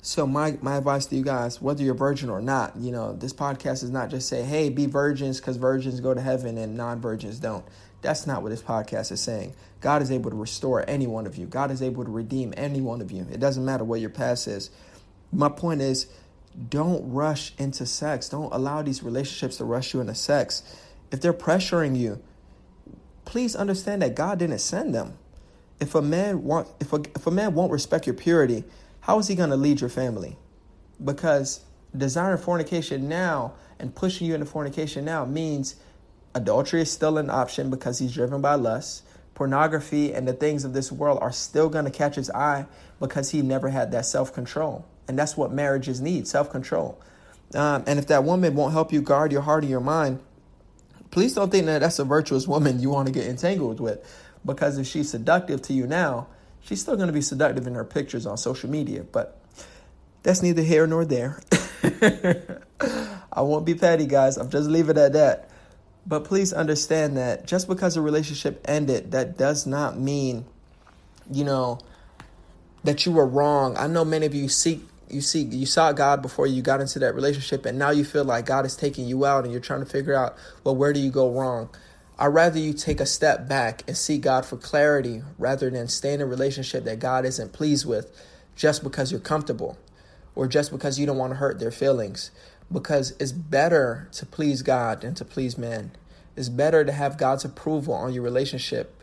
So 0.00 0.26
my 0.26 0.58
my 0.60 0.76
advice 0.78 1.06
to 1.06 1.16
you 1.16 1.22
guys, 1.22 1.62
whether 1.62 1.84
you're 1.84 1.94
virgin 1.94 2.28
or 2.28 2.40
not, 2.40 2.76
you 2.76 2.90
know, 2.90 3.12
this 3.12 3.32
podcast 3.32 3.84
is 3.84 3.90
not 3.90 4.10
just 4.10 4.28
say, 4.28 4.42
"Hey, 4.42 4.68
be 4.68 4.86
virgins 4.86 5.38
because 5.38 5.56
virgins 5.56 6.00
go 6.00 6.12
to 6.12 6.20
heaven 6.20 6.58
and 6.58 6.76
non-virgins 6.76 7.38
don't." 7.38 7.64
That's 8.02 8.26
not 8.26 8.42
what 8.42 8.50
this 8.50 8.62
podcast 8.62 9.12
is 9.12 9.20
saying. 9.20 9.54
God 9.80 10.02
is 10.02 10.10
able 10.10 10.30
to 10.30 10.36
restore 10.36 10.84
any 10.88 11.06
one 11.06 11.26
of 11.26 11.36
you. 11.36 11.46
God 11.46 11.70
is 11.70 11.82
able 11.82 12.04
to 12.04 12.10
redeem 12.10 12.52
any 12.56 12.80
one 12.80 13.00
of 13.00 13.10
you. 13.10 13.26
It 13.30 13.40
doesn't 13.40 13.64
matter 13.64 13.84
what 13.84 14.00
your 14.00 14.10
past 14.10 14.48
is. 14.48 14.70
My 15.32 15.48
point 15.48 15.80
is, 15.80 16.08
don't 16.68 17.10
rush 17.12 17.54
into 17.58 17.86
sex. 17.86 18.28
Don't 18.28 18.52
allow 18.52 18.82
these 18.82 19.02
relationships 19.02 19.56
to 19.56 19.64
rush 19.64 19.94
you 19.94 20.00
into 20.00 20.14
sex. 20.14 20.62
If 21.10 21.20
they're 21.20 21.32
pressuring 21.32 21.96
you, 21.96 22.20
please 23.24 23.56
understand 23.56 24.02
that 24.02 24.14
God 24.14 24.38
didn't 24.38 24.58
send 24.58 24.94
them. 24.94 25.16
If 25.80 25.94
a 25.94 26.02
man 26.02 26.44
want, 26.44 26.68
if 26.80 26.92
a, 26.92 27.02
if 27.14 27.26
a 27.26 27.30
man 27.30 27.54
won't 27.54 27.72
respect 27.72 28.06
your 28.06 28.14
purity, 28.14 28.64
how 29.00 29.18
is 29.18 29.28
he 29.28 29.34
going 29.34 29.50
to 29.50 29.56
lead 29.56 29.80
your 29.80 29.90
family? 29.90 30.36
Because 31.02 31.60
desiring 31.96 32.38
fornication 32.38 33.08
now 33.08 33.54
and 33.78 33.94
pushing 33.94 34.26
you 34.26 34.34
into 34.34 34.46
fornication 34.46 35.04
now 35.04 35.24
means 35.24 35.76
adultery 36.34 36.82
is 36.82 36.90
still 36.90 37.18
an 37.18 37.30
option 37.30 37.70
because 37.70 37.98
he's 37.98 38.14
driven 38.14 38.40
by 38.40 38.54
lust. 38.54 39.04
Pornography 39.34 40.12
and 40.12 40.28
the 40.28 40.32
things 40.32 40.64
of 40.64 40.72
this 40.72 40.92
world 40.92 41.18
are 41.22 41.32
still 41.32 41.68
going 41.68 41.86
to 41.86 41.90
catch 41.90 42.16
his 42.16 42.30
eye 42.30 42.66
because 43.00 43.30
he 43.30 43.42
never 43.42 43.70
had 43.70 43.90
that 43.92 44.06
self 44.06 44.32
control. 44.32 44.84
And 45.08 45.18
that's 45.18 45.36
what 45.36 45.52
marriages 45.52 46.00
need 46.00 46.28
self 46.28 46.50
control. 46.50 47.00
Um, 47.54 47.84
and 47.86 47.98
if 47.98 48.06
that 48.06 48.24
woman 48.24 48.54
won't 48.54 48.72
help 48.72 48.92
you 48.92 49.02
guard 49.02 49.32
your 49.32 49.42
heart 49.42 49.62
and 49.62 49.70
your 49.70 49.80
mind, 49.80 50.20
please 51.10 51.34
don't 51.34 51.50
think 51.50 51.66
that 51.66 51.80
that's 51.80 51.98
a 51.98 52.04
virtuous 52.04 52.46
woman 52.46 52.80
you 52.80 52.90
want 52.90 53.06
to 53.06 53.12
get 53.12 53.26
entangled 53.26 53.80
with. 53.80 54.00
Because 54.44 54.78
if 54.78 54.86
she's 54.86 55.10
seductive 55.10 55.62
to 55.62 55.72
you 55.72 55.86
now, 55.86 56.28
she's 56.60 56.80
still 56.80 56.96
going 56.96 57.08
to 57.08 57.12
be 57.12 57.22
seductive 57.22 57.66
in 57.66 57.74
her 57.74 57.84
pictures 57.84 58.26
on 58.26 58.36
social 58.36 58.70
media. 58.70 59.04
But 59.04 59.38
that's 60.22 60.42
neither 60.42 60.62
here 60.62 60.86
nor 60.86 61.04
there. 61.04 61.40
I 63.32 63.40
won't 63.40 63.64
be 63.64 63.74
petty, 63.74 64.06
guys. 64.06 64.36
I'm 64.36 64.50
just 64.50 64.68
leave 64.68 64.88
it 64.88 64.98
at 64.98 65.12
that. 65.14 65.50
But 66.06 66.24
please 66.24 66.52
understand 66.52 67.16
that 67.16 67.46
just 67.46 67.68
because 67.68 67.96
a 67.96 68.02
relationship 68.02 68.60
ended, 68.64 69.12
that 69.12 69.38
does 69.38 69.66
not 69.66 69.98
mean, 69.98 70.44
you 71.30 71.44
know, 71.44 71.78
that 72.84 73.06
you 73.06 73.12
were 73.12 73.26
wrong. 73.26 73.76
I 73.76 73.86
know 73.86 74.04
many 74.04 74.26
of 74.26 74.34
you 74.34 74.48
seek 74.48 74.82
you 75.08 75.20
see 75.20 75.42
you 75.42 75.66
saw 75.66 75.92
God 75.92 76.22
before 76.22 76.46
you 76.46 76.62
got 76.62 76.80
into 76.80 76.98
that 77.00 77.14
relationship 77.14 77.66
and 77.66 77.78
now 77.78 77.90
you 77.90 78.02
feel 78.02 78.24
like 78.24 78.46
God 78.46 78.64
is 78.64 78.74
taking 78.74 79.06
you 79.06 79.26
out 79.26 79.44
and 79.44 79.52
you're 79.52 79.60
trying 79.60 79.80
to 79.80 79.86
figure 79.86 80.14
out, 80.14 80.36
well, 80.64 80.74
where 80.74 80.92
do 80.92 81.00
you 81.00 81.10
go 81.10 81.30
wrong? 81.30 81.68
I'd 82.18 82.28
rather 82.28 82.58
you 82.58 82.72
take 82.72 83.00
a 83.00 83.06
step 83.06 83.46
back 83.46 83.84
and 83.86 83.96
seek 83.96 84.22
God 84.22 84.46
for 84.46 84.56
clarity 84.56 85.22
rather 85.38 85.68
than 85.70 85.88
stay 85.88 86.14
in 86.14 86.20
a 86.20 86.26
relationship 86.26 86.84
that 86.84 86.98
God 86.98 87.24
isn't 87.24 87.52
pleased 87.52 87.84
with 87.84 88.10
just 88.56 88.82
because 88.82 89.10
you're 89.10 89.20
comfortable 89.20 89.76
or 90.34 90.46
just 90.46 90.70
because 90.70 90.98
you 90.98 91.06
don't 91.06 91.18
want 91.18 91.32
to 91.32 91.36
hurt 91.36 91.58
their 91.58 91.70
feelings. 91.70 92.30
Because 92.72 93.14
it's 93.20 93.32
better 93.32 94.08
to 94.12 94.26
please 94.26 94.62
God 94.62 95.02
than 95.02 95.14
to 95.14 95.24
please 95.24 95.58
man. 95.58 95.92
It's 96.36 96.48
better 96.48 96.84
to 96.84 96.92
have 96.92 97.18
God's 97.18 97.44
approval 97.44 97.94
on 97.94 98.14
your 98.14 98.22
relationship 98.22 98.98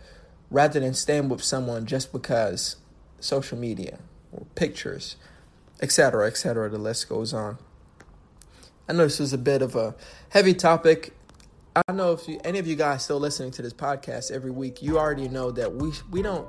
rather 0.49 0.79
than 0.79 0.95
staying 0.95 1.29
with 1.29 1.43
someone 1.43 1.85
just 1.85 2.11
because 2.11 2.77
social 3.19 3.57
media 3.57 3.99
or 4.31 4.45
pictures 4.55 5.15
etc., 5.81 6.27
etc. 6.27 6.69
The 6.69 6.77
list 6.77 7.09
goes 7.09 7.33
on. 7.33 7.57
I 8.87 8.93
know 8.93 9.03
this 9.03 9.19
is 9.19 9.33
a 9.33 9.37
bit 9.37 9.61
of 9.61 9.75
a 9.75 9.95
heavy 10.29 10.53
topic. 10.53 11.13
I 11.75 11.81
don't 11.87 11.97
know 11.97 12.13
if 12.13 12.27
you, 12.27 12.39
any 12.43 12.59
of 12.59 12.67
you 12.67 12.75
guys 12.75 13.03
still 13.03 13.19
listening 13.19 13.51
to 13.51 13.61
this 13.61 13.73
podcast 13.73 14.31
every 14.31 14.51
week, 14.51 14.81
you 14.81 14.97
already 14.97 15.29
know 15.29 15.51
that 15.51 15.75
we 15.75 15.91
we 16.09 16.21
don't 16.21 16.47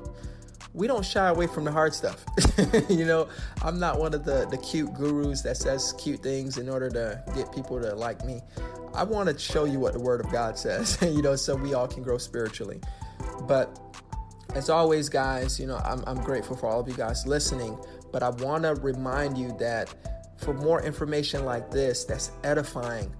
we 0.73 0.87
don't 0.87 1.05
shy 1.05 1.29
away 1.29 1.47
from 1.47 1.65
the 1.65 1.73
hard 1.73 1.95
stuff. 1.95 2.25
you 2.89 3.05
know, 3.05 3.29
I'm 3.63 3.79
not 3.79 3.99
one 3.99 4.15
of 4.15 4.25
the 4.25 4.47
the 4.51 4.59
cute 4.59 4.93
gurus 4.95 5.43
that 5.43 5.57
says 5.57 5.95
cute 5.99 6.23
things 6.23 6.59
in 6.59 6.69
order 6.69 6.89
to 6.91 7.23
get 7.35 7.53
people 7.53 7.81
to 7.81 7.95
like 7.95 8.25
me. 8.25 8.41
I 8.95 9.05
want 9.05 9.29
to 9.29 9.39
show 9.39 9.65
you 9.65 9.81
what 9.81 9.93
the 9.93 10.01
Word 10.01 10.25
of 10.25 10.31
God 10.31 10.59
says. 10.59 10.99
you 11.03 11.23
know, 11.23 11.37
so 11.37 11.57
we 11.57 11.75
all 11.75 11.89
can 11.89 12.03
grow 12.03 12.19
spiritually. 12.19 12.81
But 13.43 13.79
as 14.55 14.71
always, 14.71 15.09
guys, 15.09 15.59
you 15.59 15.67
know, 15.67 15.79
I'm 15.79 16.05
I'm 16.07 16.23
grateful 16.23 16.57
for 16.57 16.69
all 16.69 16.81
of 16.81 16.89
you 16.89 16.95
guys 16.95 17.27
listening. 17.27 17.79
But 18.13 18.23
I 18.23 18.31
want 18.31 18.65
to 18.65 18.75
remind 18.75 19.39
you 19.39 19.57
that 19.59 19.95
for 20.39 20.55
more 20.55 20.83
information 20.83 21.45
like 21.45 21.71
this 21.71 22.05
that's 22.05 22.33
edifying, 22.43 23.13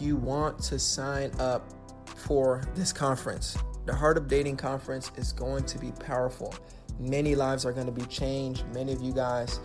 you 0.00 0.16
want 0.16 0.60
to 0.64 0.78
sign 0.78 1.32
up 1.38 1.64
for 2.16 2.62
this 2.74 2.92
conference. 2.92 3.56
The 3.86 3.94
Heart 3.94 4.18
of 4.18 4.28
Dating 4.28 4.56
Conference 4.56 5.10
is 5.16 5.32
going 5.32 5.64
to 5.64 5.78
be 5.78 5.92
powerful. 5.92 6.54
Many 6.98 7.34
lives 7.34 7.64
are 7.64 7.72
going 7.72 7.86
to 7.86 7.92
be 7.92 8.04
changed. 8.06 8.64
Many 8.74 8.92
of 8.92 9.00
you 9.00 9.12
guys, 9.12 9.60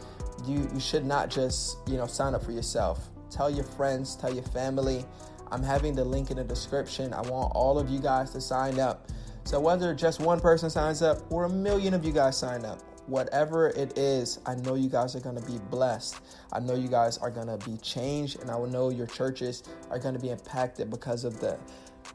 you, 0.46 0.70
you 0.74 0.80
should 0.80 1.06
not 1.06 1.30
just, 1.30 1.78
you 1.88 1.98
know, 1.98 2.06
sign 2.06 2.36
up 2.36 2.44
for 2.44 2.52
yourself. 2.52 3.10
Tell 3.30 3.50
your 3.50 3.64
friends, 3.64 4.16
tell 4.16 4.34
your 4.34 4.44
family. 4.44 5.06
I'm 5.52 5.64
having 5.64 5.96
the 5.96 6.06
link 6.06 6.32
in 6.32 6.38
the 6.38 6.44
description. 6.44 7.14
I 7.14 7.22
want 7.22 7.52
all 7.56 7.80
of 7.80 7.90
you 7.90 8.00
guys 8.00 8.32
to 8.32 8.42
sign 8.42 8.80
up. 8.80 9.08
So 9.46 9.60
whether 9.60 9.94
just 9.94 10.20
one 10.20 10.40
person 10.40 10.70
signs 10.70 11.02
up 11.02 11.20
or 11.32 11.46
a 11.46 11.50
million 11.50 11.94
of 11.94 12.06
you 12.06 12.12
guys 12.12 12.38
sign 12.38 12.66
up, 12.66 12.82
whatever 13.08 13.70
it 13.70 13.98
is, 13.98 14.40
I 14.46 14.56
know 14.56 14.76
you 14.76 14.90
guys 14.90 15.16
are 15.16 15.20
going 15.20 15.36
to 15.36 15.46
be 15.46 15.58
blessed. 15.70 16.20
I 16.54 16.60
know 16.60 16.76
you 16.76 16.88
guys 16.88 17.18
are 17.18 17.30
going 17.30 17.48
to 17.48 17.58
be 17.70 17.78
changed, 17.78 18.42
and 18.42 18.50
I 18.50 18.56
will 18.56 18.70
know 18.70 18.90
your 18.90 19.08
churches 19.08 19.64
are 19.90 20.00
going 20.00 20.14
to 20.14 20.20
be 20.20 20.30
impacted 20.30 20.90
because 20.90 21.26
of 21.26 21.40
the 21.40 21.60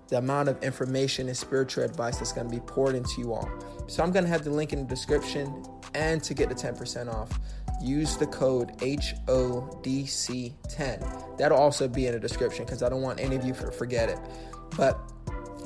the 0.08 0.18
amount 0.18 0.48
of 0.48 0.62
information 0.62 1.28
and 1.28 1.36
spiritual 1.36 1.84
advice 1.84 2.18
that's 2.18 2.32
going 2.32 2.48
to 2.48 2.54
be 2.54 2.60
poured 2.60 2.94
into 2.94 3.20
you 3.20 3.32
all. 3.32 3.48
So 3.86 4.02
I'm 4.02 4.10
going 4.10 4.24
to 4.24 4.30
have 4.30 4.44
the 4.44 4.50
link 4.50 4.72
in 4.72 4.80
the 4.80 4.86
description 4.86 5.64
and 5.94 6.22
to 6.24 6.34
get 6.34 6.48
the 6.48 6.54
10% 6.54 7.12
off, 7.12 7.38
use 7.82 8.16
the 8.16 8.26
code 8.26 8.76
HODC10. 8.78 11.38
That'll 11.38 11.58
also 11.58 11.88
be 11.88 12.06
in 12.06 12.12
the 12.12 12.20
description 12.20 12.64
because 12.64 12.82
I 12.82 12.88
don't 12.88 13.02
want 13.02 13.20
any 13.20 13.36
of 13.36 13.44
you 13.44 13.52
to 13.54 13.70
forget 13.70 14.08
it. 14.08 14.18
But 14.76 14.98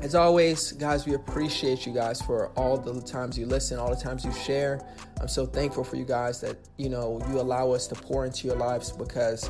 as 0.03 0.15
always, 0.17 0.73
guys, 0.73 1.07
we 1.07 1.15
appreciate 1.15 1.87
you 1.87 1.93
guys 1.93 2.21
for 2.21 2.49
all 2.51 2.77
the 2.77 3.01
times 3.01 3.39
you 3.39 3.47
listen, 3.47 3.79
all 3.79 3.91
the 3.91 4.01
times 4.01 4.25
you 4.25 4.33
share. 4.33 4.81
I'm 5.21 5.29
so 5.29 5.47
thankful 5.47 5.85
for 5.85 5.95
you 5.95 6.05
guys 6.05 6.41
that, 6.41 6.59
you 6.77 6.89
know, 6.89 7.21
you 7.29 7.41
allow 7.41 7.71
us 7.71 7.87
to 7.89 7.95
pour 7.95 8.27
into 8.27 8.49
your 8.49 8.57
lives 8.57 8.91
because 8.91 9.49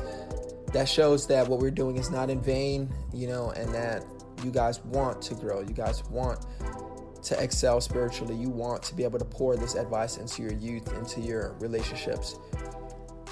that 0.71 0.87
shows 0.87 1.25
that 1.27 1.47
what 1.47 1.59
we're 1.59 1.71
doing 1.71 1.97
is 1.97 2.11
not 2.11 2.29
in 2.29 2.39
vain, 2.39 2.93
you 3.11 3.27
know, 3.27 3.49
and 3.51 3.73
that 3.73 4.05
you 4.43 4.51
guys 4.51 4.83
want 4.85 5.21
to 5.23 5.35
grow. 5.35 5.61
You 5.61 5.73
guys 5.73 6.03
want 6.05 6.45
to 7.23 7.41
excel 7.41 7.79
spiritually. 7.81 8.35
You 8.35 8.49
want 8.49 8.83
to 8.83 8.95
be 8.95 9.03
able 9.03 9.19
to 9.19 9.25
pour 9.25 9.55
this 9.55 9.75
advice 9.75 10.17
into 10.17 10.41
your 10.41 10.53
youth, 10.53 10.91
into 10.93 11.21
your 11.21 11.55
relationships. 11.59 12.37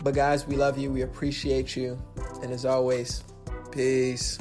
But 0.03 0.16
guys, 0.16 0.47
we 0.47 0.55
love 0.55 0.78
you. 0.78 0.91
We 0.91 1.01
appreciate 1.01 1.76
you. 1.76 2.01
And 2.41 2.51
as 2.51 2.66
always, 2.66 3.24
peace. 3.72 4.38